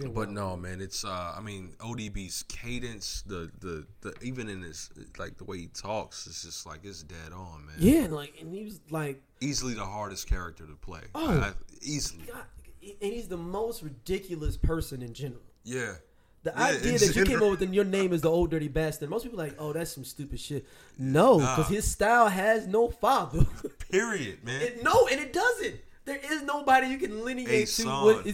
But 0.00 0.12
wilding. 0.12 0.34
no, 0.34 0.56
man, 0.56 0.80
it's 0.80 1.04
uh 1.04 1.34
I 1.36 1.40
mean 1.40 1.74
ODB's 1.78 2.44
cadence, 2.48 3.22
the 3.26 3.50
the 3.60 3.86
the 4.00 4.14
even 4.22 4.48
in 4.48 4.62
his 4.62 4.90
like 5.18 5.36
the 5.36 5.44
way 5.44 5.58
he 5.58 5.66
talks, 5.68 6.26
it's 6.26 6.42
just 6.42 6.66
like 6.66 6.80
it's 6.84 7.02
dead 7.02 7.32
on, 7.32 7.66
man. 7.66 7.76
Yeah, 7.78 8.04
and 8.04 8.12
like, 8.14 8.32
and 8.40 8.52
he 8.52 8.64
was 8.64 8.80
like, 8.90 9.22
Easily 9.40 9.74
the 9.74 9.84
hardest 9.84 10.26
character 10.28 10.66
to 10.66 10.74
play. 10.74 11.02
Oh. 11.14 11.38
I- 11.38 11.52
easily. 11.82 12.24
God, 12.26 12.42
and 12.82 13.12
he's 13.12 13.28
the 13.28 13.36
most 13.36 13.82
ridiculous 13.82 14.56
person 14.56 15.00
in 15.02 15.12
general. 15.12 15.42
Yeah. 15.64 15.94
The 16.42 16.52
Yeah, 16.56 16.64
idea 16.64 16.92
in 16.92 16.98
that 16.98 17.06
you 17.06 17.12
came 17.12 17.24
general. 17.26 17.44
up 17.46 17.50
with 17.52 17.62
and 17.62 17.74
your 17.74 17.84
name 17.84 18.12
is 18.12 18.22
the 18.22 18.30
old 18.30 18.50
dirty 18.50 18.68
bastard. 18.68 19.10
Most 19.10 19.22
people 19.24 19.40
are 19.40 19.44
like, 19.44 19.54
oh, 19.58 19.72
that's 19.72 19.92
some 19.92 20.04
stupid 20.04 20.40
shit. 20.40 20.66
No, 20.98 21.38
because 21.38 21.70
Nah. 21.70 21.76
his 21.76 21.90
style 21.90 22.28
has 22.28 22.66
no 22.66 22.88
father. 22.90 23.46
Period, 23.94 24.44
man. 24.44 24.60
It- 24.62 24.82
no, 24.82 25.06
and 25.06 25.20
it 25.20 25.32
doesn't. 25.32 25.80
There 26.04 26.18
is 26.32 26.42
nobody 26.42 26.88
you 26.88 26.98
can 26.98 27.24
lineate 27.24 27.68
to. 27.68 27.84
What 27.86 28.26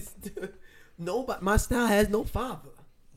nobody. 0.98 1.44
My 1.44 1.56
style 1.56 1.86
has 1.86 2.08
no 2.08 2.24
father. 2.24 2.70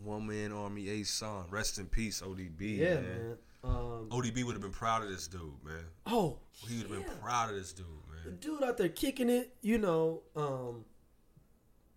One 0.04 0.28
man 0.28 0.52
army, 0.52 0.90
A 0.90 1.04
son. 1.04 1.46
Rest 1.50 1.80
in 1.80 1.86
peace, 1.88 2.22
ODB. 2.22 2.78
Yeah, 2.78 2.96
man. 2.96 3.04
man. 3.04 3.38
Um, 3.64 4.10
ODB 4.12 4.44
would 4.44 4.54
have 4.54 4.62
been 4.62 4.72
proud 4.72 5.04
of 5.04 5.10
this 5.10 5.28
dude, 5.28 5.42
man. 5.64 5.86
oh, 6.06 6.38
He 6.68 6.80
would 6.80 6.88
have 6.92 7.00
yeah. 7.00 7.06
been 7.08 7.18
proud 7.20 7.50
of 7.50 7.56
this 7.56 7.72
dude, 7.72 7.86
man. 8.12 8.24
The 8.26 8.32
dude 8.32 8.62
out 8.64 8.78
there 8.78 8.90
kicking 8.90 9.30
it, 9.30 9.56
you 9.62 9.78
know. 9.78 10.22
Um, 10.36 10.84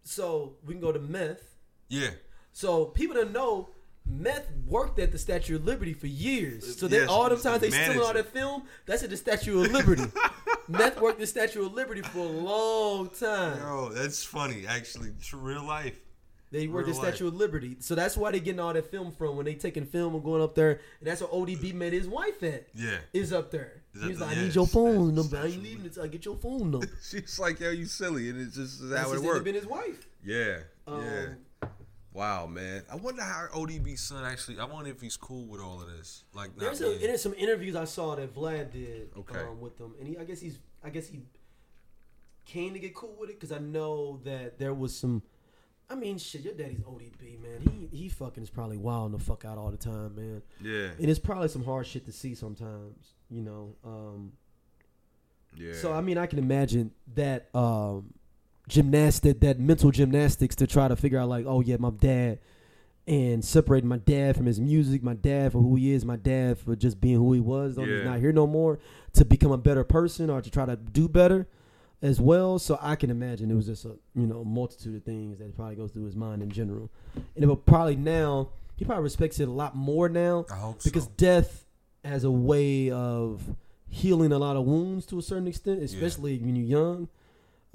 so 0.05 0.55
we 0.65 0.75
can 0.75 0.81
go 0.81 0.93
to 0.93 1.01
meth. 1.01 1.43
Yeah. 1.89 2.11
So 2.53 2.85
people 2.87 3.17
that 3.17 3.33
know 3.33 3.69
meth 4.09 4.47
worked 4.67 4.99
at 4.99 5.13
the 5.13 5.19
Statue 5.19 5.57
of 5.57 5.65
Liberty 5.65 5.93
for 5.93 6.07
years. 6.07 6.79
So 6.79 6.89
that 6.89 6.97
Yes, 6.97 7.09
all 7.09 7.29
he 7.29 7.37
the 7.37 7.37
times 7.37 7.61
they 7.61 7.71
stealing 7.71 8.01
all 8.01 8.13
that 8.13 8.33
film, 8.33 8.65
that's 8.87 9.03
at 9.03 9.11
the 9.11 9.17
Statue 9.17 9.65
of 9.65 9.73
Liberty. 9.73 10.05
meth 10.69 11.01
worked 11.01 11.19
the 11.21 11.27
Statue 11.27 11.67
of 11.67 11.75
Liberty 11.75 12.03
for 12.03 12.21
a 12.21 12.23
long 12.23 13.11
time. 13.11 13.59
Yo, 13.59 13.91
that's 13.91 14.25
funny, 14.25 14.67
actually. 14.67 15.11
True 15.21 15.41
real 15.41 15.65
life. 15.65 15.99
They 16.53 16.69
worked 16.69 16.87
the 16.87 16.93
real 16.93 17.03
life. 17.03 17.15
Statue 17.15 17.29
of 17.29 17.35
Liberty. 17.35 17.77
So 17.81 17.95
that's 17.95 18.17
why 18.17 18.31
they 18.31 18.41
getting 18.41 18.61
all 18.61 18.73
that 18.73 18.91
film 18.91 19.11
from 19.13 19.37
when 19.37 19.45
they 19.47 19.55
taking 19.55 19.85
film 19.85 20.15
and 20.15 20.23
going 20.23 20.43
up 20.43 20.55
there. 20.55 20.81
And 21.01 21.09
that's 21.09 21.21
where 21.21 21.31
ODB 21.31 21.75
met 21.75 21.93
his 21.93 22.09
wife 22.09 22.43
at. 22.43 22.69
Yeah. 22.75 22.99
Is 23.13 23.33
up 23.33 23.51
there. 23.51 23.83
He 24.01 24.09
was 24.09 24.21
like, 24.21 24.37
I 24.37 24.43
need 24.43 24.55
your 24.55 24.67
phone 24.67 25.15
number. 25.15 25.37
I 25.37 25.45
ain't 25.45 25.53
Statue 25.53 25.65
leaving 25.65 25.87
until 25.87 26.03
I 26.05 26.09
get 26.09 26.25
your 26.25 26.37
phone 26.37 26.71
number. 26.71 26.89
She's 27.03 27.39
like, 27.39 27.61
yo, 27.61 27.71
you 27.71 27.87
silly. 27.87 28.31
And 28.31 28.41
it's 28.41 28.57
just 28.57 28.81
how 28.83 29.13
it 29.13 29.23
works. 29.23 29.47
in 29.47 29.55
his 29.55 29.67
wife. 29.67 30.07
Yeah. 30.25 30.59
Um, 30.87 31.05
yeah. 31.05 31.27
Wow, 32.17 32.47
man. 32.47 32.83
I 32.91 32.97
wonder 32.97 33.21
how 33.23 33.47
ODB's 33.55 34.01
son 34.01 34.25
actually. 34.25 34.59
I 34.59 34.65
wonder 34.65 34.91
if 34.91 35.03
he's 35.03 35.19
cool 35.19 35.45
with 35.47 35.61
all 35.61 35.83
of 35.83 35.89
this. 35.89 36.25
Like, 36.33 36.57
There's, 36.57 36.81
a, 36.81 36.97
there's 36.97 37.21
some 37.23 37.35
interviews 37.35 37.77
I 37.77 37.85
saw 37.85 38.15
that 38.17 38.35
Vlad 38.35 38.73
did 38.73 39.11
Okay. 39.19 39.39
um, 39.41 39.61
with 39.61 39.77
them, 39.77 39.95
and 39.99 40.09
he, 40.09 40.17
I 40.17 40.25
guess 40.25 40.41
he's, 40.41 40.59
I 40.83 40.89
guess 40.89 41.07
he 41.09 41.21
came 42.47 42.73
to 42.73 42.79
get 42.79 42.95
cool 42.95 43.15
with 43.21 43.29
it 43.29 43.39
because 43.39 43.53
I 43.53 43.59
know 43.59 44.19
that 44.25 44.59
there 44.59 44.73
was 44.73 44.97
some. 44.97 45.23
I 45.91 45.95
mean, 45.95 46.17
shit, 46.19 46.41
your 46.41 46.55
daddy's 46.55 46.81
ODB, 46.81 47.39
man. 47.41 47.61
He 47.91 47.97
he 47.97 48.09
fucking 48.09 48.43
is 48.43 48.51
probably 48.51 48.79
wild 48.79 49.13
the 49.13 49.19
fuck 49.19 49.45
out 49.45 49.59
all 49.59 49.71
the 49.71 49.77
time, 49.77 50.15
man. 50.17 50.43
yeah. 50.63 50.89
And 50.99 51.11
it's 51.11 51.19
probably 51.21 51.49
some 51.49 51.65
hard 51.65 51.87
shit 51.87 52.07
to 52.07 52.13
see 52.13 52.35
sometimes, 52.35 53.13
you 53.29 53.43
know. 53.43 53.77
Um, 53.85 54.33
Yeah. 55.57 55.75
So 55.75 55.93
I 55.93 56.01
mean, 56.01 56.17
I 56.19 56.27
can 56.27 56.39
imagine 56.39 56.93
that 57.15 57.51
um, 57.55 58.15
gymnastic, 58.69 59.41
that 59.41 59.59
mental 59.59 59.91
gymnastics 59.91 60.57
to 60.57 60.67
try 60.67 60.89
to 60.89 60.97
figure 60.97 61.19
out 61.19 61.29
like, 61.29 61.47
oh 61.47 61.61
yeah, 61.61 61.77
my 61.79 61.91
dad, 61.91 62.39
and 63.07 63.45
separating 63.45 63.89
my 63.89 63.99
dad 63.99 64.37
from 64.37 64.47
his 64.47 64.59
music, 64.59 65.03
my 65.03 65.15
dad 65.15 65.53
for 65.53 65.61
who 65.61 65.77
he 65.77 65.93
is, 65.93 66.05
my 66.05 66.17
dad 66.17 66.59
for 66.59 66.75
just 66.75 67.01
being 67.01 67.17
who 67.17 67.33
he 67.33 67.41
was, 67.41 67.77
though 67.77 67.85
he's 67.85 68.05
not 68.05 68.19
here 68.19 68.33
no 68.33 68.47
more, 68.47 68.79
to 69.13 69.25
become 69.25 69.53
a 69.53 69.59
better 69.59 69.85
person 69.85 70.29
or 70.29 70.43
to 70.43 70.51
try 70.51 70.67
to 70.67 70.77
do 70.77 71.09
better 71.09 71.47
as 72.03 72.21
well. 72.21 72.59
So 72.59 72.79
I 72.83 72.97
can 72.97 73.11
imagine 73.11 73.51
it 73.51 73.55
was 73.55 73.67
just 73.67 73.85
a 73.85 73.97
you 74.15 74.27
know 74.27 74.45
multitude 74.45 74.97
of 74.97 75.05
things 75.05 75.39
that 75.39 75.55
probably 75.57 75.77
goes 75.77 75.93
through 75.93 76.07
his 76.07 76.17
mind 76.17 76.43
in 76.43 76.51
general, 76.51 76.91
and 77.15 77.45
it 77.45 77.47
will 77.47 77.57
probably 77.57 77.97
now 77.97 78.49
he 78.77 78.85
probably 78.85 79.05
respects 79.05 79.39
it 79.39 79.49
a 79.49 79.53
lot 79.53 79.77
more 79.77 80.09
now 80.09 80.45
I 80.51 80.57
hope 80.57 80.83
because 80.83 81.05
so. 81.05 81.13
death 81.17 81.65
has 82.05 82.25
a 82.25 82.31
way 82.31 82.91
of 82.91 83.43
healing 83.89 84.33
a 84.33 84.39
lot 84.39 84.57
of 84.57 84.65
wounds 84.65 85.07
to 85.07 85.19
a 85.19 85.23
certain 85.23 85.47
extent, 85.47 85.83
especially 85.83 86.39
when 86.39 86.57
you're 86.57 86.67
young 86.67 87.09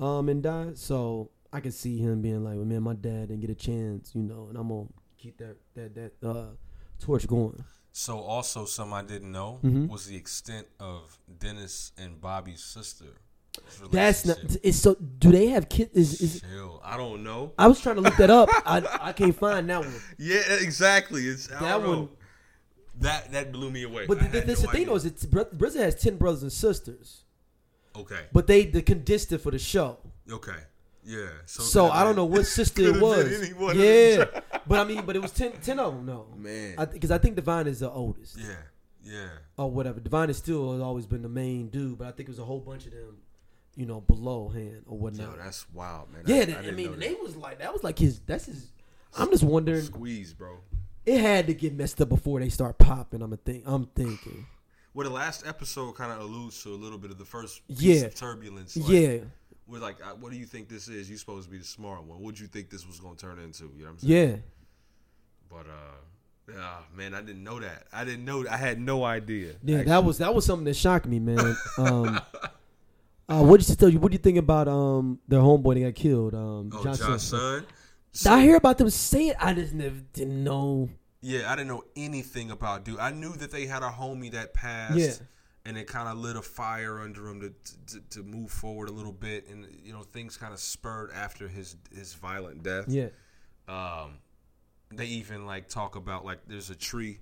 um, 0.01 0.27
and 0.29 0.41
die. 0.43 0.71
So 0.75 1.29
I 1.53 1.59
can 1.59 1.71
see 1.71 1.97
him 1.97 2.21
being 2.21 2.43
like, 2.43 2.55
well, 2.55 2.65
"Man, 2.65 2.83
my 2.83 2.93
dad 2.93 3.27
didn't 3.29 3.41
get 3.41 3.49
a 3.49 3.55
chance, 3.55 4.11
you 4.15 4.23
know, 4.23 4.47
and 4.49 4.57
I'm 4.57 4.67
gonna 4.69 4.87
keep 5.17 5.37
that 5.37 5.55
that 5.75 5.95
that 5.95 6.27
uh, 6.27 6.45
torch 6.99 7.27
going." 7.27 7.63
So 7.93 8.19
also, 8.19 8.65
some 8.65 8.93
I 8.93 9.01
didn't 9.01 9.31
know 9.31 9.59
Mhm. 9.63 9.89
was 9.89 10.05
the 10.05 10.15
extent 10.15 10.67
of 10.79 11.17
Dennis 11.39 11.91
and 11.97 12.19
Bobby's 12.21 12.63
sister. 12.63 13.05
That's 13.91 14.25
not. 14.25 14.37
It's 14.63 14.77
so. 14.77 14.95
Do 14.95 15.29
they 15.31 15.47
have 15.47 15.67
kids? 15.67 15.91
Is, 15.93 16.21
is 16.21 16.41
Chill. 16.41 16.79
I 16.85 16.95
don't 16.95 17.21
know. 17.21 17.51
I 17.59 17.67
was 17.67 17.81
trying 17.81 17.95
to 17.95 18.01
look 18.01 18.15
that 18.15 18.29
up. 18.29 18.47
I 18.65 18.81
I 19.09 19.11
can't 19.11 19.35
find 19.35 19.69
that 19.69 19.81
one. 19.81 19.93
Yeah, 20.17 20.41
exactly. 20.61 21.27
It's 21.27 21.47
That 21.47 21.59
don't 21.59 21.83
know. 21.83 21.89
one- 21.89 22.09
That 23.01 23.31
that 23.33 23.51
blew 23.51 23.69
me 23.71 23.83
away. 23.83 24.05
But 24.07 24.21
I 24.21 24.27
the, 24.27 24.39
had 24.39 24.47
this 24.47 24.61
no 24.61 24.67
the 24.67 24.71
thing 24.77 24.85
though 24.87 24.95
is, 24.95 25.03
it's 25.05 25.25
Br- 25.25 25.41
Brizza 25.53 25.79
has 25.81 25.95
ten 25.95 26.15
brothers 26.15 26.43
and 26.43 26.51
sisters, 26.53 27.20
Okay. 27.95 28.21
but 28.32 28.47
they 28.47 28.65
the 28.65 28.82
condensed 28.82 29.32
it 29.32 29.39
for 29.39 29.51
the 29.51 29.60
show. 29.60 29.97
Okay. 30.32 30.51
Yeah. 31.04 31.27
So, 31.45 31.63
So 31.63 31.89
I 31.89 32.04
don't 32.04 32.15
know 32.15 32.25
what 32.25 32.45
sister 32.60 32.82
it 32.82 32.86
could've 32.93 32.93
been 33.01 33.01
was. 33.01 33.41
any 33.41 33.54
one 33.54 33.71
of 33.71 33.77
Yeah, 33.84 34.25
but 34.67 34.80
I 34.80 34.84
mean, 34.84 35.04
but 35.06 35.15
it 35.15 35.21
was 35.21 35.32
10, 35.32 35.54
10 35.62 35.80
of 35.80 35.93
them. 35.95 36.06
No, 36.06 36.27
Man. 36.38 36.75
because 36.91 37.10
I, 37.12 37.17
think 37.17 37.36
Divine 37.36 37.67
is 37.67 37.80
the 37.80 37.89
oldest 37.89 38.38
yeah. 38.38 38.54
Yeah. 39.04 39.27
or 39.58 39.71
whatever. 39.71 39.99
Divine 39.99 40.30
is 40.30 40.38
still 40.38 40.73
has 40.73 40.82
always 40.82 41.08
been 41.08 41.23
the 41.23 41.30
main 41.30 41.69
dude, 41.69 41.97
but 41.97 42.08
I 42.08 42.12
think 42.12 42.30
it 42.30 42.32
was 42.32 42.39
a 42.39 42.45
whole 42.45 42.60
bunch 42.60 42.86
of 42.86 42.91
them, 42.91 43.17
you 43.75 43.86
know, 43.88 43.99
below 44.01 44.49
hand 44.49 44.84
or 44.86 44.93
Yo, 44.95 45.01
whatnot. 45.04 45.38
that's 45.39 45.65
wild, 45.73 46.12
man. 46.13 46.23
yeah, 46.27 46.36
I, 46.43 46.45
that, 46.45 46.58
I, 46.58 46.62
didn't 46.62 46.75
mean, 46.75 46.86
know 46.91 46.97
the 46.97 47.08
that. 47.10 47.21
was 47.21 47.36
like 47.36 47.60
that 47.60 47.73
was 47.73 47.84
like 47.84 47.97
his. 47.97 48.19
That's 48.19 48.45
his. 48.45 48.71
I'm 49.17 49.32
just 49.32 49.43
wondering. 49.43 49.82
squeeze, 49.82 50.34
bro. 50.34 50.60
It 51.04 51.19
had 51.19 51.47
to 51.47 51.56
get 51.56 51.73
messed 51.73 51.99
up 51.99 52.10
before 52.10 52.39
they 52.39 52.49
start 52.49 52.77
popping. 52.77 53.23
I'm 53.23 53.34
a 53.34 53.38
think. 53.38 53.63
I'm 53.65 53.88
thinking. 53.88 54.45
Well, 54.93 55.08
the 55.08 55.13
last 55.13 55.45
episode 55.47 55.93
kind 55.95 56.12
of 56.12 56.19
alludes 56.19 56.62
to 56.63 56.69
a 56.69 56.75
little 56.75 56.97
bit 56.97 57.12
of 57.12 57.17
the 57.17 57.25
first 57.25 57.65
piece 57.67 57.82
Yeah. 57.82 58.08
of 58.08 58.15
turbulence. 58.15 58.75
Like, 58.75 58.89
yeah, 58.89 59.17
We're 59.67 59.80
like, 59.80 59.99
what 60.19 60.32
do 60.32 60.38
you 60.38 60.45
think 60.45 60.67
this 60.67 60.88
is? 60.89 61.10
You're 61.10 61.17
supposed 61.17 61.45
to 61.47 61.51
be 61.51 61.58
the 61.60 61.63
smart 61.63 61.99
one. 61.99 62.10
What 62.10 62.19
would 62.21 62.39
you 62.39 62.47
think 62.47 62.69
this 62.69 62.86
was 62.86 62.99
going 62.99 63.15
to 63.15 63.21
turn 63.25 63.39
into? 63.39 63.63
You 63.75 63.84
know 63.84 63.86
what 63.86 63.89
I'm 63.91 63.99
saying? 63.99 64.30
yeah. 64.32 64.36
But 65.49 65.67
uh, 65.67 66.54
Oh 66.54 66.80
man, 66.97 67.13
I 67.13 67.21
didn't 67.21 67.43
know 67.43 67.60
that. 67.62 67.84
I 67.93 68.04
didn't 68.04 68.25
know. 68.25 68.45
I 68.49 68.58
had 68.58 68.80
no 68.82 69.06
idea. 69.06 69.54
Yeah, 69.63 69.77
actually. 69.77 69.89
that 69.89 70.04
was 70.04 70.17
that 70.17 70.36
was 70.36 70.45
something 70.45 70.65
that 70.65 70.75
shocked 70.75 71.06
me, 71.06 71.19
man. 71.19 71.56
Um, 71.77 72.19
uh, 73.30 73.41
what 73.43 73.60
did 73.62 73.69
you 73.69 73.75
tell 73.75 73.88
you? 73.88 73.99
What 73.99 74.12
do 74.12 74.15
you 74.15 74.19
think 74.21 74.38
about 74.38 74.67
um 74.67 75.19
their 75.30 75.39
homeboy 75.39 75.75
that 75.75 75.82
got 75.82 75.95
killed? 75.95 76.34
Um, 76.34 76.69
Oh, 76.73 76.84
Johnson. 76.84 77.08
John's 77.08 77.23
son. 77.23 77.65
I 78.27 78.41
hear 78.41 78.58
about 78.58 78.77
them 78.80 78.89
say 78.89 79.30
it. 79.30 79.38
I 79.39 79.54
just 79.54 79.73
never 79.73 79.95
didn't 80.12 80.43
know. 80.43 80.89
Yeah, 81.21 81.51
I 81.51 81.55
didn't 81.55 81.67
know 81.69 81.84
anything 81.95 82.49
about 82.51 82.84
dude. 82.84 82.99
I 82.99 83.12
knew 83.12 83.34
that 83.34 83.51
they 83.51 83.65
had 83.67 83.84
a 83.84 83.89
homie 83.89 84.31
that 84.31 84.53
passed. 84.53 84.97
Yeah. 84.97 85.13
And 85.63 85.77
it 85.77 85.86
kind 85.86 86.10
of 86.10 86.17
lit 86.17 86.36
a 86.36 86.41
fire 86.41 86.99
under 86.99 87.27
him 87.27 87.39
to, 87.41 87.53
to 87.93 88.01
to 88.17 88.23
move 88.23 88.49
forward 88.49 88.89
a 88.89 88.91
little 88.91 89.12
bit, 89.12 89.47
and 89.47 89.67
you 89.84 89.93
know 89.93 90.01
things 90.01 90.36
kind 90.36 90.51
of 90.53 90.60
spurred 90.60 91.12
after 91.13 91.47
his 91.47 91.75
his 91.93 92.15
violent 92.15 92.63
death. 92.63 92.86
Yeah, 92.88 93.10
Um, 93.67 94.15
they 94.91 95.05
even 95.05 95.45
like 95.45 95.69
talk 95.69 95.95
about 95.95 96.25
like 96.25 96.39
there's 96.47 96.71
a 96.71 96.75
tree, 96.75 97.19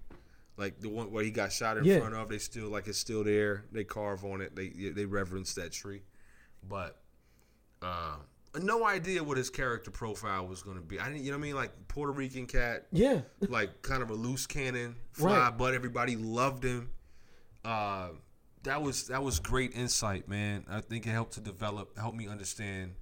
like 0.56 0.80
the 0.80 0.88
one 0.88 1.12
where 1.12 1.22
he 1.22 1.32
got 1.32 1.52
shot 1.52 1.76
in 1.80 1.84
Yeah. 1.84 2.00
front 2.00 2.14
of. 2.16 2.30
They 2.30 2.38
still 2.38 2.70
like 2.70 2.88
it's 2.88 2.98
still 2.98 3.26
there. 3.26 3.66
They 3.74 3.84
carve 3.84 4.24
on 4.24 4.40
it. 4.40 4.56
They 4.56 4.70
they 4.70 5.04
reverence 5.04 5.54
that 5.56 5.74
tree, 5.74 6.04
but 6.66 6.96
uh, 7.82 8.16
no 8.56 8.86
idea 8.86 9.24
what 9.24 9.38
his 9.38 9.50
character 9.50 9.92
profile 9.92 10.48
was 10.48 10.64
going 10.64 10.78
to 10.78 10.84
be. 10.84 11.00
I 11.00 11.08
didn't, 11.10 11.24
you 11.24 11.32
know 11.32 11.38
what 11.38 11.44
I 11.44 11.48
mean? 11.48 11.56
Like 11.56 11.72
Puerto 11.88 12.12
Rican 12.12 12.46
cat, 12.48 12.88
yeah, 12.92 13.22
like 13.50 13.82
kind 13.82 14.02
of 14.02 14.10
a 14.10 14.14
loose 14.16 14.48
cannon, 14.48 14.96
fly, 15.12 15.38
Right. 15.38 15.58
but 15.58 15.74
everybody 15.74 16.16
loved 16.16 16.64
him. 16.64 16.90
Uh, 17.64 18.10
that 18.64 18.82
was 18.82 19.08
that 19.08 19.24
was 19.24 19.40
great 19.40 19.74
insight, 19.76 20.28
man. 20.28 20.66
I 20.70 20.82
think 20.82 21.06
it 21.06 21.12
helped 21.12 21.34
to 21.34 21.42
develop, 21.42 21.98
help 21.98 22.16
me 22.16 22.28
understand, 22.28 22.94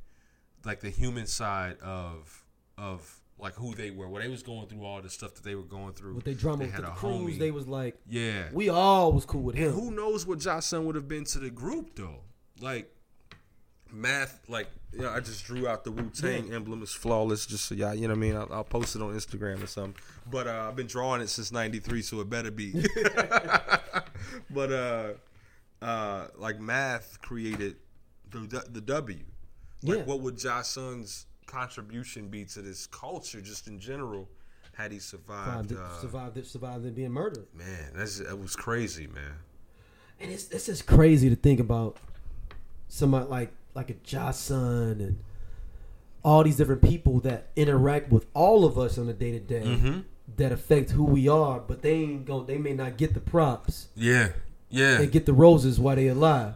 like 0.66 0.82
the 0.82 0.90
human 0.90 1.28
side 1.28 1.78
of 1.82 2.44
of 2.78 3.22
like 3.40 3.54
who 3.56 3.74
they 3.76 3.92
were, 3.92 4.08
when 4.10 4.22
they 4.24 4.28
was 4.30 4.42
going 4.44 4.68
through 4.68 4.84
all 4.84 5.00
the 5.02 5.10
stuff 5.10 5.36
that 5.36 5.44
they 5.44 5.54
were 5.56 5.62
going 5.64 5.94
through. 5.94 6.16
with 6.16 6.26
they 6.26 6.34
drama 6.34 6.66
They 6.66 6.72
had 6.72 6.84
the 6.84 6.92
a 6.92 6.96
cruise, 6.96 7.36
homie. 7.36 7.40
they 7.40 7.52
was 7.52 7.68
like, 7.68 7.96
yeah, 8.10 8.50
we 8.52 8.70
all 8.70 9.12
was 9.14 9.26
cool 9.26 9.44
with 9.44 9.56
him. 9.56 9.72
who 9.74 9.92
knows 9.92 10.26
what 10.26 10.40
Josh 10.40 10.66
Son 10.66 10.86
would 10.88 10.96
have 10.96 11.08
been 11.08 11.24
to 11.26 11.40
the 11.40 11.50
group 11.52 11.96
though? 11.96 12.22
Like 12.60 12.92
math, 13.92 14.40
like 14.48 14.68
you 14.94 15.00
know, 15.02 15.10
I 15.10 15.20
just 15.20 15.46
drew 15.46 15.68
out 15.68 15.84
the 15.84 15.92
Wu 15.92 16.10
Tang 16.10 16.54
emblem. 16.54 16.82
It's 16.82 16.94
flawless, 16.94 17.46
just 17.46 17.66
so 17.66 17.76
y'all, 17.76 17.94
you 17.94 18.02
know 18.08 18.14
what 18.14 18.18
I 18.18 18.20
mean. 18.20 18.36
I'll, 18.36 18.48
I'll 18.52 18.64
post 18.64 18.96
it 18.96 19.02
on 19.02 19.14
Instagram 19.14 19.64
or 19.64 19.68
something. 19.68 19.96
But 20.30 20.48
uh, 20.48 20.66
I've 20.68 20.76
been 20.76 20.88
drawing 20.88 21.22
it 21.22 21.28
since 21.30 21.52
'93, 21.52 22.02
so 22.02 22.20
it 22.22 22.30
better 22.30 22.52
be. 22.52 22.74
but 24.50 24.72
uh, 24.72 25.10
uh, 25.82 26.28
like 26.38 26.60
math 26.60 27.20
created 27.22 27.76
the 28.32 28.64
the 28.70 28.82
W. 28.82 29.20
Like, 29.84 29.98
Yeah. 30.00 30.04
what 30.06 30.22
would 30.22 30.38
Josh 30.38 30.68
Son's 30.68 31.26
contribution 31.46 32.28
be 32.30 32.46
to 32.46 32.62
this 32.62 32.88
culture, 32.88 33.40
just 33.42 33.68
in 33.68 33.80
general, 33.80 34.28
had 34.74 34.92
he 34.92 35.00
survived? 35.00 35.70
survived, 35.70 35.72
it, 35.72 35.78
Uh, 35.78 36.02
survived, 36.02 36.38
it, 36.38 36.46
survived 36.48 36.86
it 36.86 36.96
being 36.96 37.12
murdered. 37.12 37.48
man, 37.54 37.92
that's 37.96 38.20
that 38.20 38.38
was 38.40 38.56
crazy, 38.56 39.08
man. 39.08 39.36
And 40.20 40.32
it's 40.32 40.50
it's 40.50 40.66
just 40.66 40.88
crazy 40.88 41.30
to 41.30 41.36
think 41.36 41.60
about 41.60 41.98
somebody 42.88 43.28
like 43.28 43.52
like 43.78 43.90
a 43.92 43.94
Josh 44.04 44.36
Son 44.38 45.00
and 45.00 45.20
all 46.24 46.44
these 46.44 46.58
different 46.58 46.82
people 46.82 47.20
that 47.22 47.48
interact 47.56 48.12
with 48.12 48.26
all 48.34 48.66
of 48.66 48.78
us 48.78 48.98
on 48.98 49.08
a 49.08 49.14
day 49.14 49.32
to 49.32 49.40
day 49.40 50.04
that 50.36 50.52
affect 50.52 50.90
who 50.92 51.04
we 51.06 51.30
are, 51.30 51.60
but 51.60 51.82
they 51.84 51.94
ain't 51.94 52.26
going 52.26 52.46
they 52.48 52.58
may 52.58 52.74
not 52.74 52.98
get 52.98 53.14
the 53.14 53.20
props 53.22 53.88
Yeah, 53.96 54.30
yeah, 54.70 55.00
and 55.00 55.12
get 55.12 55.26
the 55.26 55.32
roses 55.34 55.80
while 55.80 55.96
they 55.96 56.08
alive. 56.08 56.56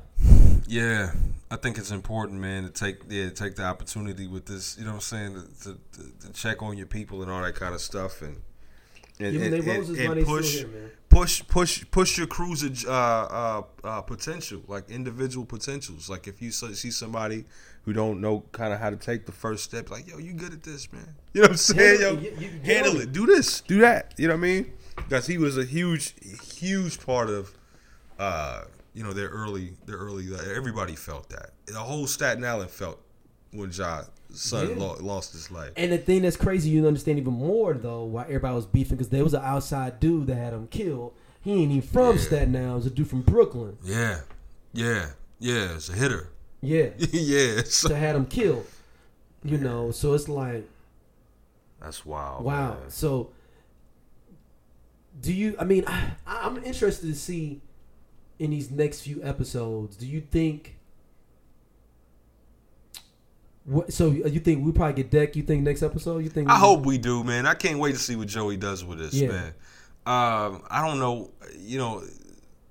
yeah. 0.67 1.13
I 1.49 1.57
think 1.57 1.77
it's 1.77 1.91
important, 1.91 2.39
man, 2.39 2.63
to 2.63 2.69
take 2.69 3.01
yeah 3.10 3.29
take 3.29 3.55
the 3.55 3.63
opportunity 3.63 4.25
with 4.25 4.45
this. 4.45 4.77
You 4.77 4.86
know 4.86 4.91
what 4.91 4.95
I'm 4.95 5.01
saying? 5.01 5.43
To, 5.63 5.77
to, 5.97 6.27
to 6.27 6.34
check 6.34 6.63
on 6.63 6.77
your 6.77 6.88
people 6.88 7.21
and 7.21 7.29
all 7.31 7.41
that 7.41 7.55
kind 7.55 7.75
of 7.75 7.81
stuff, 7.81 8.21
and 8.21 8.38
and, 9.19 9.36
and, 9.36 9.53
and- 9.67 9.97
and 9.97 10.25
push 10.25 10.57
here, 10.60 10.67
man. 10.67 10.91
Push 11.12 11.43
push 11.47 11.84
push 11.91 12.17
your 12.17 12.26
cruiser 12.28 12.71
uh, 12.89 12.91
uh, 12.93 13.62
uh, 13.84 14.02
potential, 14.02 14.62
like 14.67 14.89
individual 14.89 15.45
potentials. 15.45 16.10
Like 16.10 16.28
if 16.28 16.41
you 16.41 16.52
see 16.52 16.89
somebody 16.91 17.45
who 17.84 17.93
don't 17.93 18.21
know 18.21 18.43
kind 18.52 18.74
of 18.74 18.80
how 18.80 18.89
to 18.89 18.95
take 18.95 19.26
the 19.26 19.32
first 19.32 19.63
step, 19.63 19.91
like 19.91 20.08
yo, 20.08 20.17
you 20.17 20.34
good 20.34 20.54
at 20.54 20.63
this, 20.63 20.91
man. 20.91 21.15
You 21.34 21.41
know 21.41 21.45
what 21.45 21.52
I'm 21.52 21.58
saying, 21.58 22.02
yo? 22.02 22.15
Handle 22.15 22.26
it. 22.26 22.41
You- 22.41 22.47
you 22.50 22.60
handle 22.63 22.93
do 22.93 23.00
it. 23.00 23.04
it. 23.04 23.12
Do 23.13 23.26
this. 23.26 23.62
Do 23.62 23.80
that. 23.82 24.13
You 24.17 24.28
know 24.28 24.34
what 24.36 24.39
I 24.39 24.41
mean? 24.41 24.74
Because 24.95 25.28
he 25.28 25.38
was 25.38 25.58
a 25.58 25.63
huge, 25.65 26.13
huge 26.58 27.00
part 27.06 27.30
of, 27.30 27.52
uh, 28.19 28.63
you 28.93 29.04
know, 29.04 29.13
their 29.13 29.30
early, 29.30 29.74
their 29.86 29.97
early. 29.97 30.28
Everybody 30.56 30.95
felt 30.95 31.30
that. 31.30 31.52
The 31.65 31.80
whole 31.80 32.08
Staten 32.08 32.43
Island 32.43 32.69
felt 32.71 33.00
when 33.52 33.71
John's 33.71 34.10
son 34.34 34.70
Yeah. 34.70 34.76
lo- 34.76 34.98
lost 35.02 35.34
his 35.34 35.52
life. 35.52 35.72
And 35.78 35.91
the 35.91 35.98
thing 35.98 36.22
that's 36.24 36.38
crazy, 36.38 36.70
you 36.70 36.88
understand 36.88 37.17
even 37.20 37.34
more 37.34 37.74
though 37.74 38.04
why 38.04 38.24
everybody 38.24 38.56
was 38.56 38.65
beefing 38.65 38.98
because 38.98 39.10
there 39.10 39.24
was 39.24 39.34
an 39.34 39.41
outside 39.44 40.00
dude 40.00 40.28
that 40.28 40.36
had 40.36 40.54
him 40.54 40.67
killed. 40.67 41.13
He 41.41 41.54
ain't 41.63 41.72
even 41.72 41.88
from 41.88 42.15
Yeah. 42.17 42.22
Staten 42.22 42.56
Island. 42.56 42.72
It 42.72 42.76
was 42.76 42.86
a 42.86 42.89
dude 42.91 43.08
from 43.10 43.22
Brooklyn. 43.22 43.78
Yeah, 43.84 44.22
yeah, 44.74 45.10
yeah. 45.39 45.76
It's 45.76 45.89
a 45.89 45.94
hitter. 45.94 46.30
Yeah, 46.62 46.89
yeah, 47.12 47.62
so- 47.65 47.89
to 47.89 47.96
had 47.96 48.15
him 48.15 48.26
killed. 48.26 48.65
You 49.44 49.58
know, 49.58 49.89
so 49.91 50.13
it's 50.13 50.30
like 50.30 50.67
that's 51.82 52.06
wild. 52.06 52.44
wow. 52.46 52.76
man. 52.80 52.89
So, 52.91 53.32
do 55.20 55.34
you? 55.34 55.56
I 55.60 55.63
mean, 55.63 55.84
I, 55.88 56.12
I'm 56.28 56.63
interested 56.63 57.08
to 57.08 57.15
see 57.15 57.62
in 58.39 58.52
these 58.52 58.70
next 58.72 59.02
few 59.02 59.24
episodes. 59.24 59.96
Do 59.98 60.06
you 60.08 60.22
think? 60.22 60.78
What, 63.65 63.93
so 63.93 64.10
you 64.12 64.39
think 64.39 64.65
we 64.65 64.71
probably 64.71 65.04
get 65.04 65.12
deck? 65.12 65.36
You 65.36 65.43
think 65.43 65.63
next 65.63 65.84
episode? 65.84 66.19
You 66.24 66.30
think? 66.30 66.50
I 66.50 66.56
hope 66.58 66.86
we 66.86 66.97
do, 66.97 67.24
man. 67.24 67.45
I 67.45 67.54
can't 67.54 67.78
wait 67.80 67.91
to 67.93 68.00
see 68.00 68.15
what 68.15 68.28
Joey 68.28 68.58
does 68.58 68.84
with 68.84 68.97
this, 69.00 69.13
Yeah. 69.13 69.28
man. 69.30 69.47
Um, 70.08 70.63
I 70.69 70.84
don't 70.86 71.00
know, 71.00 71.30
you 71.60 71.78
know, 71.78 72.04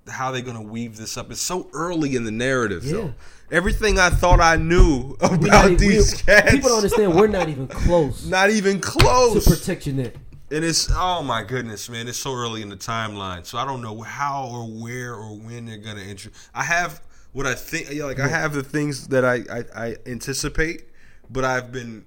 how 0.08 0.32
they're 0.32 0.42
gonna 0.42 0.60
weave 0.62 0.96
this 0.96 1.16
up. 1.16 1.30
It's 1.30 1.40
so 1.40 1.68
early 1.72 2.16
in 2.16 2.24
the 2.24 2.32
narrative, 2.32 2.84
Yeah. 2.84 2.92
though. 2.92 3.14
Everything 3.52 3.98
I 4.00 4.10
thought 4.10 4.40
I 4.40 4.56
knew 4.56 5.16
we 5.22 5.28
not 5.28 5.66
about 5.66 5.78
these 5.78 6.12
we- 6.12 6.18
cats, 6.22 6.50
People 6.50 6.70
don't 6.70 6.78
understand. 6.78 7.14
We're 7.14 7.28
not 7.28 7.48
even 7.48 7.68
close 7.68 8.26
not 8.26 8.50
even 8.50 8.80
close. 8.80 9.46
protect 9.46 9.86
your 9.86 9.94
neck. 9.94 10.14
And 10.50 10.64
it's 10.64 10.90
oh 10.92 11.22
my 11.22 11.44
goodness, 11.44 11.88
man! 11.88 12.08
It's 12.08 12.18
so 12.18 12.34
early 12.34 12.62
in 12.62 12.68
the 12.70 12.76
timeline, 12.76 13.46
so 13.46 13.56
I 13.58 13.64
don't 13.64 13.80
know 13.82 14.00
how 14.00 14.48
or 14.52 14.64
where 14.64 15.14
or 15.14 15.36
when 15.36 15.66
they're 15.66 15.76
gonna 15.78 16.00
enter. 16.02 16.30
I 16.52 16.64
have 16.64 17.00
what 17.32 17.46
I 17.46 17.54
think, 17.54 17.90
yeah, 17.92 18.04
like 18.04 18.18
I 18.20 18.28
have 18.28 18.52
the 18.54 18.62
things 18.62 19.08
that 19.08 19.24
I, 19.24 19.42
I 19.50 19.64
I 19.86 19.96
anticipate, 20.06 20.84
but 21.30 21.44
I've 21.44 21.70
been 21.72 22.04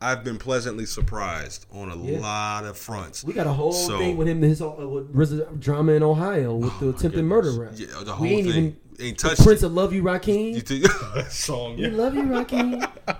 I've 0.00 0.24
been 0.24 0.36
pleasantly 0.38 0.84
surprised 0.86 1.64
on 1.72 1.88
a 1.90 1.96
Yeah. 1.96 2.18
lot 2.18 2.64
of 2.64 2.76
fronts. 2.76 3.22
We 3.22 3.32
got 3.34 3.46
a 3.46 3.52
whole 3.52 3.72
So- 3.72 3.98
thing 3.98 4.16
with 4.16 4.26
him, 4.28 4.42
his 4.42 4.60
uh, 4.60 4.70
with 4.70 5.14
RZA 5.14 5.60
drama 5.60 5.92
in 5.92 6.02
Ohio 6.02 6.54
with 6.56 6.76
the 6.80 6.86
Oh, 6.86 6.90
my 6.90 6.96
attempted 6.98 7.24
murder 7.24 7.50
goodness. 7.52 7.80
rap. 7.80 7.88
Yeah, 7.98 8.04
the 8.04 8.12
whole 8.14 8.26
we 8.26 8.32
ain't 8.34 8.46
thing 8.48 8.56
even 8.64 8.76
ain't 9.00 9.18
the. 9.18 9.40
Prince 9.42 9.62
of 9.62 9.72
Love 9.72 9.92
You, 9.92 10.02
Rakim. 10.02 10.54
You 10.54 10.60
think 10.60 10.82
that 11.14 11.32
song? 11.32 11.76
We 11.76 11.88
love 11.88 12.14
you, 12.14 12.22
Rakim. 12.24 12.88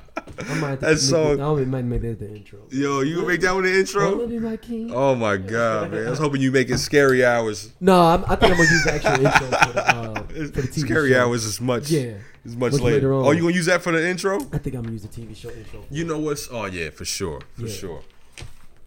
I 0.48 0.54
might 0.54 0.80
That 0.80 0.98
song- 0.98 1.40
I 1.40 1.64
might 1.64 1.84
make 1.84 2.02
that 2.02 2.18
the 2.18 2.28
intro. 2.34 2.60
Yo, 2.70 3.00
you 3.00 3.16
gonna 3.16 3.26
make 3.28 3.40
that 3.42 3.54
one 3.54 3.64
the 3.64 3.70
I 3.70 3.78
intro? 3.80 4.14
love 4.16 4.32
you, 4.32 4.40
Rakim. 4.40 4.90
Oh 4.92 5.14
my 5.14 5.36
god, 5.36 5.90
man! 5.92 6.06
I 6.06 6.10
was 6.10 6.18
hoping 6.18 6.40
you 6.40 6.50
make 6.52 6.70
it 6.70 6.78
scary 6.78 7.24
hours. 7.24 7.72
No, 7.80 8.00
I'm, 8.00 8.24
I 8.24 8.36
think 8.36 8.52
I'm 8.52 8.58
gonna 8.58 8.62
use 8.70 8.84
the 8.84 8.92
actual 8.94 9.26
intro 9.26 9.46
for 9.58 9.72
the, 9.72 9.88
uh, 9.88 10.14
for 10.22 10.60
the 10.62 10.68
TV 10.68 10.78
Scary 10.80 11.10
show. 11.12 11.20
hours 11.22 11.44
is 11.44 11.60
much. 11.60 11.90
Yeah, 11.90 12.14
much, 12.44 12.72
Much 12.72 12.72
later. 12.80 12.82
later 12.96 13.14
on. 13.14 13.24
Oh, 13.26 13.30
you 13.32 13.42
gonna 13.42 13.54
use 13.54 13.66
that 13.66 13.82
for 13.82 13.92
the 13.92 14.06
intro? 14.08 14.36
I 14.52 14.58
think 14.58 14.74
I'm 14.76 14.82
gonna 14.82 14.92
use 14.92 15.02
the 15.02 15.08
TV 15.08 15.36
show 15.36 15.50
intro. 15.50 15.84
You 15.90 16.04
know 16.04 16.18
what's? 16.18 16.48
Oh 16.50 16.64
yeah, 16.66 16.90
for 16.90 17.04
sure, 17.04 17.40
for 17.54 17.62
Yeah. 17.66 17.72
sure. 17.72 18.02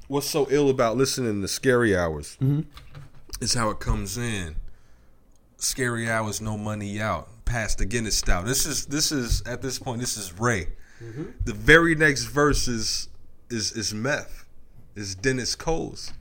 What's 0.08 0.30
so 0.30 0.48
ill 0.50 0.70
about 0.70 0.98
listening 0.98 1.42
to 1.42 1.48
Scary 1.48 1.96
Hours 1.96 2.38
Mm-hmm. 2.42 2.62
is 3.44 3.54
how 3.56 3.70
it 3.70 3.80
comes 3.80 4.18
in. 4.18 4.56
Scary 5.58 6.10
Hours, 6.10 6.42
no 6.42 6.58
money 6.58 7.00
out. 7.02 7.30
Past 7.46 7.78
the 7.78 7.86
Guinness 7.86 8.18
Stout. 8.18 8.46
This 8.46 8.66
is 8.66 8.86
this 8.88 9.12
is 9.12 9.42
at 9.44 9.62
this 9.62 9.78
point. 9.80 10.00
This 10.02 10.18
is 10.18 10.34
Ray. 10.40 10.68
Mm-hmm. 11.04 11.24
The 11.46 11.54
very 11.54 11.96
next 11.96 12.24
verse 12.24 12.68
is 12.68 13.10
is 13.50 13.72
is 13.74 13.94
meth. 13.94 14.46
Is 14.96 15.14
Dennis 15.16 15.56
Coles. 15.56 16.14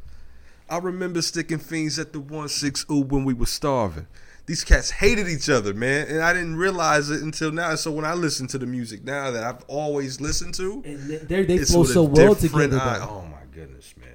I 0.69 0.79
remember 0.79 1.23
sticking 1.23 1.59
fiends 1.59 1.99
at 1.99 2.13
the 2.13 2.21
one 2.21 2.49
six 2.49 2.85
ooh 2.91 3.01
when 3.03 3.25
we 3.25 3.35
were 3.35 3.47
starving. 3.47 4.07
These 4.47 4.63
cats 4.65 4.91
hated 4.91 5.27
each 5.29 5.49
other, 5.49 5.73
man, 5.73 6.07
and 6.09 6.21
I 6.21 6.35
didn't 6.35 6.57
realize 6.57 7.09
it 7.09 7.23
until 7.23 7.51
now. 7.51 7.75
So 7.77 7.91
when 7.91 8.05
I 8.05 8.13
listen 8.13 8.47
to 8.49 8.59
the 8.59 8.67
music 8.67 9.03
now 9.03 9.31
that 9.31 9.43
I've 9.43 9.63
always 9.69 10.21
listened 10.21 10.53
to, 10.55 10.83
And 10.85 11.09
they 11.09 11.17
they, 11.17 11.45
they 11.47 11.55
it's 11.55 11.73
flow 11.73 11.85
so 11.85 12.03
well 12.03 12.35
together. 12.35 12.79
eye. 12.79 12.99
Oh 13.01 13.25
my 13.31 13.39
goodness, 13.55 13.95
man! 13.97 14.09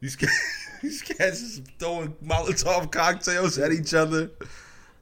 These 0.00 0.16
cats, 0.16 0.32
these 0.82 1.00
cats 1.02 1.40
is 1.40 1.62
throwing 1.78 2.14
Molotov 2.24 2.90
cocktails 2.90 3.58
at 3.58 3.72
each 3.72 3.94
other, 3.94 4.30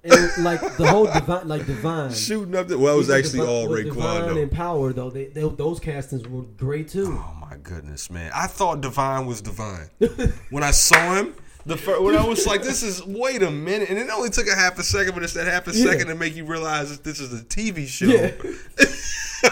And 0.04 0.44
like 0.44 0.60
the 0.76 0.86
whole 0.86 1.06
divine, 1.06 1.46
like 1.48 1.66
divine. 1.66 2.12
shooting 2.12 2.54
up. 2.56 2.68
The, 2.68 2.78
well, 2.78 2.94
it 2.94 2.98
was 2.98 3.10
actually 3.10 3.40
all 3.46 3.66
Raekwon 3.68 3.84
Divine 3.94 4.20
though. 4.34 4.42
and 4.42 4.50
Power 4.52 4.92
though. 4.92 5.10
They, 5.10 5.26
they 5.26 5.42
those 5.48 5.78
castings 5.80 6.26
were 6.28 6.42
great 6.42 6.88
too. 6.88 7.06
Oh 7.20 7.36
my 7.40 7.56
goodness, 7.62 8.10
man! 8.10 8.30
I 8.34 8.46
thought 8.46 8.80
Divine 8.80 9.26
was 9.26 9.40
Divine 9.42 9.90
when 10.50 10.62
I 10.62 10.70
saw 10.70 11.16
him. 11.16 11.34
The 11.66 11.76
first, 11.76 12.00
when 12.00 12.16
I 12.16 12.26
was 12.26 12.46
like, 12.46 12.62
"This 12.62 12.82
is 12.82 13.04
wait 13.04 13.42
a 13.42 13.50
minute," 13.50 13.90
and 13.90 13.98
it 13.98 14.08
only 14.08 14.30
took 14.30 14.46
a 14.48 14.54
half 14.54 14.78
a 14.78 14.82
second, 14.82 15.12
but 15.12 15.22
it's 15.22 15.34
that 15.34 15.46
half 15.46 15.68
a 15.68 15.72
Yeah. 15.72 15.90
second 15.90 16.06
to 16.06 16.14
make 16.14 16.34
you 16.34 16.46
realize 16.46 16.90
that 16.96 17.04
this 17.04 17.20
is 17.20 17.38
a 17.38 17.44
TV 17.44 17.86
show. 17.86 18.06
Yeah. 18.06 18.32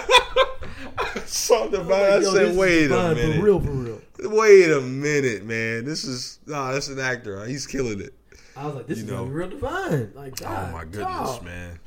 I 1.00 1.20
saw 1.26 1.66
Divine. 1.68 1.88
Like, 1.90 2.00
I 2.00 2.22
said, 2.22 2.56
"Wait 2.56 2.90
a 2.90 3.14
minute." 3.14 3.36
for 3.36 3.42
real, 3.42 3.60
for 3.60 3.70
real. 3.70 3.77
Wait 4.20 4.70
a 4.70 4.80
minute, 4.80 5.44
man. 5.44 5.84
This 5.84 6.04
is 6.04 6.38
nah. 6.46 6.72
That's 6.72 6.88
an 6.88 6.98
actor. 6.98 7.44
He's 7.46 7.66
killing 7.66 8.00
it. 8.00 8.14
I 8.56 8.66
was 8.66 8.74
like, 8.74 8.86
this 8.88 8.98
You 8.98 9.04
is 9.04 9.10
know. 9.10 9.18
gonna 9.18 9.28
be 9.28 9.34
real 9.34 9.48
divine. 9.50 10.12
Like, 10.14 10.34
Oh 10.44 10.70
my 10.72 10.82
goodness, 10.84 11.02
dog. 11.06 11.44
man. 11.44 11.78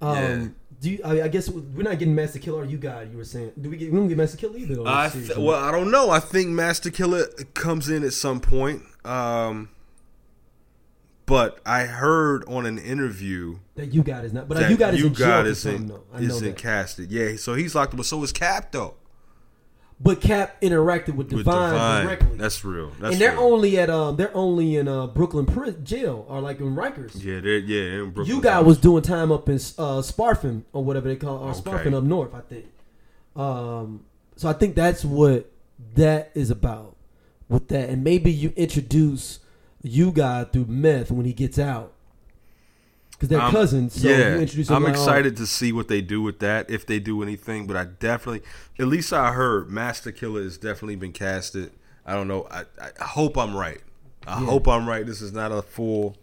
Um, 0.00 0.14
Yeah. 0.16 0.46
do 0.80 0.90
you? 0.90 1.00
I, 1.04 1.22
I 1.22 1.28
guess 1.28 1.48
we're 1.50 1.82
not 1.82 1.98
getting 1.98 2.14
Master 2.14 2.38
Killer. 2.38 2.60
Or 2.60 2.64
you 2.64 2.78
got? 2.78 3.10
You 3.10 3.16
were 3.16 3.24
saying? 3.24 3.52
Do 3.60 3.68
we 3.70 3.76
get? 3.76 3.90
We 3.92 3.98
don't 3.98 4.06
get 4.06 4.16
Master 4.16 4.36
Killer 4.36 4.56
either. 4.58 4.80
I 4.86 5.08
th- 5.08 5.36
well, 5.36 5.60
I 5.62 5.72
don't 5.72 5.90
know. 5.90 6.10
I 6.10 6.20
think 6.20 6.50
Master 6.50 6.90
Killer 6.90 7.26
comes 7.54 7.88
in 7.88 8.04
at 8.04 8.12
some 8.12 8.38
point. 8.40 8.82
Um, 9.04 9.70
but 11.26 11.58
I 11.66 11.82
heard 11.84 12.44
on 12.48 12.64
an 12.64 12.78
interview 12.78 13.58
that 13.74 13.92
U-God 13.92 14.24
is 14.24 14.32
not. 14.32 14.48
But 14.48 14.62
uh, 14.64 14.68
U-God 14.68 14.94
is 14.94 15.04
in 15.04 15.14
jail 15.14 15.46
is 15.46 15.66
in, 15.66 15.88
though. 15.88 16.04
I 16.14 16.20
know 16.20 16.26
is 16.36 16.42
in 16.42 16.54
casted. 16.54 17.10
Yeah, 17.12 17.36
so 17.36 17.54
he's 17.54 17.74
locked 17.74 17.92
up. 17.92 17.98
But 17.98 18.06
so 18.06 18.22
is 18.22 18.32
Cap 18.32 18.70
though. 18.72 18.94
But 20.00 20.20
Cap 20.20 20.60
interacted 20.60 21.16
with 21.16 21.32
With 21.32 21.38
Divine, 21.44 21.72
Divine, 21.72 22.06
directly, 22.06 22.38
that's 22.38 22.64
real. 22.64 22.92
That's 23.00 23.12
and 23.14 23.20
they're 23.20 23.32
real. 23.32 23.40
only 23.42 23.78
at 23.80 23.90
um 23.90 24.14
they're 24.16 24.34
only 24.36 24.76
in 24.76 24.86
uh 24.86 25.08
Brooklyn 25.08 25.44
prison 25.44 25.84
jail 25.84 26.24
or 26.28 26.40
like 26.40 26.60
in 26.60 26.76
Rikers. 26.76 27.20
Yeah, 27.22 27.40
they're 27.40 27.58
yeah. 27.58 28.02
In 28.04 28.10
Brooklyn. 28.12 28.36
U-God 28.36 28.64
was 28.64 28.78
doing 28.78 29.02
time 29.02 29.32
up 29.32 29.48
in 29.48 29.56
uh, 29.56 30.00
Sparfin 30.02 30.62
or 30.72 30.84
whatever 30.84 31.08
they 31.08 31.16
call 31.16 31.38
or 31.38 31.50
Okay. 31.50 31.60
Sparfin 31.60 31.94
up 31.94 32.04
north, 32.04 32.32
I 32.32 32.40
think. 32.42 32.66
Um, 33.34 34.04
so 34.36 34.48
I 34.48 34.52
think 34.52 34.76
that's 34.76 35.04
what 35.04 35.50
that 35.96 36.30
is 36.34 36.50
about 36.50 36.94
with 37.48 37.66
that, 37.68 37.88
and 37.90 38.04
maybe 38.04 38.30
you 38.30 38.52
introduce 38.56 39.40
U-God 39.82 40.52
through 40.52 40.66
meth 40.66 41.10
when 41.10 41.24
he 41.26 41.32
gets 41.32 41.58
out 41.58 41.92
because 43.18 43.28
they're 43.30 43.40
Um, 43.40 43.50
cousins. 43.52 44.00
So 44.00 44.08
yeah, 44.08 44.34
you 44.34 44.40
introduce 44.42 44.68
him 44.70 44.76
I'm 44.76 44.84
oh, 44.84 44.88
excited 44.88 45.36
to 45.38 45.46
see 45.46 45.72
what 45.72 45.88
they 45.88 46.00
do 46.00 46.22
with 46.22 46.38
that 46.38 46.70
if 46.70 46.86
they 46.86 47.00
do 47.00 47.22
anything. 47.22 47.66
But 47.66 47.76
I 47.76 47.84
definitely, 47.84 48.42
at 48.78 48.86
least 48.86 49.12
I 49.12 49.32
heard 49.32 49.68
Master 49.70 50.12
Killer 50.12 50.42
has 50.42 50.56
definitely 50.56 50.96
been 50.96 51.12
casted. 51.12 51.72
I 52.06 52.14
don't 52.14 52.28
know. 52.28 52.46
I, 52.50 52.62
I 53.00 53.04
hope 53.04 53.36
I'm 53.36 53.56
right. 53.56 53.80
I 54.26 54.38
Yeah. 54.40 54.46
hope 54.46 54.68
I'm 54.68 54.88
right. 54.88 55.04
This 55.04 55.20
is 55.20 55.32
not 55.32 55.50
a 55.52 55.62
full 55.62 56.16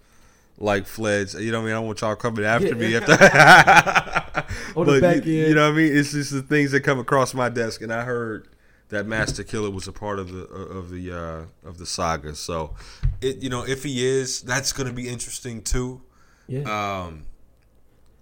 like 0.58 0.88
fledged. 0.88 1.36
You 1.38 1.52
know 1.52 1.60
what 1.60 1.64
I 1.64 1.66
mean? 1.68 1.74
I 1.74 1.78
don't 1.80 1.86
want 1.88 2.02
y'all 2.02 2.16
coming 2.16 2.46
after 2.46 2.68
Yeah. 2.70 2.74
me 2.76 2.96
after. 2.96 4.46
But 4.76 5.02
back 5.02 5.26
you, 5.26 5.48
you 5.48 5.56
know 5.56 5.64
what 5.70 5.74
I 5.74 5.78
mean? 5.78 5.96
It's 5.96 6.12
just 6.12 6.32
the 6.32 6.42
things 6.42 6.72
that 6.72 6.82
come 6.82 7.00
across 7.00 7.34
my 7.34 7.50
desk, 7.50 7.82
and 7.82 7.92
I 7.92 8.04
heard 8.04 8.48
that 8.90 9.06
Master 9.08 9.44
Killer 9.44 9.70
was 9.72 9.88
a 9.88 9.92
part 9.92 10.20
of 10.20 10.32
the 10.32 10.44
of 10.46 10.90
the 10.90 11.12
uh, 11.12 11.68
of 11.68 11.78
the 11.78 11.86
saga. 11.86 12.36
So, 12.36 12.74
it 13.22 13.38
you 13.38 13.50
know 13.50 13.66
if 13.66 13.84
he 13.84 14.06
is, 14.06 14.42
that's 14.42 14.72
going 14.74 14.88
to 14.88 14.94
be 14.94 15.08
interesting 15.10 15.62
too. 15.62 16.02
Yeah. 16.48 16.62
Um, 16.62 17.26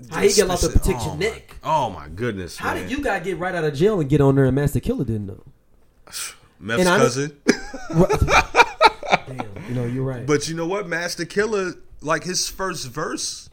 How 0.10 0.22
he 0.22 0.34
get 0.34 0.50
off 0.50 0.62
the 0.62 0.70
protection 0.70 1.12
oh 1.12 1.16
neck? 1.16 1.56
My, 1.64 1.70
oh 1.70 1.90
my 1.90 2.08
goodness! 2.08 2.58
How 2.58 2.74
man. 2.74 2.84
did 2.84 2.92
you 2.92 3.04
guy 3.04 3.20
get 3.20 3.38
right 3.38 3.54
out 3.54 3.64
of 3.64 3.74
jail 3.74 4.00
and 4.00 4.10
get 4.10 4.22
on 4.22 4.36
there 4.36 4.46
and 4.46 4.56
Master 4.56 4.80
Killer 4.80 5.06
didn't 5.06 5.28
know? 5.28 5.44
Meth's 6.60 6.88
I- 6.88 6.98
cousin? 6.98 7.38
Damn, 9.28 9.66
you 9.68 9.76
know 9.76 9.86
you're 9.86 10.04
right. 10.04 10.26
but 10.26 10.48
you 10.48 10.56
know 10.56 10.66
what? 10.68 10.88
Master 10.88 11.26
Killer, 11.26 11.74
like 12.02 12.24
his 12.24 12.48
first 12.48 12.88
verse, 12.88 13.50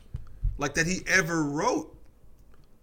like 0.59 0.75
that 0.75 0.87
he 0.87 1.01
ever 1.07 1.43
wrote, 1.43 1.97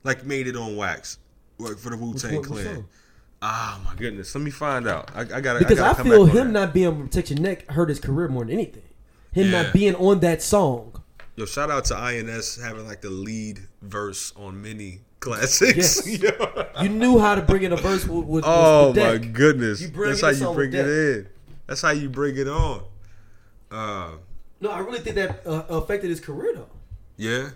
like 0.04 0.26
made 0.26 0.48
it 0.48 0.56
on 0.56 0.76
wax, 0.76 1.18
like 1.58 1.78
for 1.78 1.90
the 1.90 1.98
Wu 1.98 2.14
Tang 2.14 2.44
Clan. 2.44 2.86
Ah 3.42 3.80
my 3.86 3.94
goodness! 3.96 4.34
Let 4.34 4.44
me 4.44 4.52
find 4.52 4.88
out. 4.88 5.12
I, 5.16 5.22
I 5.22 5.42
gotta 5.42 5.60
because 5.60 5.80
I, 5.80 5.86
I, 5.86 5.92
gotta 5.92 6.04
come 6.04 6.12
feel 6.12 6.26
him 6.26 6.52
not 6.52 6.74
being 6.74 6.88
on 6.88 7.08
Protect 7.08 7.32
Ya 7.32 7.38
Neck 7.40 7.70
hurt 7.72 7.90
his 7.90 8.00
career 8.00 8.28
more 8.28 8.44
than 8.44 8.54
anything. 8.54 8.84
Him 9.32 9.52
Yeah. 9.52 9.64
not 9.64 9.74
being 9.74 9.96
on 9.96 10.20
that 10.22 10.42
song. 10.42 11.04
Yo, 11.38 11.46
shout 11.46 11.70
out 11.70 11.86
to 11.86 11.96
INS 11.96 12.60
having 12.62 12.86
like 12.88 13.02
the 13.02 13.12
lead 13.12 13.60
verse 13.84 14.34
on 14.36 14.60
many 14.62 15.02
classics. 15.20 16.06
Yes. 16.08 16.22
Yo. 16.24 16.66
You 16.82 16.90
knew 16.90 17.20
how 17.20 17.36
to 17.36 17.42
bring 17.44 17.62
in 17.62 17.72
a 17.74 17.78
verse 17.78 18.08
with, 18.08 18.26
with 18.26 18.44
Oh 18.46 18.88
with 18.88 18.98
my 18.98 19.18
goodness! 19.20 19.80
That's 19.88 20.22
how 20.22 20.30
you 20.30 20.52
bring 20.54 20.74
it 20.74 20.88
in. 20.88 21.28
That's 21.68 21.82
how 21.82 21.92
you 21.92 22.10
bring 22.10 22.38
it 22.38 22.48
on. 22.48 22.82
Uh, 23.70 24.12
No, 24.62 24.72
I 24.72 24.80
really 24.80 25.00
think 25.00 25.16
that 25.18 25.46
uh, 25.46 25.64
affected 25.70 26.10
his 26.10 26.20
career 26.20 26.54
though, 26.56 26.70
yeah. 27.18 27.50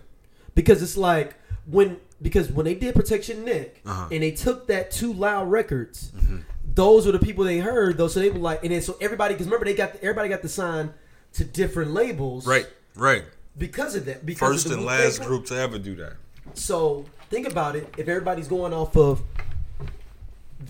because 0.54 0.84
it's 0.84 0.96
like 0.98 1.34
when 1.66 1.98
because 2.22 2.52
when 2.52 2.66
they 2.66 2.76
did 2.76 2.94
Protect 2.94 3.28
Ya 3.30 3.36
Neck 3.38 3.82
Uh-huh. 3.84 4.10
and 4.12 4.22
they 4.22 4.30
took 4.32 4.68
that 4.68 4.92
two 4.92 5.12
loud 5.12 5.50
records, 5.50 6.12
Mm-hmm. 6.16 6.38
those 6.76 7.08
were 7.08 7.14
the 7.14 7.20
people 7.20 7.44
they 7.46 7.58
heard 7.58 7.98
though. 7.98 8.08
So 8.10 8.20
they 8.20 8.30
were 8.30 8.38
like, 8.38 8.62
and 8.64 8.72
then 8.72 8.82
so 8.84 8.96
everybody 9.02 9.34
because 9.34 9.48
remember 9.48 9.66
they 9.66 9.74
got 9.74 9.96
everybody 10.04 10.30
got 10.30 10.44
to 10.44 10.50
sign 10.50 10.94
to 11.34 11.44
different 11.44 11.92
labels, 11.94 12.46
Right. 12.46 12.68
Right. 12.96 13.24
Because 13.58 13.96
of 13.96 14.06
that, 14.06 14.26
because 14.26 14.40
First 14.40 14.66
of 14.66 14.72
the 14.72 14.78
and 14.78 14.86
last 14.86 15.22
group 15.24 15.46
to 15.48 15.56
ever 15.56 15.78
do 15.78 15.96
that. 15.96 16.14
So 16.54 17.06
think 17.30 17.48
about 17.48 17.76
it. 17.76 17.94
If 17.98 18.08
everybody's 18.08 18.48
going 18.48 18.74
off 18.74 18.96
of 18.96 19.22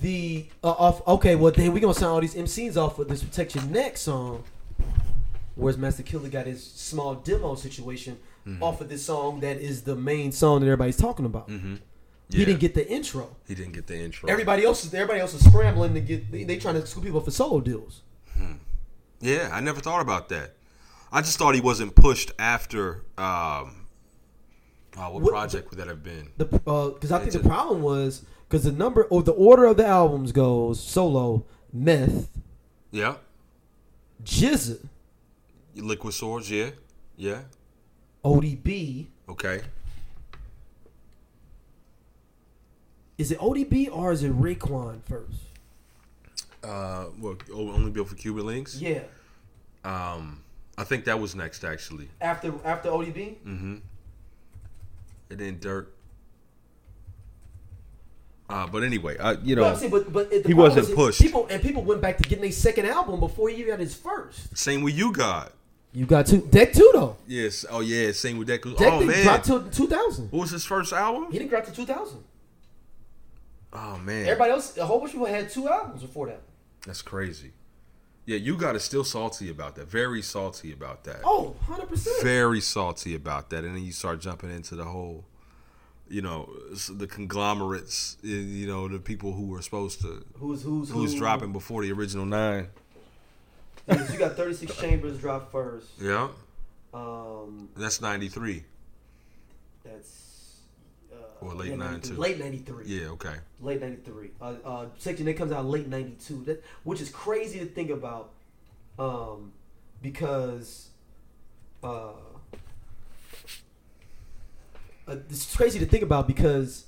the 0.02 0.48
uh, 0.64 0.70
off, 0.72 1.08
okay, 1.08 1.36
well 1.36 1.52
then 1.52 1.74
we 1.74 1.80
gonna 1.80 1.94
sign 1.94 2.10
all 2.10 2.22
these 2.22 2.36
MCs 2.36 2.78
off 2.78 2.98
of 3.00 3.08
this 3.08 3.24
Protect 3.24 3.56
Ya 3.56 3.64
Neck 3.66 3.98
song. 3.98 4.44
Whereas 5.56 5.78
Master 5.78 6.02
Killer 6.04 6.30
got 6.30 6.46
his 6.48 6.64
small 6.64 7.16
demo 7.16 7.56
situation 7.56 8.18
Mm-hmm. 8.48 8.64
off 8.64 8.82
of 8.82 8.90
this 8.90 9.06
song 9.06 9.42
that 9.42 9.58
is 9.58 9.84
the 9.84 9.96
main 9.96 10.32
song 10.32 10.62
that 10.62 10.66
everybody's 10.66 10.98
talking 10.98 11.28
about. 11.28 11.48
Mm-hmm. 11.48 11.76
He 12.28 12.44
didn't 12.44 12.60
get 12.60 12.74
the 12.74 12.90
intro. 12.90 13.36
He 13.48 13.54
didn't 13.54 13.74
get 13.74 13.86
the 13.86 13.96
intro. 13.96 14.28
Everybody 14.28 14.66
else 14.66 14.84
is 14.84 14.92
everybody 14.96 15.20
else 15.20 15.36
is 15.36 15.46
scrambling 15.46 15.94
to 15.94 16.02
get. 16.02 16.32
They, 16.32 16.44
they 16.44 16.58
trying 16.58 16.74
to 16.74 16.88
scoop 16.88 17.04
people 17.04 17.22
for 17.22 17.30
solo 17.30 17.62
deals. 17.62 18.02
Yeah, 19.20 19.52
I 19.54 19.60
never 19.60 19.80
thought 19.80 20.02
about 20.02 20.30
that. 20.30 20.56
I 21.12 21.22
just 21.22 21.38
thought 21.38 21.56
he 21.56 21.62
wasn't 21.62 21.96
pushed 21.96 22.32
after. 22.40 23.04
Um, 23.18 23.86
oh, 24.98 25.12
what, 25.12 25.22
What- 25.24 25.32
project 25.32 25.70
would 25.70 25.80
that 25.80 25.88
have 25.88 26.04
been? 26.04 26.30
The 26.38 26.46
because 26.46 27.12
I 27.12 27.20
think 27.20 27.32
the 27.32 27.40
Into- 27.40 27.50
problem 27.50 27.82
was 27.82 28.24
because 28.48 28.64
the 28.64 28.72
number 28.72 29.04
or 29.06 29.22
the 29.24 29.32
order 29.34 29.66
of 29.66 29.78
the 29.78 29.86
albums 29.86 30.32
goes 30.32 30.80
solo, 30.82 31.46
Meth, 31.74 32.30
Yeah, 32.92 33.16
Jizza, 34.24 34.86
Liquid 35.76 36.14
Swords. 36.14 36.50
Yeah, 36.52 36.72
yeah. 37.18 37.42
ODB. 38.24 39.08
Okay. 39.30 39.62
Is 43.18 43.32
it 43.32 43.40
ODB 43.40 43.90
or 43.92 44.12
is 44.12 44.24
it 44.24 44.34
Raekwon 44.40 45.02
first? 45.04 45.38
Uh, 46.64 47.06
well, 47.20 47.36
only 47.54 47.92
built 47.92 48.10
for 48.10 48.16
Cuban 48.16 48.44
Linx. 48.46 48.80
Yeah, 48.80 49.04
Um, 49.84 50.44
I 50.82 50.84
think 50.84 51.06
that 51.06 51.20
was 51.20 51.36
next 51.36 51.64
actually. 51.64 52.10
after 52.20 52.52
after 52.66 52.90
ODB. 52.90 53.36
Mm-hmm. 53.46 53.76
And 55.30 55.40
then 55.40 55.60
Dirt. 55.60 55.94
Uh, 58.50 58.68
but 58.68 58.84
anyway, 58.84 59.16
uh, 59.18 59.36
you 59.44 59.56
know, 59.56 59.74
saying, 59.76 59.92
but 59.92 60.12
but 60.12 60.32
He 60.46 60.54
wasn't 60.54 60.94
pushed. 60.96 61.22
People 61.22 61.48
and 61.50 61.62
people 61.62 61.84
went 61.84 62.02
back 62.02 62.18
to 62.18 62.24
getting 62.28 62.46
a 62.46 62.52
second 62.52 62.88
album 62.88 63.20
before 63.20 63.48
he 63.50 63.64
got 63.64 63.80
his 63.80 63.96
first. 63.96 64.58
same 64.58 64.82
with 64.82 64.96
U-God. 64.98 65.52
You 65.94 66.06
got 66.06 66.26
two 66.26 66.40
deck 66.50 66.74
two 66.74 66.90
though. 66.94 67.18
Yes. 67.28 67.64
Oh 67.70 67.82
yeah. 67.82 68.12
Same 68.12 68.38
with. 68.38 68.48
'cause- 68.48 68.76
Deck 68.76 68.92
Oh 68.92 69.04
man. 69.06 69.24
drop 69.24 69.44
till 69.44 69.70
2000. 69.70 70.32
what 70.32 70.42
was 70.42 70.50
his 70.52 70.66
first 70.66 70.94
album? 70.94 71.32
He 71.32 71.38
didn't 71.38 71.50
drop 71.52 71.66
to 71.66 71.72
2000. 71.72 72.24
Oh 73.74 73.98
man. 74.00 74.24
Everybody 74.26 74.52
else, 74.52 74.78
a 74.78 74.86
whole 74.86 75.00
bunch 75.00 75.10
of 75.12 75.20
people 75.20 75.28
had 75.28 75.50
two 75.50 75.70
albums 75.70 76.02
before 76.02 76.28
that. 76.28 76.42
That's 76.86 77.02
crazy. 77.02 77.52
Yeah, 78.26 78.38
U-God 78.38 78.76
is 78.76 78.84
still 78.84 79.04
salty 79.04 79.50
about 79.50 79.76
that. 79.76 79.88
Very 79.90 80.22
salty 80.22 80.72
about 80.72 81.04
that. 81.06 81.22
Oh, 81.24 81.56
100 81.66 81.88
percent. 81.90 82.24
Very 82.24 82.62
salty 82.62 83.16
about 83.16 83.50
that. 83.50 83.64
And 83.64 83.76
then 83.76 83.84
you 83.84 83.92
start 83.92 84.22
jumping 84.22 84.52
into 84.52 84.76
the 84.76 84.86
whole, 84.86 85.26
you 86.08 86.22
know, 86.22 86.48
the 86.90 87.08
conglomerates. 87.08 88.18
You 88.22 88.68
know, 88.68 88.88
the 88.88 89.00
people 89.00 89.34
who 89.34 89.48
were 89.48 89.62
supposed 89.62 90.02
to, 90.02 90.24
Who's 90.36 90.62
who's 90.62 90.90
who's 90.92 91.14
who? 91.14 91.20
dropping 91.20 91.52
before 91.52 91.82
the 91.82 91.92
original 91.92 92.26
nine. 92.26 92.68
You 93.88 94.18
got 94.20 94.36
36 94.38 94.78
Chambers 94.78 95.18
drop 95.18 95.52
first. 95.52 95.88
Yeah, 96.00 96.30
Um, 96.94 97.70
that's 97.76 98.00
ninety 98.02 98.30
three. 98.30 98.64
that's 99.84 100.31
Or 101.42 101.56
late 101.56 101.72
yeah, 101.72 101.76
92. 101.76 102.16
Late 102.16 102.40
93. 102.40 102.86
Yeah. 102.86 103.08
Okay. 103.10 103.34
Late 103.60 103.82
93. 103.82 104.30
Uh, 104.40 104.54
uh, 104.64 104.86
Section 105.00 105.28
A 105.28 105.34
comes 105.34 105.52
out 105.52 105.66
late 105.66 105.88
92. 105.88 106.44
That, 106.46 106.64
which 106.84 107.02
is 107.02 107.10
crazy 107.10 107.60
to 107.60 107.66
think 107.66 107.90
about 107.90 108.32
um, 109.00 109.52
because 110.02 110.90
uh, 111.84 112.12
uh, 115.08 115.16
it's 115.30 115.56
crazy 115.56 115.80
to 115.80 115.86
think 115.86 116.04
about 116.04 116.28
because 116.28 116.86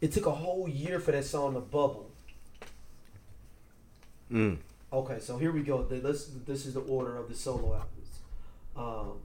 it 0.00 0.12
took 0.12 0.26
a 0.26 0.30
whole 0.30 0.68
year 0.68 0.98
for 0.98 1.12
that 1.12 1.24
song 1.24 1.54
to 1.54 1.60
bubble. 1.60 2.10
Mm. 4.32 4.56
Okay, 4.92 5.18
so 5.20 5.36
here 5.36 5.52
we 5.52 5.62
go. 5.62 5.82
This 5.82 6.30
this 6.46 6.64
is 6.64 6.74
the 6.74 6.80
order 6.80 7.18
of 7.18 7.28
the 7.28 7.34
solo 7.34 7.74
albums. 7.74 8.20
Um, 8.74 9.18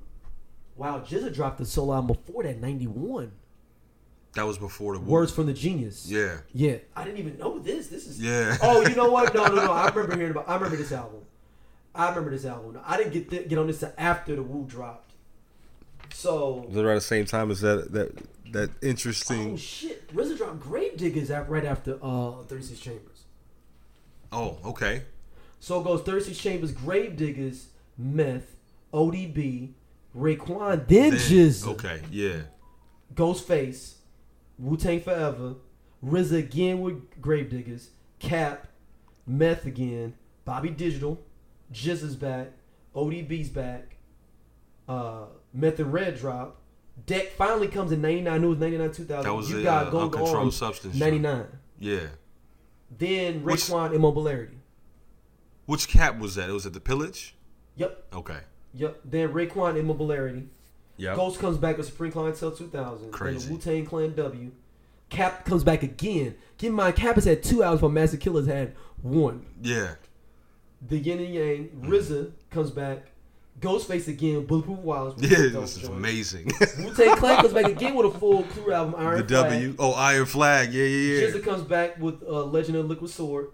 wow, 0.75 0.99
Jizza 0.99 1.33
dropped 1.33 1.57
the 1.57 1.65
solo 1.65 1.95
album 1.95 2.15
before 2.15 2.43
that, 2.43 2.59
91. 2.59 3.31
That 4.33 4.45
was 4.45 4.57
before 4.57 4.93
the 4.95 4.99
Words 5.03 5.31
from 5.31 5.47
the 5.47 5.53
Genius. 5.53 6.05
Yeah. 6.09 6.37
Yeah, 6.53 6.77
I 6.95 7.03
didn't 7.03 7.17
even 7.19 7.37
know 7.39 7.57
this. 7.59 7.87
This 7.87 8.05
is 8.07 8.21
Yeah. 8.21 8.55
Oh, 8.61 8.87
you 8.87 8.95
know 8.95 9.09
what? 9.09 9.33
No, 9.33 9.47
no, 9.47 9.55
no. 9.65 9.71
I 9.71 9.87
remember 9.95 10.15
hearing 10.15 10.31
about. 10.31 10.47
I 10.47 10.55
remember 10.55 10.77
this 10.77 10.91
album. 10.91 11.21
I 11.95 12.09
remember 12.09 12.29
this 12.31 12.45
album. 12.45 12.79
I 12.85 12.97
didn't 12.97 13.13
get 13.13 13.29
th- 13.31 13.49
get 13.49 13.57
on 13.57 13.65
this 13.67 13.83
after 13.97 14.35
the 14.35 14.43
Wu 14.43 14.65
dropped. 14.67 15.13
So 16.13 16.65
Was 16.67 16.77
it 16.77 16.85
around 16.85 16.95
the 16.95 17.01
same 17.01 17.25
time 17.25 17.49
as 17.51 17.61
that 17.61 17.91
that 17.93 18.15
that 18.51 18.69
interesting? 18.83 19.37
oh 19.37 19.41
interesting? 19.51 19.57
shit, 19.57 20.13
RZA 20.15 20.37
dropped 20.37 20.59
Gravediggaz 20.59 21.29
at, 21.31 21.49
right 21.49 21.65
after 21.65 21.97
uh 22.01 22.43
36 22.43 22.79
Chambers. 22.79 23.23
Oh, 24.31 24.57
okay. 24.65 25.03
So 25.59 25.81
it 25.81 25.83
goes 25.83 26.01
36 26.03 26.37
Chambers, 26.37 26.71
Gravediggaz, 26.73 27.65
Meth, 27.97 28.55
ODB, 28.93 29.71
Raekwon, 30.15 30.87
then, 30.87 31.09
Then- 31.11 31.13
Jizz, 31.19 31.65
Okay, 31.67 32.01
yeah. 32.11 32.41
Ghostface, 33.15 33.93
Wu 34.59 34.77
Tang 34.77 34.99
Forever, 35.01 35.55
RZA 36.03 36.37
again 36.39 36.81
with 36.81 37.21
Gravediggaz, 37.21 37.87
Cap, 38.19 38.67
Meth 39.25 39.65
again, 39.65 40.13
Bobby 40.45 40.69
Digital, 40.69 41.19
Jizz 41.73 42.03
is 42.03 42.15
back, 42.15 42.51
ODB's 42.95 43.49
back, 43.49 43.97
uh, 44.87 45.25
Meth 45.53 45.79
and 45.79 45.91
Red 45.93 46.17
drop. 46.17 46.61
Deck 47.05 47.31
finally 47.33 47.67
comes 47.67 47.91
in 47.91 48.01
99, 48.01 48.43
it 48.43 48.47
was 48.47 48.57
99 48.57 48.91
2000. 48.91 49.23
That 49.23 49.33
was 49.35 49.49
you 49.51 49.57
the 49.57 49.63
got 49.63 49.93
uh, 49.93 49.99
uncontrolled 49.99 50.35
On, 50.47 50.51
substance. 50.51 50.95
99. 50.95 51.45
Yeah. 51.79 51.99
Then 52.97 53.43
Raekwon 53.43 53.93
Immobilarity. 53.93 54.55
Which 55.67 55.87
cap 55.89 56.17
was 56.17 56.35
that? 56.35 56.49
It 56.49 56.53
was 56.53 56.65
at 56.65 56.73
the 56.73 56.79
pillage. 56.79 57.35
Yep, 57.75 58.05
Okay. 58.13 58.39
yep. 58.73 58.99
Then 59.05 59.29
Raekwon 59.33 59.75
Immobilarity. 59.75 60.47
Yeah. 60.97 61.15
Ghost 61.15 61.39
comes 61.39 61.57
back 61.57 61.77
with 61.77 61.85
Supreme 61.85 62.11
Clientele 62.11 62.51
2000. 62.51 63.11
Crazy. 63.11 63.51
Wu 63.51 63.59
Tang 63.59 63.85
Clan 63.85 64.13
W. 64.15 64.51
Cap 65.09 65.45
comes 65.45 65.63
back 65.63 65.83
again. 65.83 66.35
Keep 66.57 66.69
in 66.69 66.75
mind, 66.75 66.95
Cap 66.95 67.15
has 67.15 67.25
had 67.25 67.43
two 67.43 67.63
albums, 67.63 67.81
but 67.81 67.89
Master 67.89 68.17
Killer's 68.17 68.47
had 68.47 68.73
one. 69.01 69.45
Yeah. 69.61 69.95
The 70.81 70.97
Yin 70.97 71.19
and 71.19 71.33
Yang. 71.33 71.69
RZA 71.85 72.31
comes 72.49 72.71
back. 72.71 73.07
Ghostface 73.61 74.07
again. 74.07 74.45
Bulletproof 74.45 74.79
Wallets. 74.79 75.21
Yeah. 75.21 75.59
This 75.59 75.77
is 75.77 75.87
amazing. 75.87 76.45
Wu 76.79 76.93
Tang 76.93 77.15
Clan 77.15 77.37
comes 77.41 77.53
back 77.53 77.65
again 77.65 77.95
with 77.95 78.15
a 78.15 78.19
full 78.19 78.43
crew 78.43 78.73
album, 78.73 78.95
Iron 78.97 79.19
the 79.19 79.27
Flag. 79.27 79.51
W. 79.51 79.75
Oh, 79.79 79.93
Iron 79.93 80.25
Flag. 80.25 80.73
Yeah, 80.73 80.83
yeah, 80.83 81.21
yeah. 81.21 81.27
RZA 81.27 81.43
comes 81.43 81.63
back 81.63 81.99
with 81.99 82.21
uh, 82.23 82.43
Legend 82.43 82.77
of 82.77 82.87
Liquid 82.87 83.09
Sword. 83.09 83.49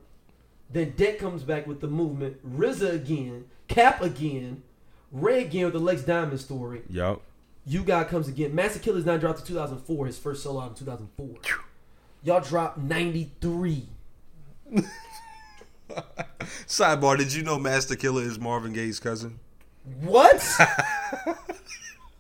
Then 0.70 0.94
Deck 0.98 1.20
comes 1.20 1.44
back 1.44 1.68
with 1.68 1.82
the 1.82 1.88
movement. 1.88 2.58
RZA 2.58 2.96
again. 2.96 3.46
Cap 3.68 4.02
again. 4.02 4.64
Ray 5.12 5.44
again 5.44 5.66
with 5.66 5.74
the 5.74 5.80
Lex 5.80 6.02
Diamond 6.02 6.40
story. 6.40 6.82
Yup. 6.90 7.22
U-God 7.66 8.08
comes 8.10 8.28
again. 8.28 8.54
Master 8.54 8.80
Killer's 8.80 9.06
not 9.06 9.20
dropped 9.20 9.40
to 9.40 9.46
2004. 9.46 10.06
His 10.06 10.20
first 10.20 10.44
solo 10.44 10.62
album 10.62 10.76
2004. 10.76 11.36
Y'all 12.24 12.42
dropped 12.42 12.78
93. 12.78 13.88
Sidebar: 16.68 17.18
Did 17.18 17.34
you 17.34 17.44
know 17.44 17.60
Master 17.60 17.96
Killer 17.96 18.24
is 18.24 18.40
Marvin 18.40 18.74
Gaye's 18.74 19.00
cousin? 19.00 19.40
What? 20.02 20.42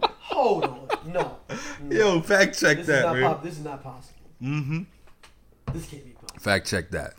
Hold 0.01 0.65
on. 0.65 0.87
No. 1.07 1.37
no. 1.81 1.95
Yo, 1.95 2.21
fact 2.21 2.59
check 2.59 2.77
this, 2.77 2.87
that, 2.87 3.13
man. 3.13 3.23
pop- 3.23 3.43
this 3.43 3.53
is 3.53 3.63
not 3.63 3.83
possible. 3.83 4.19
Mm-hmm. 4.41 4.81
This 5.73 5.85
can't 5.89 6.05
be 6.05 6.11
possible. 6.11 6.39
Fact 6.39 6.67
check 6.67 6.91
that. 6.91 7.13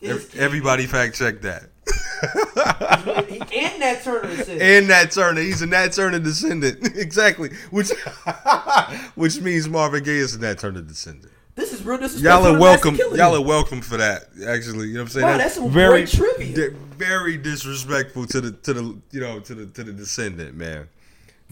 This 0.00 0.10
Ev- 0.24 0.30
can't 0.30 0.42
Everybody 0.42 0.86
fact 0.86 1.16
check 1.16 1.42
that. 1.42 1.64
Be- 1.86 1.92
he, 3.34 3.40
and 3.60 3.82
that 3.82 4.00
Turner 4.02 4.36
said. 4.44 4.60
And 4.60 4.88
Nat 4.88 5.10
Turner, 5.12 5.40
he's 5.40 5.62
a 5.62 5.66
Nat 5.66 5.92
Turner 5.92 6.18
descendant. 6.18 6.78
exactly. 6.96 7.50
Which 7.70 7.90
which 9.14 9.40
means 9.40 9.68
Marvin 9.68 10.02
Gaye 10.04 10.16
is 10.16 10.34
a 10.34 10.40
Nat 10.40 10.58
Turner 10.58 10.82
descendant. 10.82 11.32
this 11.54 11.72
is 11.72 11.84
real 11.84 11.98
disrespectful. 11.98 12.44
Y'all 12.44 12.56
are 12.56 12.58
welcome. 12.60 12.96
Y'all 12.96 13.34
are 13.36 13.44
welcome 13.44 13.80
for 13.80 13.96
that. 13.96 14.24
Actually, 14.46 14.88
you 14.88 14.94
know 14.94 15.00
what 15.00 15.04
I'm 15.04 15.08
saying? 15.08 15.26
Wow, 15.26 15.36
that's 15.38 15.54
some 15.54 15.70
very 15.70 16.06
trivia. 16.06 16.70
di- 16.70 16.76
very 16.96 17.36
disrespectful 17.36 18.26
to 18.26 18.40
the 18.40 18.50
to 18.52 18.72
the 18.74 18.98
you 19.10 19.20
know 19.20 19.40
to 19.40 19.54
the 19.54 19.66
to 19.66 19.84
the 19.84 19.92
descendant, 19.92 20.56
man. 20.56 20.88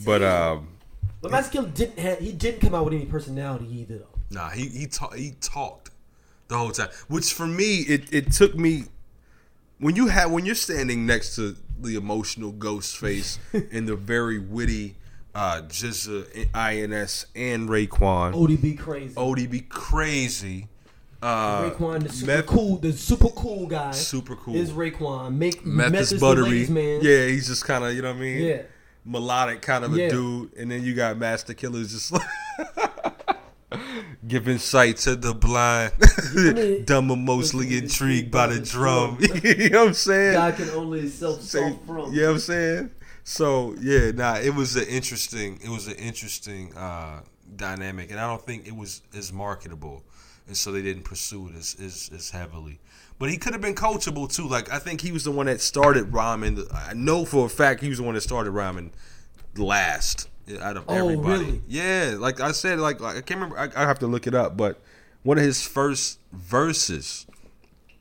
But 0.05 0.23
um, 0.23 0.69
But 1.21 1.31
Master 1.31 1.53
Killer 1.53 1.69
didn't 1.69 1.99
have. 1.99 2.19
He 2.19 2.33
didn't 2.33 2.61
come 2.61 2.75
out 2.75 2.85
with 2.85 2.95
any 2.95 3.07
personality 3.07 3.67
either, 3.81 3.99
though. 3.99 4.19
nah, 4.31 4.51
he 4.51 4.67
he 4.69 4.87
ta- 4.87 5.11
he 5.13 5.33
talked 5.41 5.91
the 6.49 6.59
whole 6.59 6.71
time. 6.73 6.89
Which 7.09 7.33
for 7.33 7.47
me, 7.47 7.81
it 7.83 8.13
it 8.13 8.33
took 8.33 8.57
me 8.57 8.85
when 9.79 9.97
you 9.97 10.07
have 10.09 10.31
when 10.31 10.45
you're 10.47 10.55
standing 10.55 11.07
next 11.07 11.37
to 11.37 11.57
the 11.81 11.97
emotional 11.97 12.53
ghost 12.53 12.97
face 12.97 13.39
and 13.73 13.89
the 13.89 13.97
very 13.97 14.39
witty 14.39 14.97
uh 15.35 15.63
Jizza, 15.63 16.27
INS, 16.55 17.27
and 17.35 17.69
Raekwon. 17.69 18.35
ODB 18.35 18.79
crazy. 18.79 19.15
ODB 19.17 19.69
crazy. 19.69 20.69
Uh, 21.23 21.71
Raekwon, 21.71 22.03
the 22.03 22.13
super 22.13 22.37
Meth- 22.37 22.47
cool, 22.47 22.77
the 22.77 22.93
super 22.93 23.29
cool 23.31 23.67
guy. 23.67 23.91
super 23.93 24.37
cool. 24.37 24.55
Is 24.57 24.71
Raekwon 24.73 25.35
make 25.37 25.65
Meth, 25.65 25.91
Meth 25.93 26.13
is 26.13 26.21
buttery. 26.21 26.45
ladies' 26.45 26.71
man? 26.71 27.01
Yeah, 27.03 27.27
he's 27.27 27.47
just 27.49 27.65
kind 27.65 27.83
of 27.85 27.95
you 27.95 28.03
know 28.03 28.11
what 28.11 28.19
I 28.19 28.21
mean. 28.21 28.43
Yeah. 28.45 28.63
melodic 29.07 29.61
kind 29.63 29.85
of 29.85 29.97
Yeah. 29.97 30.07
a 30.07 30.11
dude, 30.11 30.53
and 30.55 30.71
then 30.71 30.83
you 30.85 30.95
got 30.95 31.17
Master 31.19 31.53
Killer's 31.55 31.93
just 31.93 32.13
like 32.13 32.23
giving 34.29 34.59
sight 34.59 34.97
to 34.99 35.17
the 35.17 35.35
blind, 35.35 35.93
dumb 36.87 37.11
and 37.11 37.25
mostly 37.25 37.77
intrigued 37.79 38.31
by 38.31 38.49
the 38.49 38.61
drum. 38.61 39.19
you 39.43 39.71
know 39.71 39.81
what 39.81 39.89
I'm 39.89 39.95
saying? 39.95 40.35
God 40.35 40.57
can 40.57 40.71
only 40.71 41.09
self 41.09 41.43
solve 41.43 41.81
from. 41.85 42.13
you 42.13 42.23
know 42.23 42.29
what 42.29 42.35
I'm 42.35 42.39
saying? 42.41 42.91
So 43.25 43.75
yeah, 43.81 44.11
nah, 44.11 44.39
it 44.39 44.55
was 44.55 44.77
an 44.77 44.87
interesting, 44.87 45.59
it 45.63 45.71
was 45.71 45.87
an 45.87 45.97
interesting 45.97 46.75
uh, 46.77 47.21
dynamic, 47.57 48.11
and 48.11 48.21
I 48.21 48.29
don't 48.29 48.43
think 48.43 48.67
it 48.67 48.77
was 48.77 49.03
as 49.17 49.33
marketable, 49.33 50.05
and 50.47 50.57
so 50.57 50.73
they 50.73 50.83
didn't 50.83 51.05
pursue 51.05 51.49
it 51.49 51.57
as 51.57 51.77
as, 51.83 52.11
as 52.15 52.31
heavily. 52.31 52.81
But 53.19 53.31
he 53.31 53.37
could 53.37 53.53
have 53.53 53.63
been 53.63 53.75
coachable 53.75 54.33
too. 54.33 54.49
Like 54.49 54.71
I 54.73 54.79
think 54.79 55.01
he 55.01 55.13
was 55.13 55.25
the 55.25 55.31
one 55.31 55.47
that 55.47 55.61
started 55.61 56.13
rhyming. 56.13 56.65
I 56.73 56.95
know 56.95 57.25
for 57.25 57.47
a 57.47 57.49
fact 57.49 57.81
he 57.81 57.89
was 57.89 57.99
the 57.99 58.05
one 58.05 58.15
that 58.15 58.23
started 58.23 58.51
rhyming 58.51 58.93
last 59.57 60.29
out 60.61 60.77
of 60.77 60.85
Oh, 60.89 60.95
everybody. 60.95 61.45
really? 61.45 61.63
Yeah, 61.69 62.15
like 62.19 62.41
I 62.41 62.53
said, 62.53 62.79
like, 62.79 63.01
like 63.01 63.17
I 63.17 63.21
can't 63.21 63.41
remember. 63.41 63.59
I, 63.59 63.69
I 63.83 63.87
have 63.87 63.99
to 64.01 64.07
look 64.07 64.27
it 64.27 64.35
up, 64.35 64.57
but 64.57 64.81
one 65.23 65.39
of 65.39 65.45
his 65.45 65.67
first 65.67 66.19
verses 66.33 67.27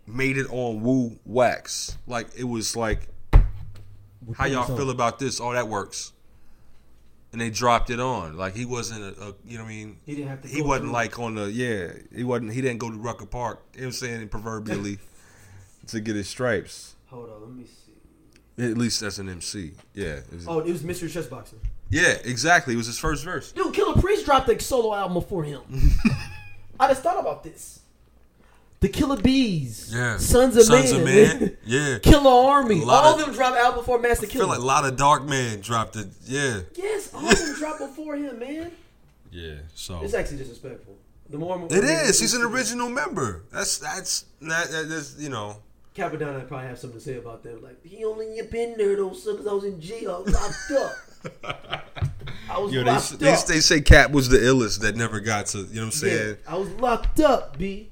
made 0.06 0.38
it 0.38 0.48
on 0.50 0.82
Wu 0.82 1.18
Wax. 1.26 1.98
Like 2.08 2.28
it 2.38 2.44
was 2.44 2.76
like 2.76 3.08
Which 4.26 4.38
how 4.38 4.46
y'all 4.46 4.76
feel 4.76 4.89
about 4.89 5.20
this? 5.20 5.39
Oh, 5.39 5.54
that 5.54 5.68
works. 5.68 6.12
And 7.32 7.41
they 7.41 7.50
dropped 7.50 7.89
it 7.89 8.00
on. 8.00 8.38
Like 8.38 8.56
he 8.56 8.66
wasn't 8.66 9.18
a, 9.18 9.22
a 9.30 9.34
you 9.46 9.58
know 9.58 9.64
what 9.64 9.70
I 9.72 9.74
mean? 9.74 9.98
He 10.06 10.14
didn't 10.16 10.28
have 10.30 10.41
to. 10.44 10.48
He 10.48 10.62
wasn't 10.62 10.86
through- 10.88 10.94
like 10.94 11.18
on 11.20 11.36
the 11.36 11.50
yeah. 11.52 11.91
He 12.16 12.24
wasn't. 12.24 12.54
He 12.54 12.62
didn't 12.62 12.78
go 12.80 12.91
to 12.91 12.98
Rucker 12.98 13.26
Park. 13.26 13.64
You 13.74 13.80
know 13.82 13.86
what 13.86 13.88
I'm 13.88 13.91
saying? 13.94 14.30
Proverbially, 14.30 15.00
to 15.88 16.00
get 16.00 16.16
his 16.16 16.28
stripes. 16.30 16.96
Hold 17.08 17.30
on, 17.30 17.41
let 17.41 17.50
me 17.52 17.66
see. 17.66 18.64
At 18.64 18.78
least 18.78 19.00
that's 19.02 19.18
an 19.18 19.30
MC. 19.30 19.72
Yeah. 19.96 20.06
It 20.18 20.32
was- 20.34 20.48
Oh, 20.48 20.60
it 20.60 20.68
was 20.72 20.84
Mr. 20.84 21.10
Chess 21.12 21.26
Boxer. 21.26 21.56
Yeah. 21.94 22.18
Exactly. 22.24 22.74
It 22.74 22.78
was 22.78 22.88
his 22.88 23.00
first 23.00 23.24
verse. 23.24 23.52
Dude, 23.52 23.74
Killah 23.74 24.00
Priest 24.00 24.26
dropped 24.26 24.50
a 24.50 24.60
solo 24.60 24.94
album 24.96 25.14
before 25.16 25.44
him. 25.44 25.62
I 26.80 26.88
just 26.88 27.04
thought 27.04 27.20
about 27.20 27.44
this. 27.44 27.80
The 28.80 28.89
Killer 28.89 29.16
Bees. 29.16 29.91
Yeah. 29.96 30.18
Sons 30.18 30.58
of 30.58 30.64
Sons 30.64 30.91
Man. 30.91 31.00
of 31.02 31.06
Man. 31.41 31.58
Yeah. 31.66 32.00
Killer 32.00 32.30
Army. 32.30 32.82
All 32.84 32.89
of- 32.91 33.20
them 33.20 33.34
dropped 33.34 33.56
album 33.58 33.80
before 33.80 34.00
Master 34.00 34.26
I 34.26 34.30
feel 34.30 34.41
Killer. 34.41 34.54
like 34.56 34.60
a 34.60 34.66
lot 34.66 34.84
of 34.86 34.98
Dark 34.98 35.24
Man 35.24 35.62
dropped 35.62 35.96
it. 35.96 36.08
Yeah. 36.26 36.62
yes, 36.76 37.14
all 37.14 37.26
of 37.30 37.38
them 37.39 37.56
dropped 37.60 37.80
before 37.80 38.16
him, 38.18 38.39
man. 38.39 38.72
Yeah. 39.32 39.56
So 39.74 40.02
It's 40.04 40.14
actually 40.14 40.38
disrespectful. 40.38 40.96
The 41.30 41.38
more 41.38 41.66
it 41.72 41.84
is. 41.84 42.20
He's 42.20 42.34
an 42.34 42.41
original 42.44 42.89
member. 42.89 43.44
That's 43.52 43.78
that's 43.78 44.26
that, 44.41 44.70
that, 44.70 44.89
that's 44.89 45.16
you 45.18 45.30
know. 45.30 45.58
Cappadonna 45.96 46.46
probably 46.48 46.68
have 46.68 46.78
something 46.78 47.00
to 47.00 47.04
say 47.04 47.18
about 47.18 47.41
that. 47.44 47.64
Like 47.64 47.84
he 47.86 48.04
only 48.04 48.39
been 48.52 48.76
there 48.78 48.98
though, 48.98 49.14
son, 49.14 49.36
because 49.38 49.48
I 49.48 49.54
was 49.54 49.64
in 49.64 49.80
jail, 49.80 50.24
locked 50.28 50.72
up. 50.78 50.91
I 52.49 52.57
was 52.59 52.71
Yo, 52.74 52.84
they, 52.84 52.91
locked 52.91 53.19
they, 53.19 53.34
up. 53.34 53.45
they 53.45 53.59
say 53.59 53.82
Cap 53.82 54.11
was 54.11 54.30
the 54.30 54.38
illest 54.38 54.82
that 54.82 54.95
never 54.95 55.19
got 55.19 55.47
to. 55.47 55.59
You 55.59 55.63
know 55.65 55.69
what 55.82 55.86
I'm 55.86 55.91
saying? 55.91 56.38
Yeah, 56.45 56.53
I 56.53 56.57
was 56.57 56.69
locked 56.74 57.19
up, 57.19 57.57
b. 57.57 57.89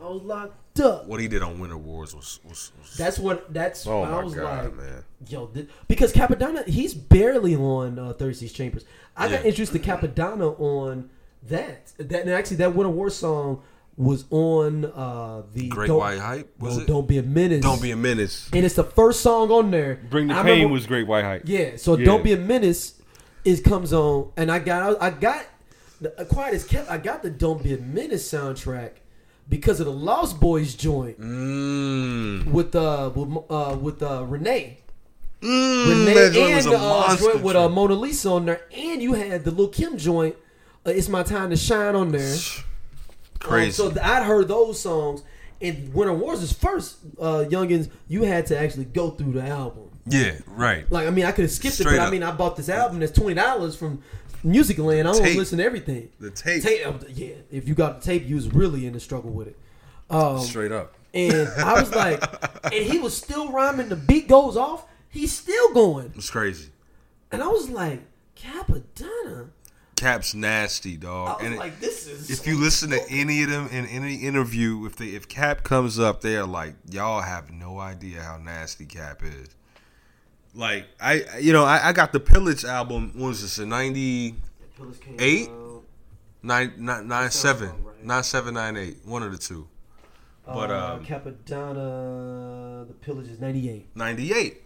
I 0.00 0.04
was 0.04 0.22
locked 0.22 0.80
up. 0.80 1.06
What 1.06 1.20
he 1.20 1.28
did 1.28 1.42
on 1.42 1.58
Winter 1.58 1.76
Warz 1.76 2.14
was 2.14 2.40
was. 2.48 2.72
was 2.78 2.96
That's 2.96 3.18
what. 3.18 3.52
That's 3.52 3.86
oh 3.86 4.00
when 4.02 4.08
I 4.10 4.12
my 4.12 4.24
was 4.24 4.34
god, 4.34 4.64
like, 4.64 4.76
man! 4.76 5.04
yo, 5.28 5.46
thi- 5.46 5.68
because 5.88 6.12
Cappadonna, 6.12 6.66
he's 6.66 6.94
barely 6.94 7.56
on 7.56 7.98
uh, 7.98 8.12
Thursday's 8.12 8.52
Chambers. 8.52 8.84
I 9.16 9.24
got 9.28 9.32
Yeah. 9.32 9.38
introduced 9.48 9.72
to 9.72 9.78
Cappadonna 9.78 10.58
on 10.60 11.10
that. 11.44 11.92
That 11.98 12.22
and 12.22 12.30
actually, 12.30 12.58
that 12.58 12.74
Winter 12.74 12.90
War 12.90 13.10
song 13.10 13.62
was 13.96 14.24
on 14.30 14.84
uh, 14.86 15.42
the 15.54 15.68
Great 15.68 15.86
Don't- 15.88 15.98
White 15.98 16.18
Hype 16.18 16.52
was 16.58 16.76
no, 16.78 16.82
it? 16.82 16.86
Don't 16.86 17.06
be 17.08 17.18
a 17.18 17.22
menace. 17.22 17.62
Don't 17.62 17.80
be 17.82 17.90
a 17.92 17.96
menace. 17.96 18.48
And 18.52 18.64
it's 18.64 18.74
the 18.74 18.84
first 18.84 19.20
song 19.20 19.50
on 19.50 19.70
there. 19.70 20.00
Bring 20.10 20.26
the 20.28 20.34
I 20.34 20.42
Pain 20.42 20.52
remember- 20.52 20.72
was 20.74 20.86
great 20.86 21.06
white 21.06 21.24
hype. 21.24 21.42
Yeah, 21.44 21.76
so 21.76 21.96
Yeah. 21.96 22.04
don't 22.06 22.24
be 22.24 22.32
a 22.32 22.36
menace 22.38 23.00
is 23.44 23.60
comes 23.60 23.92
on, 23.92 24.30
and 24.36 24.50
I 24.50 24.58
got 24.58 25.00
I 25.02 25.10
got 25.10 25.44
the 26.00 26.20
uh, 26.20 26.24
quiet 26.24 26.54
as 26.54 26.64
kept. 26.64 26.90
I 26.90 26.98
got 26.98 27.22
the 27.22 27.30
Don't 27.30 27.62
Be 27.62 27.74
a 27.74 27.78
Menace 27.78 28.28
soundtrack 28.30 28.92
because 29.48 29.78
of 29.80 29.86
the 29.86 29.92
Lost 29.92 30.40
Boyz 30.40 30.76
joint 30.76 31.20
Mmm. 31.20 32.46
with 32.46 32.74
uh 32.74 33.10
with 33.14 33.44
uh 33.50 33.76
with 33.80 34.02
uh 34.02 34.24
Renee. 34.26 34.78
Mmm. 35.42 35.88
Renee 36.06 36.14
was 36.54 36.66
and 36.66 36.74
a 36.74 36.78
the 36.78 36.84
uh, 36.84 36.88
monster. 36.88 37.24
joint 37.32 37.42
with 37.44 37.54
uh. 37.56 37.68
Mona 37.68 37.94
Lisa 37.94 38.30
on 38.30 38.46
there, 38.46 38.62
and 38.74 39.02
you 39.02 39.12
had 39.12 39.44
the 39.44 39.50
Lil 39.50 39.68
Kim 39.68 39.96
joint. 39.98 40.34
Uh, 40.86 40.90
it's 40.90 41.08
my 41.08 41.22
time 41.22 41.50
to 41.50 41.56
shine 41.56 41.94
on 41.94 42.10
there. 42.12 42.34
Crazy. 43.44 43.66
Um, 43.66 43.72
so 43.72 43.94
th- 43.94 44.04
I'd 44.04 44.24
heard 44.24 44.48
those 44.48 44.80
songs, 44.80 45.22
and 45.60 45.92
Winter 45.94 46.14
Warz 46.14 46.42
is 46.42 46.52
first. 46.52 46.96
Uh, 47.18 47.44
Youngins, 47.48 47.90
you 48.08 48.22
had 48.22 48.46
to 48.46 48.58
actually 48.58 48.86
go 48.86 49.10
through 49.10 49.32
the 49.32 49.42
album. 49.46 49.90
yeah, 50.06 50.38
right. 50.48 50.90
Like 50.90 51.06
I 51.06 51.10
mean, 51.10 51.24
I 51.26 51.32
could 51.32 51.42
have 51.42 51.50
skipped 51.52 51.74
it, 51.80 51.82
Straight 51.84 51.98
but 51.98 52.08
I 52.08 52.10
mean, 52.10 52.22
I 52.22 52.32
bought 52.32 52.56
this 52.56 52.68
album 52.68 52.98
that's 53.00 53.12
twenty 53.12 53.34
dollars 53.34 53.76
from 53.76 54.02
Music 54.42 54.78
Land. 54.78 55.06
I 55.08 55.12
don't 55.12 55.36
listen 55.36 55.58
to 55.58 55.64
everything. 55.64 56.10
The 56.20 56.30
tape. 56.30 56.62
Tape, 56.62 56.86
uh, 56.86 56.92
yeah. 57.08 57.34
If 57.50 57.68
you 57.68 57.74
got 57.74 58.00
the 58.00 58.06
tape, 58.06 58.26
you 58.26 58.34
was 58.34 58.52
really 58.52 58.86
in 58.86 58.92
the 58.94 59.00
struggle 59.00 59.30
with 59.30 59.48
it. 59.48 59.58
Um, 60.10 60.40
Straight 60.40 60.72
up. 60.72 60.94
And 61.14 61.48
I 61.58 61.80
was 61.80 61.94
like, 61.94 62.22
and 62.64 62.74
he 62.74 62.98
was 62.98 63.16
still 63.16 63.52
rhyming. 63.52 63.88
The 63.88 63.96
beat 63.96 64.26
goes 64.28 64.56
off. 64.56 64.84
He's 65.08 65.32
still 65.32 65.72
going. 65.72 66.12
It's 66.16 66.28
crazy. 66.28 66.70
And 67.30 67.42
I 67.42 67.46
was 67.46 67.70
like, 67.70 68.00
Cappadonna. 68.36 69.48
Cap's 69.96 70.34
nasty, 70.34 70.96
dog. 70.96 71.42
And 71.42 71.56
like, 71.56 71.80
this 71.80 72.06
is. 72.06 72.30
if 72.30 72.46
you 72.46 72.58
listen 72.58 72.90
to 72.90 73.00
any 73.08 73.42
of 73.42 73.50
them 73.50 73.68
in 73.68 73.86
any 73.86 74.16
interview, 74.16 74.84
if 74.86 74.96
they 74.96 75.06
if 75.08 75.28
Cap 75.28 75.62
comes 75.62 75.98
up, 75.98 76.20
they 76.20 76.36
are 76.36 76.46
like, 76.46 76.74
y'all 76.90 77.22
have 77.22 77.50
no 77.50 77.78
idea 77.78 78.22
how 78.22 78.36
nasty 78.36 78.86
Cap 78.86 79.22
is. 79.22 79.48
Like 80.54 80.86
I, 81.00 81.24
you 81.40 81.52
know, 81.52 81.64
I, 81.64 81.88
I 81.88 81.92
got 81.92 82.12
the 82.12 82.20
Pillage 82.20 82.64
album. 82.64 83.12
What 83.14 83.28
was 83.28 83.42
this? 83.42 83.58
A 83.58 83.66
ninety 83.66 84.36
Eight? 85.18 85.48
nine 86.42 86.72
nine 86.78 87.08
nine 87.08 87.30
seven 87.30 87.70
right. 87.84 88.04
nine 88.04 88.22
seven 88.22 88.54
nine 88.54 88.76
eight. 88.76 88.98
One 89.04 89.22
of 89.22 89.32
the 89.32 89.38
two. 89.38 89.68
But 90.46 90.70
uh, 90.70 90.98
um, 90.98 91.04
Cappadonna, 91.04 92.86
the 92.86 92.94
Pillage 92.94 93.28
is 93.28 93.40
98. 93.40 93.88
ninety 93.94 94.32
eight. 94.32 94.62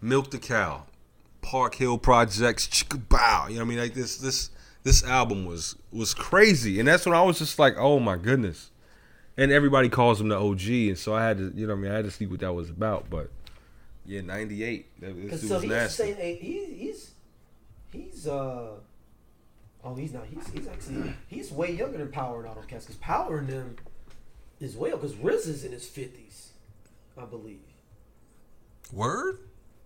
Milk 0.00 0.30
the 0.30 0.38
Cow, 0.38 0.86
Park 1.42 1.74
Hill 1.76 1.98
Projects, 1.98 2.82
Bow. 2.84 3.46
You 3.48 3.54
know 3.54 3.60
what 3.60 3.66
I 3.66 3.68
mean? 3.68 3.78
Like 3.78 3.94
this 3.94 4.16
this 4.18 4.50
this 4.82 5.04
album 5.04 5.44
was 5.44 5.76
was 5.92 6.14
crazy, 6.14 6.78
and 6.78 6.88
that's 6.88 7.06
when 7.06 7.14
I 7.14 7.22
was 7.22 7.38
just 7.38 7.58
like, 7.58 7.74
oh 7.76 7.98
my 8.00 8.16
goodness. 8.16 8.70
And 9.36 9.52
everybody 9.52 9.88
calls 9.88 10.20
him 10.20 10.28
the 10.28 10.38
OG, 10.38 10.68
and 10.68 10.98
so 10.98 11.14
I 11.14 11.24
had 11.24 11.38
to, 11.38 11.52
you 11.54 11.66
know, 11.66 11.74
what 11.74 11.78
I 11.78 11.82
mean, 11.82 11.92
I 11.92 11.96
had 11.96 12.04
to 12.04 12.10
see 12.10 12.26
what 12.26 12.40
that 12.40 12.52
was 12.52 12.68
about. 12.68 13.08
But 13.08 13.30
yeah, 14.04 14.20
ninety 14.20 14.64
eight. 14.64 14.86
This 15.00 15.48
so 15.48 15.54
was 15.54 15.62
he's 15.62 15.70
nasty. 15.70 16.14
saying 16.14 16.38
he, 16.40 16.64
he's 16.74 17.10
he's 17.92 18.26
uh 18.26 18.72
oh 19.84 19.94
he's 19.94 20.12
not 20.12 20.26
he's 20.26 20.46
he's 20.50 20.66
actually 20.66 21.14
he's 21.28 21.50
way 21.50 21.72
younger 21.72 21.98
than 21.98 22.10
Power 22.10 22.44
and 22.44 22.54
them 22.56 22.64
cats 22.66 22.84
because 22.86 22.96
Power 23.00 23.38
and 23.38 23.48
them 23.48 23.76
is 24.60 24.76
well 24.76 24.96
because 24.96 25.16
Riz 25.16 25.46
is 25.46 25.64
in 25.64 25.72
his 25.72 25.86
fifties, 25.86 26.52
I 27.16 27.24
believe. 27.24 27.60
Word? 28.92 29.38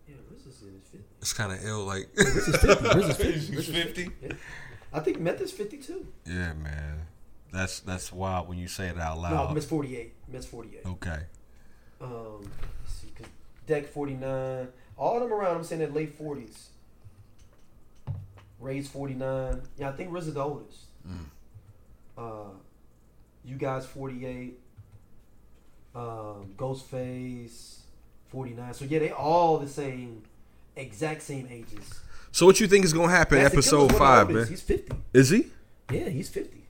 Yeah, 0.09 0.17
Riz 0.31 0.47
is 0.47 0.63
in 0.63 0.75
his 0.75 0.89
fifties. 0.91 1.14
It's 1.25 1.33
kind 1.33 1.51
of 1.53 1.65
ill. 1.65 1.87
Like 1.87 2.07
Riz 2.17 2.37
is 2.37 2.57
fifty. 2.59 2.85
Riz 2.99 3.09
is 3.09 3.17
fifty. 3.17 3.33
He's 3.57 3.69
is 3.71 3.75
50? 3.75 4.11
Yeah. 4.21 4.33
I 4.93 5.01
think 5.01 5.21
Meth 5.21 5.41
is 5.41 5.51
fifty 5.53 5.79
two. 5.79 6.07
yeah, 6.27 6.53
man. 6.53 7.07
That's 7.51 7.81
that's 7.81 8.13
wild 8.13 8.47
when 8.47 8.59
you 8.59 8.69
say 8.69 8.89
it 8.89 8.99
out 8.99 9.19
loud. 9.19 9.49
No. 9.49 9.55
Miss 9.55 9.65
forty 9.65 9.97
eight. 9.97 10.13
Miss 10.31 10.45
forty 10.45 10.77
eight. 10.77 10.87
okay. 10.87 11.21
Um, 11.99 12.43
let's 12.83 12.93
see, 13.01 13.09
'cause 13.17 13.27
Deck 13.67 13.87
49. 13.87 14.69
All 14.99 15.15
of 15.17 15.23
them 15.23 15.33
around, 15.33 15.57
I'm 15.57 15.65
saying 15.65 15.81
in 15.81 15.95
late 15.95 16.19
40s. 16.19 16.67
Ray's 18.61 18.89
49. 18.89 19.63
Yeah, 19.79 19.89
I 19.89 19.93
think 19.93 20.13
Riz 20.13 20.27
is 20.29 20.35
the 20.35 20.43
oldest. 20.43 20.79
Mm. 21.09 21.25
Uh, 22.19 22.51
you 23.47 23.57
guys 23.57 23.87
48. 23.87 24.59
Um, 25.95 26.53
Ghostface 26.59 27.79
49. 28.29 28.75
So 28.75 28.85
yeah, 28.85 28.99
they 28.99 29.11
all 29.13 29.57
the 29.59 29.69
same, 29.69 30.23
exact 30.77 31.23
same 31.23 31.49
ages. 31.51 32.01
So 32.33 32.47
what 32.47 32.59
you 32.61 32.67
think 32.67 32.85
is 32.85 32.93
gonna 32.93 33.11
happen 33.11 33.39
Master 33.39 33.59
episode 33.59 33.91
Killer's 33.91 34.01
one 34.01 34.19
of 34.21 34.29
the 34.29 34.35
five, 34.35 34.35
man? 34.35 34.47
He's 34.49 34.63
50. 34.63 34.97
Is 35.13 35.31
he? 35.31 35.47
Yeah, 35.91 36.09
he's 36.09 36.29
50. 36.29 36.65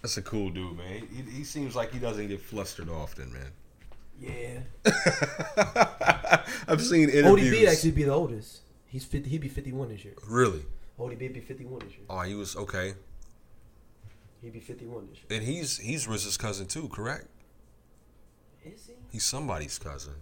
That's 0.00 0.16
a 0.16 0.22
cool 0.22 0.50
dude, 0.50 0.76
man. 0.76 1.06
He, 1.14 1.22
he 1.30 1.44
seems 1.44 1.76
like 1.76 1.92
he 1.92 1.98
doesn't 1.98 2.26
get 2.28 2.40
flustered 2.40 2.88
often, 2.88 3.32
man. 3.32 3.52
Yeah. 4.20 4.60
I've 6.68 6.82
seen 6.82 7.08
interviews. 7.08 7.54
ODB 7.54 7.68
actually 7.68 7.90
be 7.92 8.04
the 8.04 8.12
oldest. 8.12 8.60
He's 8.86 9.04
50. 9.04 9.28
He'd 9.30 9.40
be 9.40 9.48
51 9.48 9.88
this 9.88 10.04
year. 10.04 10.14
really? 10.28 10.64
ODB 10.98 11.32
be 11.34 11.40
51 11.40 11.80
this 11.80 11.90
year. 11.92 12.06
Oh, 12.08 12.20
he 12.20 12.34
was 12.34 12.56
okay. 12.56 12.94
He'd 14.42 14.52
be 14.52 14.60
51 14.60 15.08
this 15.08 15.18
year. 15.18 15.38
And 15.38 15.46
he's 15.46 15.78
he's 15.78 16.06
Riz's 16.08 16.36
cousin 16.36 16.66
too, 16.66 16.88
correct? 16.88 17.26
Is 18.64 18.86
he? 18.86 18.92
He's 19.10 19.24
somebody's 19.24 19.78
cousin. 19.78 20.14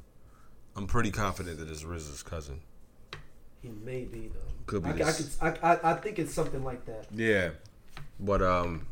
I'm 0.80 0.86
pretty 0.86 1.10
confident 1.10 1.58
that 1.58 1.68
it's 1.68 1.84
Riz's 1.84 2.22
cousin. 2.22 2.62
He 3.60 3.68
may 3.68 4.04
be 4.04 4.30
though. 4.32 4.40
Could 4.64 4.82
be 4.82 5.02
I, 5.02 5.08
I, 5.08 5.12
could, 5.12 5.26
I, 5.42 5.48
I, 5.74 5.90
I 5.90 5.94
think 5.96 6.18
it's 6.18 6.32
something 6.32 6.64
like 6.64 6.86
that. 6.86 7.04
Yeah, 7.14 7.50
but 8.18 8.40
um, 8.40 8.86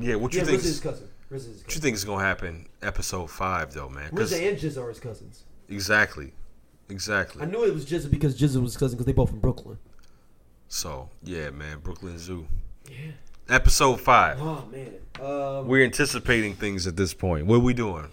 yeah. 0.00 0.16
What 0.16 0.34
you 0.34 0.40
yeah, 0.40 0.46
think? 0.46 0.62
His 0.62 0.80
cousin. 0.80 1.08
Is 1.30 1.44
his 1.44 1.62
What 1.62 1.74
you 1.76 1.80
think 1.80 1.94
is 1.94 2.04
gonna 2.04 2.24
happen 2.24 2.66
episode 2.82 3.30
five 3.30 3.72
though, 3.72 3.88
man? 3.88 4.10
Riz 4.12 4.32
and 4.32 4.58
Jizza 4.58 4.82
are 4.82 4.88
his 4.88 4.98
cousins. 4.98 5.44
exactly, 5.68 6.32
exactly. 6.88 7.40
I 7.40 7.44
knew 7.44 7.64
it 7.64 7.72
was 7.72 7.86
Jizza 7.86 8.10
because 8.10 8.36
Jizza 8.36 8.60
was 8.60 8.72
his 8.72 8.76
cousin 8.76 8.96
because 8.96 9.06
they 9.06 9.12
both 9.12 9.30
from 9.30 9.38
Brooklyn. 9.38 9.78
So 10.66 11.08
yeah, 11.22 11.50
man. 11.50 11.78
Brooklyn 11.78 12.18
Zoo, 12.18 12.48
Yeah. 12.90 13.12
episode 13.48 14.00
five. 14.00 14.38
Oh 14.40 14.68
man. 14.72 14.94
Um, 15.20 15.68
We're 15.68 15.84
anticipating 15.84 16.54
things 16.54 16.88
at 16.88 16.96
this 16.96 17.14
point. 17.14 17.46
What 17.46 17.56
are 17.56 17.60
we 17.60 17.74
doing? 17.74 18.08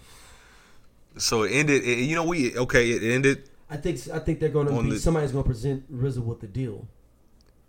So 1.20 1.42
it 1.42 1.50
ended. 1.52 1.84
It, 1.84 1.98
you 2.00 2.16
know, 2.16 2.24
we 2.24 2.56
okay. 2.56 2.90
It 2.90 3.02
ended. 3.02 3.48
I 3.68 3.76
think 3.76 4.00
I 4.12 4.18
think 4.18 4.40
they're 4.40 4.48
going 4.48 4.66
to 4.66 4.82
be 4.82 4.90
the- 4.90 4.98
somebody's 4.98 5.32
going 5.32 5.44
to 5.44 5.48
present 5.48 5.92
RZA 5.92 6.24
with 6.24 6.40
the 6.40 6.46
deal. 6.48 6.86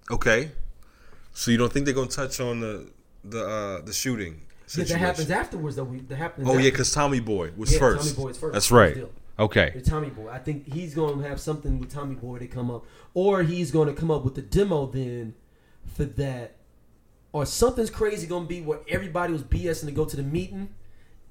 Okay. 0.10 0.52
So 1.34 1.52
you 1.52 1.58
don't 1.58 1.72
think 1.72 1.86
they're 1.86 1.95
gonna 1.95 2.08
touch 2.08 2.39
on 2.41 2.60
the 2.60 2.89
the 3.24 3.45
uh 3.45 3.82
the 3.82 3.93
shooting? 3.93 4.41
Yeah, 4.76 4.84
that 4.86 4.97
happens 4.97 5.32
afterwards 5.32 5.76
though. 5.76 5.84
We 5.86 5.99
that 6.02 6.16
happens. 6.18 6.47
Oh 6.47 6.58
yeah, 6.58 6.70
because 6.70 6.91
Tommy 6.91 7.20
Boy 7.20 7.52
was 7.56 7.72
Yeah, 7.72 7.80
first. 7.80 8.16
Tommy 8.16 8.26
Boy's 8.26 8.38
first. 8.38 8.54
That's 8.54 8.72
right. 8.72 8.95
deal. 8.95 9.12
Okay. 9.39 9.72
The 9.74 9.82
Tommy 9.82 10.10
Boy. 10.10 10.30
I 10.30 10.39
think 10.39 10.72
he's 10.74 10.93
going 10.93 11.22
to 11.22 11.28
have 11.28 11.39
something 11.39 11.80
with 11.80 11.91
Tommy 11.91 12.16
Boy 12.16 12.39
to 12.39 12.47
come 12.47 12.70
up, 12.70 12.86
or 13.14 13.43
he's 13.43 13.72
going 13.72 13.88
to 13.88 13.93
come 13.93 14.12
up 14.12 14.24
with 14.24 14.36
the 14.36 14.41
demo 14.41 14.86
then 14.88 15.34
for 15.95 16.06
that, 16.06 16.58
or 17.32 17.45
something's 17.45 17.89
crazy 17.89 18.28
going 18.28 18.43
to 18.43 18.49
be 18.49 18.62
where 18.62 18.80
everybody 18.88 19.34
was 19.34 19.43
BSing 19.43 19.86
to 19.86 19.91
go 19.91 20.06
to 20.06 20.16
the 20.16 20.24
meeting, 20.24 20.70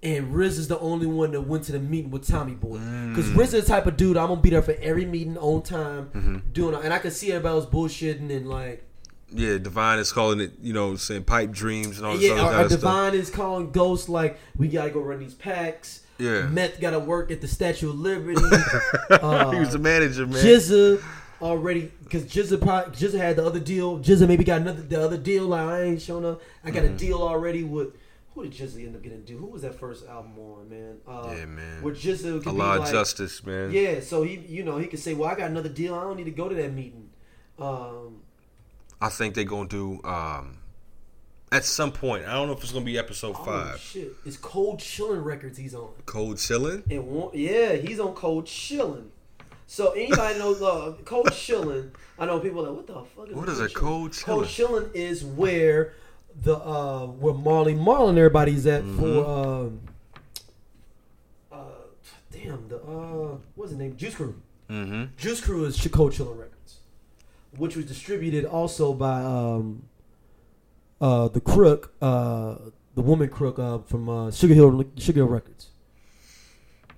and 0.03 0.35
Riz 0.35 0.59
is 0.59 0.69
the 0.69 0.79
only 0.79 1.07
one 1.07 1.33
that 1.33 1.43
went 1.43 1.65
to 1.65 1.73
the 1.73 1.79
meeting 1.79 2.11
with 2.11 2.27
Tommy 2.27 2.55
Boy. 2.55 2.79
Because 3.09 3.27
Mm. 3.27 3.37
Riz 3.37 3.55
is 3.55 3.65
the 3.65 3.69
type 3.71 3.87
of 3.87 3.97
dude 3.97 4.17
I'm 4.17 4.29
gonna 4.29 4.41
be 4.41 4.51
there 4.51 4.63
for 4.63 4.75
every 4.81 5.05
meeting 5.05 5.37
on 5.39 5.63
time, 5.63 6.11
Mm-hmm. 6.15 6.37
doing, 6.53 6.75
and 6.75 6.93
I 6.95 6.99
can 6.99 7.11
see 7.11 7.33
everybody 7.33 7.55
was 7.57 7.67
bullshitting 7.67 8.31
and 8.35 8.49
like, 8.49 8.85
Yeah, 9.33 9.59
Divine 9.59 9.99
is 9.99 10.11
calling 10.13 10.41
it. 10.41 10.53
You 10.63 10.73
know, 10.73 10.97
saying 10.97 11.25
pipe 11.25 11.51
dreams 11.53 11.99
and 11.99 12.07
all 12.07 12.15
this 12.17 12.23
yeah, 12.25 12.33
other 12.33 12.41
our, 12.41 12.47
kind 12.47 12.57
our 12.57 12.65
of 12.65 12.71
stuff. 12.73 12.81
Divine 12.81 13.15
is 13.15 13.31
calling 13.31 13.71
Ghost 13.73 14.09
like 14.09 14.39
we 14.57 14.69
gotta 14.69 14.91
go 14.91 15.01
run 15.01 15.19
these 15.21 15.35
packs. 15.35 16.01
Yeah. 16.19 16.47
Meth 16.49 16.81
gotta 16.81 16.99
work 16.99 17.31
at 17.31 17.41
the 17.41 17.49
Statue 17.49 17.91
of 17.91 17.99
Liberty. 17.99 18.41
uh, 19.11 19.51
he 19.53 19.59
was 19.61 19.73
the 19.73 19.79
manager, 19.79 20.27
man. 20.27 20.45
Jizza 20.45 21.03
already 21.41 21.91
because 22.05 22.25
Jizza 22.25 22.59
Jizza 22.59 23.19
had 23.19 23.37
the 23.37 23.45
other 23.47 23.61
deal. 23.61 23.99
Jizza 24.01 24.27
maybe 24.29 24.45
got 24.45 24.61
another 24.63 24.83
the 24.83 25.01
other 25.03 25.17
deal. 25.17 25.47
Like 25.47 25.61
I 25.63 25.83
ain't 25.83 26.03
showing 26.03 26.25
up. 26.27 26.43
I 26.65 26.71
got 26.71 26.83
Mm-hmm. 26.85 26.95
a 26.95 26.99
deal 26.99 27.23
already 27.23 27.65
with 27.65 27.89
who 28.35 28.43
did 28.45 28.53
Jizza 28.53 28.85
end 28.85 28.95
up 28.97 29.03
getting 29.03 29.19
a 29.19 29.23
deal? 29.23 29.39
Who 29.39 29.47
was 29.47 29.63
that 29.63 29.79
first 29.79 30.07
album 30.07 30.39
on, 30.39 30.69
man? 30.69 30.97
Uh, 31.07 31.35
Yeah, 31.37 31.45
man. 31.47 31.83
Where 31.83 31.95
Jizza 31.95 32.37
a 32.39 32.41
could 32.41 32.45
be 32.45 32.51
lot 32.59 32.77
of 32.79 32.85
like, 32.85 32.93
justice, 32.93 33.45
man. 33.45 33.71
yeah. 33.73 34.01
So 34.01 34.23
he, 34.23 34.37
you 34.39 34.63
know, 34.63 34.79
he 34.79 34.87
could 34.87 35.01
say, 35.01 35.15
"Well, 35.15 35.29
I 35.29 35.35
got 35.35 35.51
another 35.51 35.69
deal. 35.69 35.95
I 35.95 36.03
don't 36.03 36.17
need 36.17 36.25
to 36.25 36.31
go 36.31 36.49
to 36.49 36.55
that 36.55 36.73
meeting." 36.73 37.11
Um, 37.59 38.23
I 39.01 39.09
think 39.09 39.35
they're 39.35 39.45
gonna 39.45 39.69
do 39.69 40.01
um 40.05 40.59
at 41.53 41.65
some 41.65 41.91
point. 41.93 42.25
I 42.27 42.33
don't 42.35 42.47
know 42.47 42.55
if 42.55 42.63
it's 42.63 42.73
gonna 42.73 42.85
be 42.85 42.99
episode 42.99 43.35
oh 43.39 43.45
five. 43.45 43.81
shit! 43.81 44.13
It's 44.25 44.37
Cold 44.37 44.79
Chillin' 44.79 45.25
Records. 45.25 45.59
He's 45.59 45.75
on. 45.75 45.91
Cold 46.07 46.39
chilling. 46.39 46.85
And 46.91 47.07
one, 47.07 47.31
yeah, 47.35 47.75
he's 47.75 47.99
on 48.01 48.15
Cold 48.15 48.47
Chillin'. 48.47 49.09
So 49.67 49.93
anybody 49.93 50.39
knows 50.39 50.61
uh, 50.63 50.95
Cold 51.05 51.27
Chillin'? 51.27 51.91
I 52.19 52.27
know 52.27 52.41
people 52.41 52.61
are 52.67 52.71
like, 52.71 52.77
what 52.77 52.87
the 52.87 53.05
fuck 53.17 53.29
is 53.29 53.35
What 53.37 53.49
is 53.49 53.61
a 53.61 53.69
Cold 53.69 54.11
Chillin'?" 54.13 54.25
Cold 54.25 54.45
Cold 54.45 54.47
Chillin'? 54.47 54.85
Chillin' 54.93 54.95
is 54.95 55.25
where 55.25 55.95
the 56.43 56.57
uh 56.57 57.07
where 57.07 57.35
Marley 57.35 57.75
Marlin 57.75 58.17
everybody's 58.19 58.67
at 58.67 58.83
Mm-hmm. 58.83 58.99
for 58.99 59.27
um 59.27 59.81
uh 61.53 61.57
damn 62.33 62.69
the 62.69 62.77
uh 62.77 63.37
what's 63.55 63.71
his 63.71 63.79
name 63.79 63.97
Juice 63.97 64.15
Crew. 64.15 64.41
Mm-hmm. 64.69 65.05
Juice 65.17 65.41
Crew 65.41 65.65
is 65.65 65.77
Ch- 65.77 65.91
Cold 65.91 66.13
Chillin' 66.13 66.39
Records, 66.39 66.79
which 67.57 67.77
was 67.77 67.87
distributed 67.87 68.45
also 68.45 68.93
by 68.95 69.23
um 69.23 69.83
uh 71.01 71.29
the 71.29 71.41
Crook 71.41 71.93
uh 72.01 72.57
the 72.95 73.03
woman 73.03 73.29
Crook 73.29 73.59
uh 73.59 73.79
from 73.79 74.09
uh, 74.09 74.31
Sugar 74.31 74.55
Hill 74.55 74.85
Sugar 74.97 75.21
Hill 75.21 75.29
Records. 75.29 75.67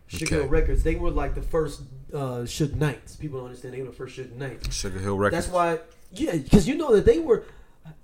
Sugar 0.07 0.27
Okay. 0.27 0.35
Hill 0.43 0.49
Records, 0.49 0.83
they 0.83 0.95
were 0.95 1.11
like 1.11 1.35
the 1.35 1.43
first 1.43 1.83
uh 2.13 2.45
Suge 2.45 2.75
Knights. 2.75 3.17
People 3.17 3.39
don't 3.39 3.47
understand 3.49 3.75
they 3.75 3.81
were 3.81 3.87
the 3.89 3.93
first 3.97 4.17
Suge 4.19 4.33
Knights. 4.37 4.75
Sugar 4.75 4.99
Hill 4.99 5.17
Records. 5.17 5.47
That's 5.47 5.55
why, 5.55 5.79
yeah, 6.13 6.37
because 6.37 6.69
you 6.69 6.75
know 6.75 6.95
that 6.95 7.07
they 7.07 7.19
were 7.19 7.45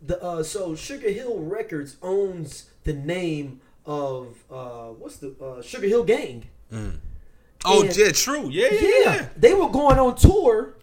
the 0.03 0.23
uh, 0.23 0.43
so 0.43 0.75
Sugar 0.75 1.11
Hill 1.11 1.39
Records 1.41 1.97
owns 2.03 2.71
the 2.85 2.93
name 2.93 3.61
of 3.87 4.37
uh, 4.51 4.89
what's 4.89 5.17
the 5.17 5.35
uh, 5.43 5.63
Sugar 5.63 5.87
Hill 5.87 6.05
Gang. 6.05 6.45
Oh 7.65 7.83
and- 7.83 7.97
yeah, 7.97 8.13
true. 8.13 8.49
Yeah, 8.51 8.69
yeah. 8.73 8.91
Yeah, 9.05 9.29
they 9.37 9.55
were 9.55 9.69
going 9.69 9.99
on 9.99 10.15
tour 10.17 10.75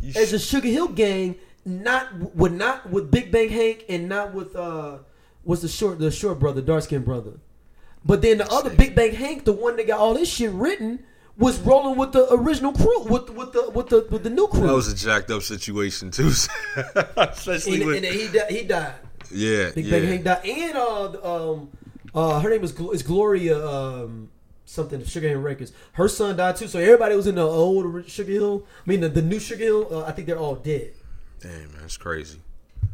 You 0.00 0.12
as 0.16 0.30
sh- 0.30 0.32
a 0.34 0.38
Sugar 0.38 0.68
Hill 0.68 0.88
Gang, 0.88 1.36
not 1.64 2.34
with 2.34 2.52
not 2.52 2.90
with 2.90 3.10
Big 3.10 3.30
Bank 3.30 3.50
Hank 3.50 3.84
and 3.88 4.08
not 4.08 4.32
with 4.34 4.54
uh, 4.56 4.98
what's 5.44 5.62
the 5.62 5.68
short 5.68 5.98
the 5.98 6.10
short 6.10 6.38
brother, 6.38 6.60
dark 6.62 6.84
skinned 6.84 7.04
brother. 7.04 7.32
But 8.04 8.22
then 8.22 8.38
the 8.38 8.50
other. 8.50 8.70
Big 8.70 8.94
Bank 8.94 9.14
Hank, 9.14 9.44
the 9.44 9.52
one 9.52 9.76
that 9.76 9.86
got 9.86 9.98
all 9.98 10.14
this 10.14 10.30
shit 10.32 10.50
written, 10.52 11.04
was 11.40 11.58
rolling 11.60 11.98
with 11.98 12.12
the 12.12 12.32
original 12.32 12.72
crew, 12.72 13.02
with 13.04 13.30
with 13.30 13.52
the 13.52 13.70
with 13.70 13.88
the 13.88 14.06
with 14.10 14.22
the 14.22 14.30
new 14.30 14.46
crew. 14.46 14.66
that 14.68 14.72
was 14.74 14.86
a 14.92 14.94
jacked 14.94 15.30
up 15.32 15.42
situation 15.42 16.10
too. 16.12 16.28
Especially 17.16 17.78
and, 17.80 17.86
with 17.86 17.96
and 17.96 18.06
he 18.06 18.28
died, 18.28 18.50
he 18.50 18.62
died. 18.64 18.94
yeah, 19.32 19.70
Big 19.74 19.86
yeah. 19.86 19.90
Bang 19.98 20.06
Hank 20.08 20.24
died, 20.24 20.44
and 20.46 20.76
uh, 20.76 21.50
um, 21.52 21.70
Uh, 22.14 22.40
her 22.40 22.50
name 22.50 22.62
is 22.64 22.72
Gl- 22.72 22.92
is 22.94 23.02
Gloria 23.02 23.56
um, 23.66 24.28
something 24.64 25.02
Sugar 25.04 25.28
Hill 25.28 25.40
Records. 25.40 25.72
Her 25.92 26.08
son 26.08 26.36
died 26.36 26.56
too, 26.56 26.68
so 26.68 26.78
everybody 26.78 27.16
was 27.16 27.26
in 27.26 27.36
the 27.36 27.46
old 27.46 28.08
Sugar 28.08 28.32
Hill. 28.32 28.66
I 28.86 28.90
mean, 28.90 29.00
the, 29.00 29.08
the 29.08 29.22
new 29.22 29.38
Sugar 29.40 29.64
Hill. 29.64 29.88
Uh, 29.90 30.04
I 30.04 30.12
think 30.12 30.26
they're 30.26 30.38
all 30.38 30.56
dead. 30.56 30.92
Damn, 31.40 31.72
man, 31.72 31.82
it's 31.84 31.96
crazy. 31.96 32.40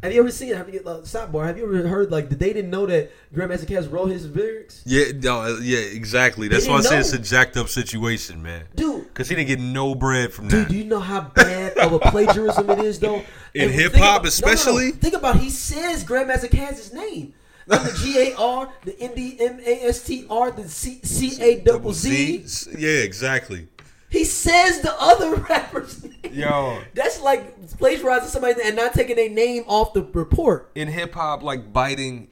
Have 0.02 0.12
you 0.12 0.20
ever 0.20 0.30
seen? 0.30 0.54
Have 0.54 0.72
you 0.72 0.80
uh, 0.86 1.00
sidebar? 1.00 1.46
Have 1.46 1.56
you 1.58 1.64
ever 1.64 1.88
heard 1.88 2.10
like 2.12 2.28
that 2.28 2.38
they 2.38 2.52
didn't 2.52 2.70
know 2.70 2.86
that 2.86 3.10
Grandmaster 3.34 3.64
Caz 3.66 3.90
wrote 3.90 4.06
his 4.10 4.28
lyrics? 4.28 4.82
Yeah, 4.86 5.06
no, 5.20 5.40
uh, 5.40 5.58
yeah, 5.60 5.78
exactly. 5.78 6.48
That's 6.48 6.68
why 6.68 6.76
I 6.76 6.80
said 6.82 7.00
it's 7.00 7.12
a 7.12 7.18
jacked 7.18 7.56
up 7.56 7.68
situation, 7.68 8.42
man. 8.42 8.64
Dude, 8.76 9.04
Because 9.08 9.28
he 9.28 9.34
didn't 9.34 9.48
get 9.48 9.58
no 9.58 9.94
bread 9.94 10.32
from 10.32 10.48
Dude, 10.48 10.66
that. 10.66 10.68
do 10.68 10.76
you 10.76 10.84
know 10.84 11.00
how 11.00 11.22
bad 11.22 11.76
of 11.78 11.92
a 11.94 11.98
plagiarism 11.98 12.68
it 12.70 12.80
is, 12.80 13.00
though? 13.00 13.22
In 13.54 13.70
hip 13.70 13.94
hop, 13.94 13.98
about- 13.98 14.16
no, 14.18 14.22
no, 14.22 14.28
especially? 14.28 14.90
Think 14.92 15.14
about 15.14 15.36
he 15.40 15.50
says 15.50 16.04
Grandmaster 16.04 16.50
Caz's 16.50 16.92
name. 16.92 17.32
And 17.68 17.84
the 17.84 17.98
G 17.98 18.30
A 18.30 18.36
R, 18.38 18.72
the 18.84 19.00
N 19.00 19.12
D 19.16 19.36
M 19.40 19.58
A 19.66 19.86
S 19.86 20.04
T 20.04 20.24
R, 20.30 20.52
the 20.52 20.68
C 20.68 21.00
C 21.02 21.42
A 21.42 21.58
double 21.60 21.92
Z. 21.92 22.44
Yeah, 22.78 22.90
exactly. 23.00 23.66
He 24.08 24.22
says 24.22 24.82
the 24.82 24.94
other 25.00 25.34
rapper's 25.48 26.04
name. 26.04 26.12
Yo. 26.36 26.82
That's 26.94 27.20
like 27.20 27.68
plagiarizing 27.78 28.28
somebody 28.28 28.60
and 28.64 28.76
not 28.76 28.92
taking 28.94 29.16
their 29.16 29.30
name 29.30 29.64
off 29.66 29.92
the 29.92 30.02
report. 30.02 30.70
In 30.74 30.88
hip 30.88 31.14
hop, 31.14 31.42
like 31.42 31.72
biting 31.72 32.28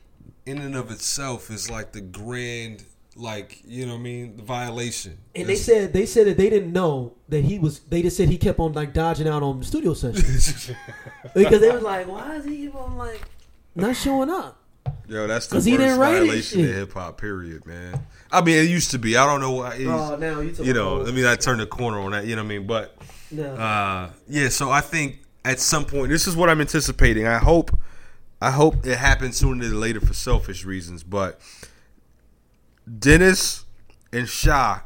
in 0.46 0.58
and 0.58 0.76
of 0.76 0.90
itself 0.90 1.50
is 1.50 1.70
like 1.70 1.92
the 1.92 2.00
grand, 2.02 2.84
like, 3.16 3.62
you 3.66 3.86
know 3.86 3.92
what 3.94 4.00
I 4.00 4.02
mean? 4.02 4.36
The 4.36 4.42
violation. 4.42 5.18
And 5.34 5.48
they 5.48 5.56
said 5.56 5.92
they 5.92 6.04
said 6.06 6.26
that 6.26 6.36
they 6.36 6.50
didn't 6.50 6.72
know 6.72 7.14
that 7.28 7.44
he 7.44 7.58
was. 7.58 7.80
They 7.80 8.02
just 8.02 8.16
said 8.16 8.28
he 8.28 8.36
kept 8.38 8.58
on 8.60 8.72
like 8.74 8.92
dodging 8.92 9.26
out 9.28 9.42
on 9.42 9.62
studio 9.62 9.94
sessions 9.94 10.70
because 11.34 11.60
they 11.60 11.70
was 11.70 11.82
like, 11.82 12.06
why 12.06 12.36
is 12.36 12.44
he 12.44 12.64
even 12.64 12.96
like 12.96 13.22
not 13.74 13.96
showing 13.96 14.30
up? 14.30 14.60
Yo, 15.08 15.26
that's 15.26 15.46
the 15.46 15.56
worst 15.56 15.66
he 15.66 15.76
didn't 15.78 15.98
write 15.98 16.16
it, 16.16 16.26
violation 16.26 16.60
of 16.68 16.74
hip 16.74 16.92
hop, 16.92 17.18
period, 17.18 17.64
man. 17.64 18.06
I 18.30 18.42
mean, 18.42 18.58
it 18.58 18.68
used 18.68 18.90
to 18.90 18.98
be. 18.98 19.16
I 19.16 19.24
don't 19.24 19.40
know 19.40 19.52
why. 19.52 19.70
Oh, 19.70 19.80
it's- 19.80 20.10
Oh, 20.12 20.16
now 20.16 20.40
you 20.40 20.50
you 20.62 20.74
know, 20.74 20.96
about- 20.96 21.08
I 21.08 21.12
mean, 21.12 21.24
I 21.24 21.36
turned 21.36 21.60
the 21.60 21.66
corner 21.66 22.00
on 22.00 22.12
that, 22.12 22.26
you 22.26 22.36
know 22.36 22.42
what 22.42 22.46
I 22.52 22.58
mean? 22.58 22.66
But, 22.66 22.94
No. 23.30 23.54
uh, 23.54 24.10
yeah, 24.28 24.48
so 24.48 24.70
I 24.70 24.80
think 24.80 25.20
at 25.44 25.60
some 25.60 25.84
point, 25.84 26.10
this 26.10 26.26
is 26.26 26.36
what 26.36 26.48
I'm 26.48 26.60
anticipating. 26.60 27.26
I 27.26 27.38
hope, 27.38 27.76
I 28.40 28.50
hope 28.50 28.86
it 28.86 28.98
happens 28.98 29.36
sooner 29.36 29.64
than 29.64 29.80
later 29.80 30.00
for 30.00 30.14
selfish 30.14 30.64
reasons, 30.64 31.02
but 31.02 31.40
Dennis 32.98 33.64
and 34.12 34.28
Sha 34.28 34.80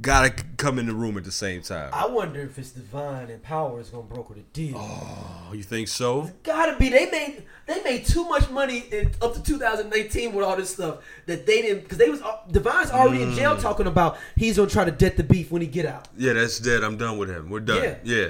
gotta 0.00 0.30
come 0.56 0.78
in 0.78 0.86
the 0.86 0.94
room 0.94 1.16
at 1.16 1.24
the 1.24 1.32
same 1.32 1.62
time. 1.62 1.90
I 1.92 2.06
wonder 2.06 2.40
if 2.40 2.58
it's 2.58 2.70
Divine 2.70 3.30
and 3.30 3.42
Power 3.42 3.80
is 3.80 3.88
gonna 3.88 4.04
broker 4.04 4.34
the 4.34 4.40
deal. 4.52 4.76
Oh, 4.76 5.52
you 5.54 5.62
think 5.62 5.88
so? 5.88 6.30
Gotta 6.42 6.76
be. 6.78 6.88
They 6.88 7.10
made 7.10 7.42
they 7.66 7.82
made 7.82 8.04
too 8.06 8.24
much 8.28 8.48
money 8.50 8.84
in, 8.92 9.10
up 9.22 9.34
to 9.34 9.42
2018 9.42 10.32
with 10.32 10.44
all 10.44 10.56
this 10.56 10.70
stuff 10.70 10.98
that 11.26 11.46
they 11.46 11.62
didn't 11.62 11.82
because 11.82 11.98
they 11.98 12.10
was 12.10 12.22
uh, 12.22 12.36
Divine's 12.50 12.90
already 12.90 13.22
in 13.22 13.30
Mm. 13.30 13.36
jail 13.36 13.56
talking 13.56 13.86
about 13.86 14.18
he's 14.36 14.56
gonna 14.56 14.68
try 14.70 14.84
to 14.84 14.90
debt 14.92 15.16
the 15.16 15.24
beef 15.24 15.50
when 15.50 15.62
he 15.62 15.68
get 15.68 15.86
out. 15.86 16.08
Yeah, 16.16 16.34
that's 16.34 16.58
dead. 16.60 16.84
I'm 16.84 16.96
done 16.96 17.18
with 17.18 17.28
him. 17.28 17.50
We're 17.50 17.60
done. 17.60 17.82
Yeah. 17.82 17.96
yeah. 18.04 18.28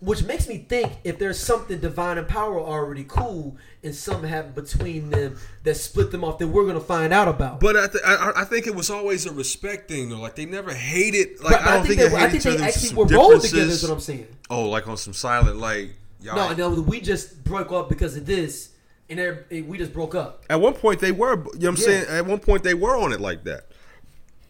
Which 0.00 0.24
makes 0.24 0.48
me 0.48 0.58
think 0.58 0.92
if 1.02 1.18
there's 1.18 1.38
something 1.40 1.78
Divine 1.78 2.18
and 2.18 2.28
Power 2.28 2.60
already 2.60 3.04
cool 3.04 3.56
and 3.82 3.94
something 3.94 4.28
happened 4.28 4.54
between 4.54 5.08
them 5.08 5.38
that 5.62 5.76
split 5.76 6.10
them 6.10 6.22
off, 6.24 6.38
then 6.38 6.52
we're 6.52 6.66
gonna 6.66 6.80
find 6.80 7.12
out 7.12 7.26
about. 7.26 7.60
But 7.60 7.76
I, 7.76 7.86
th- 7.86 8.04
I, 8.04 8.32
I 8.36 8.44
think 8.44 8.66
it 8.66 8.74
was 8.74 8.90
always 8.90 9.24
a 9.24 9.32
respect 9.32 9.88
thing, 9.88 10.10
though. 10.10 10.20
Like 10.20 10.34
they 10.34 10.44
never 10.44 10.74
hated. 10.74 11.40
Like 11.42 11.52
but 11.52 11.62
I 11.62 11.76
don't 11.76 11.86
think, 11.86 12.00
they, 12.00 12.08
they 12.08 12.16
I 12.16 12.28
think 12.28 12.42
they 12.42 12.62
actually 12.62 12.94
were 12.96 13.06
together. 13.06 13.70
Is 13.70 13.82
what 13.82 13.92
I'm 13.92 14.00
saying. 14.00 14.26
Oh, 14.50 14.68
like 14.68 14.86
on 14.88 14.98
some 14.98 15.14
silent, 15.14 15.56
like 15.58 15.94
y'all. 16.20 16.54
No, 16.54 16.70
no, 16.74 16.80
we 16.82 17.00
just 17.00 17.42
broke 17.44 17.72
up 17.72 17.88
because 17.88 18.14
of 18.16 18.26
this, 18.26 18.70
and 19.08 19.18
eh, 19.18 19.62
we 19.62 19.78
just 19.78 19.94
broke 19.94 20.14
up. 20.14 20.44
At 20.50 20.60
one 20.60 20.74
point 20.74 21.00
they 21.00 21.12
were. 21.12 21.30
You 21.30 21.36
know 21.36 21.44
what 21.44 21.64
I'm 21.66 21.76
Yeah. 21.76 21.82
saying? 21.82 22.04
At 22.10 22.26
one 22.26 22.40
point 22.40 22.62
they 22.62 22.74
were 22.74 22.96
on 22.96 23.12
it 23.12 23.20
like 23.20 23.44
that. 23.44 23.68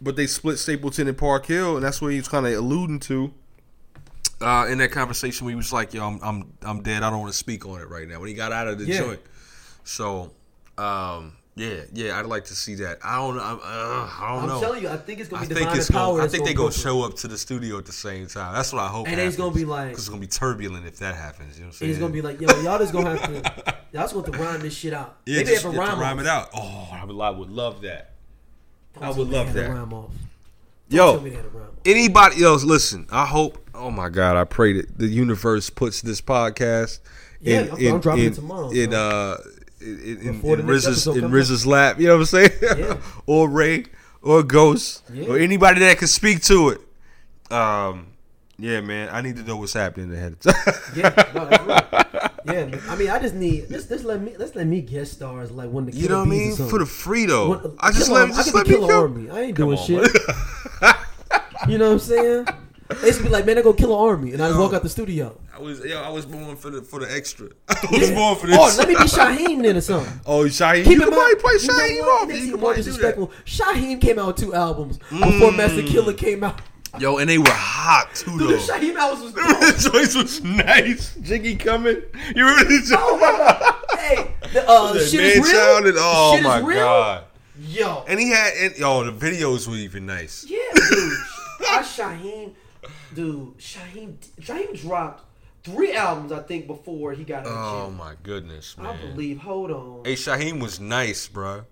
But 0.01 0.17
they 0.17 0.27
split 0.27 0.59
Stapleton 0.59 1.07
and 1.07 1.17
Park 1.17 1.47
Hill, 1.47 1.77
and 1.77 1.85
that's 1.85 2.03
what 2.03 2.09
he 2.09 2.17
was 2.19 2.29
kind 2.29 2.45
of 2.47 2.53
alluding 2.55 2.99
to. 3.01 3.33
Uh, 4.41 4.67
in 4.69 4.79
that 4.79 4.91
conversation, 4.91 5.49
he 5.49 5.55
was 5.55 5.73
like, 5.73 5.95
"Yo, 5.95 6.05
I'm, 6.07 6.19
I'm, 6.23 6.53
I'm 6.63 6.83
dead. 6.83 7.03
I 7.03 7.11
don't 7.11 7.21
want 7.21 7.33
to 7.33 7.39
speak 7.39 7.67
on 7.67 7.81
it 7.81 7.89
right 7.89 8.09
now." 8.09 8.19
When 8.21 8.29
he 8.29 8.35
got 8.35 8.53
out 8.53 8.67
of 8.69 8.79
the 8.79 8.85
Yeah. 8.85 8.99
joint, 8.99 9.21
so, 9.85 10.33
um, 10.77 11.33
yeah, 11.57 11.83
yeah, 11.93 12.19
I'd 12.19 12.27
like 12.27 12.47
to 12.47 12.55
see 12.55 12.75
that. 12.77 12.99
I 13.05 13.17
don't, 13.17 13.37
know. 13.37 13.43
uh, 13.43 13.59
I 13.63 14.27
don't 14.33 14.43
I'm 14.43 14.49
know. 14.49 14.61
telling 14.61 14.83
you, 14.83 14.89
I 14.89 14.97
think 14.97 15.21
it's 15.21 15.29
gonna 15.29 15.45
I 15.45 15.47
be 15.47 15.55
think 15.55 15.67
Divine 15.67 15.79
it's 15.79 15.91
Power. 15.91 16.15
gonna, 16.17 16.25
I 16.25 16.29
think 16.29 16.45
they 16.45 16.53
gonna 16.53 16.71
gonna 16.71 16.83
show 16.83 17.03
up 17.03 17.15
to 17.19 17.29
the 17.29 17.39
studio 17.39 17.79
at 17.79 17.87
the 17.87 17.93
same 17.93 18.27
time. 18.27 18.55
That's 18.55 18.73
what 18.73 18.83
I 18.83 18.89
hope. 18.89 19.07
And 19.09 19.21
it's 19.21 19.37
gonna 19.37 19.55
be 19.55 19.65
like- 19.65 19.93
it's 19.93 20.09
gonna 20.09 20.21
be 20.21 20.27
turbulent 20.27 20.85
if 20.87 20.97
that 20.99 21.15
happens. 21.15 21.55
You 21.57 21.63
know 21.63 21.69
what 21.69 21.75
I'm 21.75 21.79
saying? 21.79 21.91
It's 21.93 22.01
gonna 22.01 22.13
be 22.13 22.23
like, 22.23 22.41
yo, 22.41 22.49
y'all 22.63 22.79
just 22.81 22.93
gonna 22.93 23.17
have 23.17 23.23
to, 23.45 23.77
y'all 23.93 24.03
just 24.03 24.15
going 24.15 24.33
to 24.33 24.39
rhyme 24.39 24.61
this 24.63 24.75
shit 24.75 24.93
out. 24.93 25.19
yeah, 25.27 25.37
Maybe 25.39 25.51
just 25.51 25.63
have 25.63 25.73
to 25.73 25.79
rhyme, 25.79 26.01
rhyme 26.01 26.19
it 26.19 26.27
out. 26.27 26.49
Oh, 26.55 26.89
I 26.93 27.05
would, 27.05 27.21
I 27.21 27.31
would 27.31 27.51
love 27.51 27.83
that. 27.83 28.11
I 29.01 29.11
would 29.11 29.29
love 29.29 29.53
they 29.55 29.63
had 29.63 29.71
a 29.71 29.75
that. 29.75 30.09
Don't 30.91 30.97
Yo, 30.97 31.13
tell 31.15 31.21
me 31.23 31.31
they 31.31 31.37
had 31.37 31.45
a 31.47 31.49
rhyme 31.49 31.63
off. 31.69 31.75
anybody 31.87 32.45
else 32.45 32.63
listen 32.65 33.07
i 33.11 33.25
hope 33.27 33.59
oh 33.75 33.91
my 33.91 34.09
god 34.09 34.37
i 34.37 34.45
pray 34.45 34.75
that 34.75 34.99
the 34.99 35.07
universe 35.07 35.71
puts 35.71 36.03
this 36.03 36.21
podcast 36.21 37.01
Yeah, 37.41 37.61
in, 37.63 37.69
I'm- 37.71 38.03
I'm 38.09 38.19
in, 38.19 38.19
it 38.19 38.27
in, 38.27 38.33
tomorrow, 38.35 38.71
in 38.71 38.95
uh 38.95 39.37
in, 39.81 40.19
in, 40.23 40.33
Before 40.35 40.59
in 40.59 40.67
next 40.67 40.87
RZA's, 40.87 41.07
episode 41.09 41.17
in 41.25 41.31
comes 41.31 41.67
lap 41.67 41.99
you 42.01 42.07
know 42.07 42.15
what 42.15 42.21
i'm 42.21 42.27
saying 42.27 42.51
Yeah. 42.63 43.01
or 43.27 43.49
ray 43.49 43.85
or 44.23 44.43
ghost 44.43 45.03
Yeah. 45.13 45.29
or 45.29 45.39
anybody 45.39 45.81
that 45.81 45.99
can 45.99 46.09
speak 46.09 46.43
to 46.45 46.69
it 46.71 47.53
um 47.53 48.07
yeah 48.59 48.81
man 48.81 49.09
i 49.13 49.21
need 49.21 49.37
to 49.37 49.43
know 49.43 49.57
what's 49.57 49.73
happening 49.73 50.13
ahead 50.15 50.33
of 50.33 50.41
time 50.41 50.55
Yeah, 50.97 51.31
no, 51.35 51.47
that's 51.47 51.65
right. 51.65 52.31
Yeah, 52.47 52.67
man. 52.67 52.81
I 52.91 52.97
mean, 52.97 53.09
I 53.09 53.19
just 53.19 53.35
need 53.35 53.71
let's 53.71 53.87
just 53.87 54.05
let 54.05 54.21
me 54.21 54.35
let's 54.39 54.55
let 54.55 54.67
me 54.67 54.83
guest 54.83 55.15
stars 55.15 55.51
like 55.51 55.71
one 55.71 55.89
of 55.89 55.95
the 55.95 55.99
you 55.99 56.09
know 56.11 56.19
what 56.19 56.29
i 56.29 56.31
Killer 56.31 56.45
Bees 56.45 56.61
or 56.61 56.63
mean 56.65 56.71
for 56.71 56.79
the 56.79 56.85
free 56.87 57.25
though 57.25 57.49
One- 57.49 57.77
i 57.81 57.91
just 57.91 58.11
let 58.11 58.23
Army. 58.23 58.35
just 58.35 58.55
I 58.55 58.59
let 58.59 58.67
could 58.67 58.71
me 58.71 58.75
be 58.75 58.81
Killer 58.81 58.93
go. 58.93 59.01
Army. 59.01 59.31
I 59.31 59.41
ain't 59.41 59.57
Come 59.57 59.67
doing 59.75 59.79
on, 59.79 59.85
shit. 59.87 60.13
You 61.69 61.79
know 61.79 61.87
what 61.87 61.93
I'm 61.95 61.99
saying? 62.01 62.47
They 63.01 63.07
used 63.07 63.19
to 63.21 63.25
be 63.25 63.31
like, 63.31 63.47
man, 63.47 63.57
I 63.57 63.63
go 63.63 63.73
Killer 63.73 63.97
Army, 63.97 64.35
and 64.35 64.43
I 64.43 64.57
walk 64.59 64.75
out 64.75 64.83
the 64.83 64.91
studio. 64.91 65.41
I 65.55 65.59
was 65.59 65.81
yo, 65.83 66.03
I 66.03 66.11
was 66.11 66.27
born 66.27 66.55
for 66.57 66.69
the 66.69 66.83
for 66.83 67.01
the 67.01 67.11
extra. 67.11 67.47
I 67.69 67.77
was 67.91 68.11
born 68.11 68.37
for 68.37 68.47
this. 68.47 68.57
Oh, 68.61 68.75
let 68.77 68.89
me 68.89 68.95
be 68.95 69.01
Shyheim 69.05 69.63
then 69.63 69.77
or 69.79 69.81
something. 69.81 70.21
Oh, 70.27 70.45
Shyheim. 70.45 70.85
Keep 70.85 70.99
you 70.99 71.03
in 71.05 71.09
can 71.09 71.19
mind, 71.19 71.39
play 71.39 71.53
you 71.55 71.67
know 71.69 71.75
Shyheim 71.75 72.01
what? 72.01 72.23
off. 72.25 72.31
It 72.31 72.37
You 72.37 72.41
can 72.43 72.51
more 72.51 72.75
probably 72.75 72.83
do 72.83 72.83
that. 72.83 72.85
disrespectful. 72.85 73.33
Shyheim 73.47 74.01
came 74.03 74.19
out 74.19 74.27
with 74.27 74.37
two 74.37 74.55
albums 74.55 74.99
mm. 75.09 75.25
before 75.25 75.53
Master 75.53 75.83
Killer 75.83 76.13
came 76.13 76.45
out. 76.45 76.61
Yo, 77.01 77.19
and 77.19 77.29
they 77.29 77.39
were 77.39 77.45
hot 77.49 78.15
too, 78.15 78.39
Dude, 78.39 78.41
though. 78.41 78.47
the 78.53 78.59
Shyheim 78.59 78.95
albums 78.97 79.23
was 79.23 79.35
the 79.85 79.91
choice 79.91 80.15
was 80.15 80.43
nice. 80.45 81.15
Jiggy 81.17 81.57
coming. 81.57 82.03
You 82.35 82.47
remember 82.47 82.65
the 82.65 82.97
Oh 82.99 83.17
my 83.19 83.31
god! 83.33 83.75
Hey, 83.99 84.35
the 84.53 84.69
uh, 84.69 84.93
The 84.93 85.01
shit 85.01 85.21
man 85.21 85.31
is 85.45 85.53
real. 85.53 85.77
and- 85.89 85.97
oh 85.99 86.33
shit 86.35 86.45
my 86.45 86.59
is 86.59 86.65
real. 86.65 86.79
god. 86.79 87.25
Yo, 87.61 88.05
And 88.09 88.19
he 88.19 88.31
had, 88.31 88.53
and, 88.55 88.75
oh, 88.83 89.05
the 89.05 89.13
videos 89.13 89.69
were 89.69 89.77
even 89.77 90.07
nice. 90.07 90.45
yeah, 90.49 90.59
dude. 90.75 91.13
I 91.71 91.83
Shyheim, 91.83 92.53
dude. 93.15 93.57
Shyheim, 93.59 94.17
Shyheim 94.41 94.81
dropped 94.81 95.25
three 95.63 95.95
albums, 95.95 96.33
I 96.33 96.41
think, 96.41 96.67
before 96.67 97.13
he 97.13 97.23
got 97.25 97.45
Oh 97.47 97.91
my 97.91 98.15
goodness, 98.25 98.77
man! 98.77 98.87
I 98.87 98.97
believe. 98.97 99.39
Hold 99.39 99.71
on. 99.71 100.03
Hey, 100.05 100.15
Shyheim 100.15 100.61
was 100.61 100.81
nice, 100.81 101.29
bro. 101.29 101.65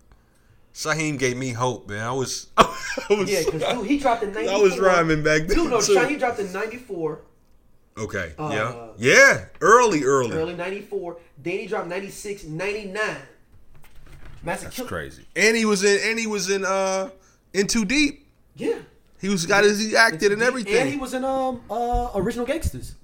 Shyheim 0.75 1.19
gave 1.19 1.37
me 1.37 1.51
hope, 1.51 1.89
man. 1.89 2.01
I 2.07 2.13
was, 2.13 2.47
I 2.57 2.65
was, 3.11 3.31
Yeah, 3.31 3.43
because 3.45 3.63
dude, 3.79 3.87
he 3.87 3.99
dropped 3.99 4.23
in 4.23 4.33
'94. 4.33 4.55
I 4.59 4.61
was 4.63 4.79
rhyming 4.79 5.23
back 5.23 5.43
then. 5.47 5.57
Dude, 5.57 5.71
no, 5.71 5.81
too. 5.81 5.95
Shyheim 5.95 6.19
dropped 6.19 6.39
in 6.41 6.53
'94, 6.53 7.21
Okay, 7.99 8.33
Uh, 8.39 8.51
yeah, 8.53 8.87
yeah, 8.97 9.45
early, 9.61 10.03
early. 10.05 10.33
early 10.37 10.55
'94. 10.55 11.19
Danny 11.43 11.67
dropped 11.67 11.89
'96, 11.89 12.45
'99. 12.45 13.17
Master 14.45 14.65
That's 14.67 14.83
crazy. 14.89 15.25
And 15.37 15.57
he 15.57 15.65
was 15.65 15.85
in, 15.85 16.01
and 16.11 16.19
he 16.19 16.27
was 16.27 16.51
in, 16.51 16.65
uh, 16.65 17.11
in 17.53 17.67
Too 17.67 17.85
Deep. 17.85 18.27
Yeah. 18.57 18.79
He 19.21 19.29
was 19.29 19.47
got 19.47 19.63
his, 19.65 19.79
he 19.79 19.95
acted 19.95 20.33
and 20.33 20.43
everything. 20.43 20.75
And 20.75 20.89
he 20.91 20.97
was 20.97 21.15
in 21.15 21.25
um 21.25 21.61
uh 21.71 22.11
original 22.17 22.45
gangsters. 22.45 22.97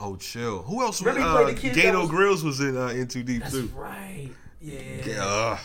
Oh, 0.00 0.16
chill. 0.16 0.62
Who 0.62 0.80
else 0.82 1.00
was? 1.02 1.06
Remember 1.14 1.20
he 1.20 1.26
Uh, 1.26 1.42
played 1.42 1.56
the 1.56 1.60
kid 1.60 1.74
that 1.74 1.82
Gato 1.82 2.00
was- 2.02 2.10
Grills 2.10 2.44
was 2.44 2.60
in 2.60 2.76
uh, 2.76 2.86
In 2.88 3.06
Too 3.08 3.22
Deep 3.22 3.42
too? 3.44 3.62
That's 3.62 3.72
too. 3.72 3.78
right. 3.78 4.30
Yeah. 4.62 4.80
Yeah, 5.04 5.58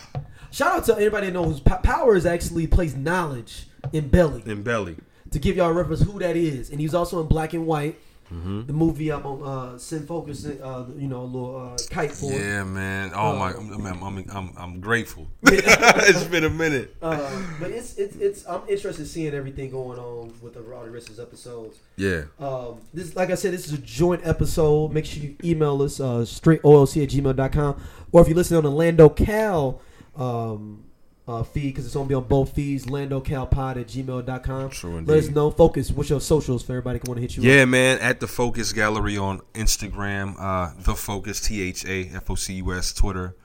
Shout 0.54 0.76
out 0.76 0.84
to 0.84 0.96
anybody 0.96 1.26
that 1.26 1.32
knows 1.32 1.58
Powers 1.58 2.24
actually 2.26 2.68
plays 2.68 2.94
knowledge 2.94 3.66
in 3.92 4.06
Belly. 4.08 4.40
in 4.46 4.62
Belly. 4.62 4.96
To 5.32 5.40
give 5.40 5.56
y'all 5.56 5.70
a 5.70 5.72
reference 5.72 6.02
who 6.02 6.16
that 6.20 6.36
is, 6.36 6.70
and 6.70 6.78
he's 6.80 6.94
also 6.94 7.20
in 7.20 7.26
Black 7.26 7.54
and 7.54 7.66
White, 7.66 7.98
Mm-hmm. 8.32 8.66
the 8.66 8.72
movie 8.72 9.12
I'm 9.12 9.24
on 9.26 9.74
uh, 9.74 9.78
Sin 9.78 10.06
Focus, 10.06 10.46
uh, 10.46 10.86
you 10.96 11.08
know, 11.08 11.20
a 11.20 11.24
little 11.24 11.56
uh, 11.74 11.76
kite 11.90 12.10
for. 12.10 12.32
Yeah, 12.32 12.64
man. 12.64 13.10
Oh 13.14 13.32
Uh, 13.32 13.38
my, 13.38 13.50
I'm, 13.52 14.02
I'm, 14.02 14.24
I'm, 14.30 14.50
I'm, 14.56 14.80
grateful. 14.80 15.26
it's 15.44 16.24
been 16.24 16.44
a 16.44 16.48
minute. 16.50 16.96
Uh, 17.02 17.42
but 17.60 17.70
it's 17.70 17.96
it's 17.98 18.16
it's 18.16 18.46
I'm 18.46 18.62
interested 18.66 19.02
in 19.02 19.08
seeing 19.08 19.34
everything 19.34 19.70
going 19.70 19.98
on 19.98 20.32
with 20.40 20.54
the 20.54 20.62
Roddy 20.62 20.90
Risses 20.90 21.20
episodes. 21.20 21.78
Yeah. 21.96 22.22
Um, 22.40 22.80
this, 22.94 23.14
like 23.14 23.30
I 23.30 23.34
said, 23.34 23.52
this 23.52 23.66
is 23.66 23.74
a 23.74 23.78
joint 23.78 24.22
episode. 24.24 24.92
Make 24.92 25.04
sure 25.04 25.22
you 25.22 25.36
email 25.44 25.80
us 25.82 26.00
uh, 26.00 26.20
straightolc 26.24 27.02
at 27.02 27.10
gmail.com. 27.10 27.82
Or 28.10 28.22
if 28.22 28.28
you 28.28 28.34
listen 28.34 28.56
on 28.56 28.62
the 28.64 28.70
Lando 28.70 29.10
Cal 29.10 29.80
um, 30.16 30.84
uh, 31.26 31.42
feed, 31.42 31.68
because 31.68 31.86
it's 31.86 31.94
going 31.94 32.06
to 32.06 32.08
be 32.08 32.14
on 32.14 32.24
both 32.24 32.54
feeds, 32.54 32.86
landocalpod 32.86 33.76
at 33.76 33.86
gmail.com. 33.86 34.70
True 34.70 35.00
Let 35.00 35.18
us 35.18 35.28
know. 35.28 35.50
Focus. 35.50 35.90
What's 35.90 36.10
your 36.10 36.20
socials 36.20 36.62
for 36.62 36.72
everybody 36.72 36.98
can 36.98 37.08
want 37.08 37.18
to 37.18 37.22
hit 37.22 37.36
you 37.36 37.42
up? 37.42 37.46
Yeah, 37.46 37.64
man. 37.64 37.98
At 37.98 38.20
the 38.20 38.26
Focus 38.26 38.72
Gallery 38.72 39.16
on 39.16 39.40
Instagram, 39.54 40.34
uh, 40.38 40.72
the 40.78 40.94
Focus 40.94 41.40
T 41.40 41.62
H 41.62 41.84
A 41.86 42.10
F 42.14 42.30
O 42.30 42.34
C 42.34 42.54
U 42.54 42.72
S 42.72 42.92
Twitter. 42.92 43.36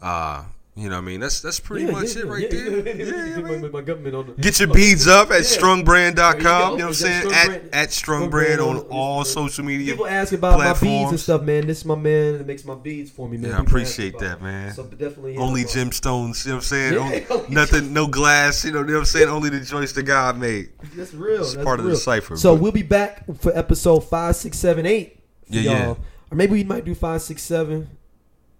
Uh, 0.00 0.44
You 0.78 0.90
know 0.90 0.96
what 0.96 1.02
I 1.04 1.06
mean? 1.06 1.20
That's 1.20 1.40
that's 1.40 1.58
pretty 1.58 1.86
Yeah, 1.86 1.92
much 1.92 2.14
yeah, 2.14 2.20
it 2.22 2.26
right 2.26 2.42
yeah, 2.52 2.58
there. 2.92 3.26
yeah, 3.28 3.58
my, 3.62 3.68
my 3.68 3.80
government 3.80 4.14
on 4.14 4.26
the, 4.26 4.32
Get 4.34 4.60
your 4.60 4.68
beads 4.68 5.08
up 5.08 5.30
at 5.30 5.40
strongbrand.com. 5.40 6.72
You 6.72 6.78
know 6.78 6.84
what 6.84 6.88
I'm 6.88 6.92
saying? 6.92 7.32
At, 7.32 7.50
at 7.72 7.88
Strongbrand 7.88 8.58
on 8.58 8.76
on 8.76 8.86
all 8.90 9.24
social 9.24 9.64
media. 9.64 9.92
People 9.92 10.06
ask 10.06 10.32
about 10.34 10.58
my 10.58 10.72
beads 10.78 11.10
and 11.12 11.20
stuff, 11.20 11.42
man. 11.42 11.66
This 11.66 11.78
is 11.78 11.84
my 11.86 11.94
man 11.94 12.38
that 12.38 12.46
makes 12.46 12.64
my 12.66 12.74
beads 12.74 13.10
for 13.10 13.26
me, 13.28 13.38
man. 13.38 13.52
Yeah, 13.52 13.58
I 13.58 13.60
appreciate 13.62 14.18
that, 14.18 14.42
man. 14.42 14.74
So 14.74 14.84
definitely 14.84 15.36
Only 15.38 15.64
gemstones, 15.64 16.44
you 16.44 16.50
know 16.50 16.56
what 16.56 16.58
I'm 16.58 16.60
saying? 16.62 16.98
Only- 16.98 17.26
only 17.30 17.54
nothing, 17.54 17.92
no 17.94 18.06
glass, 18.06 18.64
you 18.64 18.72
know, 18.72 18.80
you 18.80 18.86
know 18.86 18.92
what 18.94 18.98
I'm 19.00 19.04
saying? 19.06 19.28
Only 19.28 19.48
the 19.50 19.60
joints 19.60 19.92
that 19.92 20.02
God 20.02 20.38
made. 20.38 20.70
That's 20.94 21.14
real. 21.14 21.40
It's 21.40 21.54
That's 21.54 21.64
part 21.64 21.80
of 21.80 21.86
the 21.86 21.96
cipher, 21.96 22.36
So 22.36 22.54
but- 22.54 22.62
we'll 22.62 22.72
be 22.72 22.82
back 22.82 23.24
for 23.38 23.56
episode 23.56 24.00
five, 24.00 24.36
six, 24.36 24.58
seven, 24.58 24.84
eight. 24.84 25.20
For 25.48 25.54
Yeah, 25.54 25.60
y'all. 25.62 25.72
yeah. 25.72 25.94
Or 26.30 26.34
maybe 26.36 26.52
we 26.52 26.64
might 26.64 26.84
do 26.84 26.94
five, 26.94 27.22
six, 27.22 27.42
seven. 27.42 27.88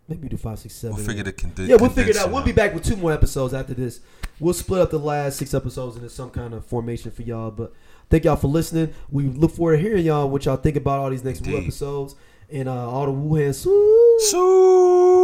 Maybe 0.09 0.29
do 0.29 0.37
five, 0.37 0.59
six, 0.61 0.75
seven. 0.75 0.97
We'll 0.97 1.05
figure 1.05 1.25
the 1.25 1.33
condi- 1.33 1.67
Yeah, 1.67 1.77
we'll 1.81 1.91
figure 1.91 2.13
it 2.13 2.17
out. 2.17 2.31
We'll 2.31 2.45
be 2.45 2.53
back 2.53 2.75
with 2.75 2.85
two 2.85 2.97
more 2.97 3.13
episodes 3.13 3.53
after 3.53 3.75
this. 3.75 4.01
We'll 4.39 4.55
split 4.55 4.81
up 4.81 4.91
the 4.91 4.99
last 5.01 5.37
six 5.39 5.53
episodes 5.55 5.97
into 5.97 6.09
some 6.11 6.31
kind 6.31 6.55
of 6.55 6.65
formation 6.65 7.11
for 7.11 7.23
y'all. 7.23 7.51
But 7.51 7.73
thank 8.09 8.25
y'all 8.25 8.37
for 8.37 8.47
listening. 8.49 8.95
We 9.11 9.25
look 9.25 9.51
forward 9.53 9.77
to 9.79 9.83
hearing 9.83 10.05
y'all 10.05 10.29
what 10.31 10.45
y'all 10.45 10.57
think 10.59 10.77
about 10.77 11.01
all 11.01 11.11
these 11.11 11.25
next 11.25 11.41
Indeed. 11.41 11.63
episodes 11.65 12.15
and 12.51 12.69
uh, 12.69 12.89
all 12.89 13.07
the 13.07 13.13
Wuhan. 13.13 13.53
Soo- 13.53 14.19
So 14.31 15.07